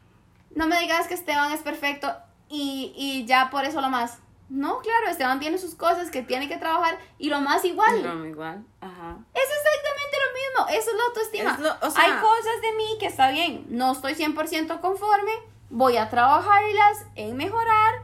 no 0.57 0.67
me 0.67 0.81
digas 0.81 1.07
que 1.07 1.15
Esteban 1.15 1.53
es 1.53 1.61
perfecto 1.61 2.13
y, 2.49 2.93
y 2.97 3.27
ya 3.27 3.49
por 3.51 3.65
eso 3.65 3.81
lo 3.81 3.91
más. 3.91 4.19
No, 4.49 4.81
claro, 4.81 5.07
Esteban 5.07 5.39
tiene 5.39 5.59
sus 5.59 5.77
cosas 5.77 6.11
que 6.11 6.23
tiene 6.25 6.49
que 6.49 6.57
trabajar 6.57 6.99
y 7.17 7.29
lo 7.29 7.41
más 7.41 7.65
igual. 7.65 8.03
No, 8.03 8.27
igual, 8.27 8.65
ajá. 8.81 9.19
Es 9.33 9.45
exactamente 9.45 10.20
mismo, 10.59 10.69
eso 10.69 10.91
es 10.91 10.97
la 10.97 11.05
autoestima. 11.05 11.53
Es 11.53 11.59
lo- 11.61 11.87
o 11.87 11.91
sea- 11.91 12.05
Hay 12.05 12.11
cosas 12.21 12.61
de 12.63 12.73
mí 12.77 12.97
que 12.99 13.07
está 13.07 13.31
bien, 13.31 13.67
no 13.69 13.93
estoy 13.93 14.15
100% 14.15 14.81
conforme, 14.81 15.33
voy 15.71 15.97
a 15.97 16.09
trabajarlas 16.11 17.07
en 17.17 17.37
mejorar 17.37 17.95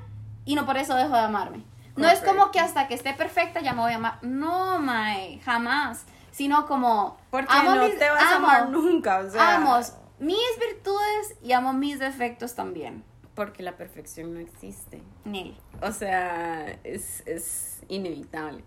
y 0.44 0.54
no 0.54 0.64
por 0.66 0.76
eso 0.76 0.94
dejo 0.94 1.14
de 1.14 1.20
amarme. 1.20 1.64
No 1.96 2.08
es 2.08 2.20
como 2.20 2.50
que 2.50 2.60
hasta 2.60 2.88
que 2.88 2.94
esté 2.94 3.14
perfecta 3.14 3.60
ya 3.60 3.72
me 3.72 3.80
voy 3.80 3.92
a 3.92 3.96
amar. 3.96 4.18
No, 4.22 4.78
mae, 4.78 5.40
jamás. 5.44 6.04
Sino 6.30 6.66
como 6.66 7.16
Porque 7.30 7.48
amo 7.50 7.74
no 7.76 7.84
mis- 7.86 7.98
te 7.98 8.10
vas 8.10 8.22
a 8.22 8.36
amo- 8.36 8.46
amar 8.48 8.68
nunca, 8.68 9.20
o 9.20 9.30
sea. 9.30 9.56
Amo 9.56 9.78
mis 10.18 10.36
virtudes 10.60 11.36
y 11.42 11.52
amo 11.52 11.72
mis 11.72 11.98
defectos 11.98 12.54
también. 12.54 13.02
Porque 13.34 13.62
la 13.62 13.76
perfección 13.78 14.34
no 14.34 14.40
existe. 14.40 15.02
Nel. 15.24 15.56
O 15.80 15.90
sea, 15.92 16.66
es, 16.84 17.22
es 17.26 17.80
inevitable. 17.88 18.62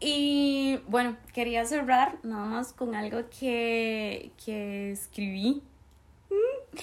Y 0.00 0.80
bueno, 0.86 1.16
quería 1.32 1.64
cerrar 1.66 2.16
nada 2.22 2.44
más 2.44 2.72
con 2.72 2.94
algo 2.94 3.22
que, 3.38 4.30
que 4.44 4.92
escribí 4.92 5.62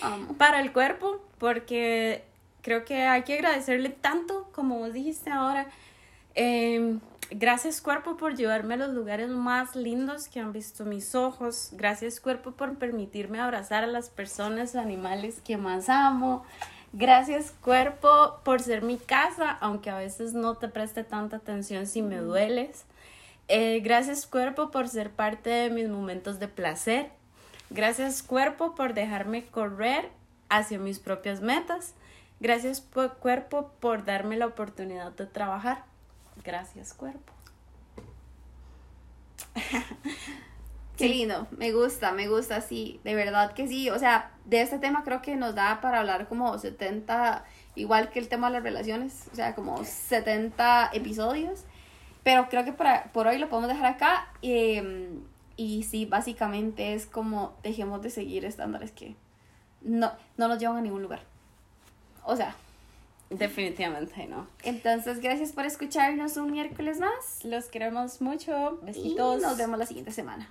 Amo. 0.02 0.34
para 0.38 0.60
el 0.60 0.74
cuerpo, 0.74 1.22
porque 1.38 2.24
creo 2.62 2.84
que 2.84 3.04
hay 3.04 3.24
que 3.24 3.36
agradecerle 3.36 3.90
tanto, 3.90 4.50
como 4.52 4.80
vos 4.80 4.92
dijiste 4.92 5.30
ahora, 5.30 5.68
eh, 6.36 7.00
Gracias 7.32 7.82
cuerpo 7.82 8.18
por 8.18 8.36
llevarme 8.36 8.76
a 8.76 8.78
los 8.78 8.94
lugares 8.94 9.30
más 9.30 9.76
lindos 9.76 10.28
que 10.28 10.40
han 10.40 10.54
visto 10.54 10.86
mis 10.86 11.16
ojos. 11.16 11.70
Gracias 11.72 12.20
cuerpo 12.20 12.52
por 12.52 12.78
permitirme 12.78 13.40
abrazar 13.40 13.84
a 13.84 13.88
las 13.88 14.10
personas 14.10 14.76
o 14.76 14.80
animales 14.80 15.42
que 15.44 15.58
más 15.58 15.90
amo. 15.90 16.46
Gracias 16.94 17.52
cuerpo 17.62 18.40
por 18.44 18.62
ser 18.62 18.84
mi 18.84 18.98
casa, 18.98 19.50
aunque 19.60 19.90
a 19.90 19.98
veces 19.98 20.34
no 20.34 20.56
te 20.56 20.68
preste 20.68 21.04
tanta 21.04 21.38
atención 21.38 21.88
si 21.88 22.04
me 22.04 22.18
dueles. 22.18 22.86
Eh, 23.48 23.80
gracias 23.82 24.26
cuerpo 24.26 24.72
por 24.72 24.88
ser 24.88 25.12
parte 25.12 25.50
de 25.50 25.70
mis 25.70 25.88
momentos 25.88 26.40
de 26.40 26.48
placer. 26.48 27.12
Gracias 27.70 28.24
cuerpo 28.24 28.76
por 28.76 28.94
dejarme 28.94 29.46
correr 29.46 30.10
hacia 30.50 30.80
mis 30.80 31.00
propias 31.00 31.42
metas. 31.42 31.94
Gracias 32.40 32.84
cuerpo 33.20 33.72
por 33.80 34.06
darme 34.06 34.38
la 34.38 34.48
oportunidad 34.48 35.12
de 35.12 35.26
trabajar. 35.26 35.84
Gracias 36.44 36.94
cuerpo. 36.94 37.34
Qué 40.98 41.10
lindo, 41.10 41.48
me 41.52 41.74
gusta, 41.74 42.14
me 42.14 42.30
gusta, 42.30 42.62
sí, 42.62 43.02
de 43.04 43.16
verdad 43.16 43.54
que 43.54 43.68
sí. 43.68 43.90
O 43.90 44.00
sea, 44.00 44.32
de 44.46 44.62
este 44.62 44.80
tema 44.80 45.04
creo 45.04 45.22
que 45.22 45.36
nos 45.36 45.54
da 45.54 45.82
para 45.82 46.00
hablar 46.00 46.28
como 46.28 46.58
70, 46.58 47.44
igual 47.76 48.10
que 48.10 48.20
el 48.20 48.30
tema 48.30 48.48
de 48.48 48.54
las 48.54 48.64
relaciones, 48.64 49.28
o 49.32 49.36
sea, 49.36 49.56
como 49.56 49.84
70 49.84 50.92
episodios. 50.94 51.66
Pero 52.26 52.50
creo 52.50 52.66
que 52.66 52.74
por, 52.74 53.28
hoy 53.28 53.38
lo 53.38 53.50
podemos 53.50 53.70
dejar 53.70 53.86
acá. 53.86 54.28
Em, 54.42 55.22
y 55.58 55.84
sí, 55.84 56.06
básicamente 56.06 56.96
es 56.96 57.06
como 57.06 57.54
dejemos 57.62 58.02
de 58.02 58.10
seguir 58.10 58.46
estándares 58.46 58.92
que 58.92 59.16
no, 59.82 60.12
no 60.36 60.48
nos 60.48 60.58
llevan 60.58 60.78
a 60.78 60.82
ningún 60.82 61.04
lugar. 61.04 61.22
O 62.24 62.36
sea, 62.36 62.56
Definitivamente 63.30 64.26
no. 64.28 64.48
Entonces, 64.64 65.20
gracias 65.20 65.52
por 65.52 65.66
escucharnos 65.66 66.38
un 66.38 66.52
miércoles 66.52 67.00
más. 67.00 67.44
Los 67.44 67.66
queremos 67.66 68.22
mucho. 68.22 68.80
Besitos. 68.82 69.40
Y 69.40 69.44
nos 69.44 69.58
vemos 69.58 69.78
la 69.78 69.86
siguiente 69.86 70.12
semana. 70.12 70.50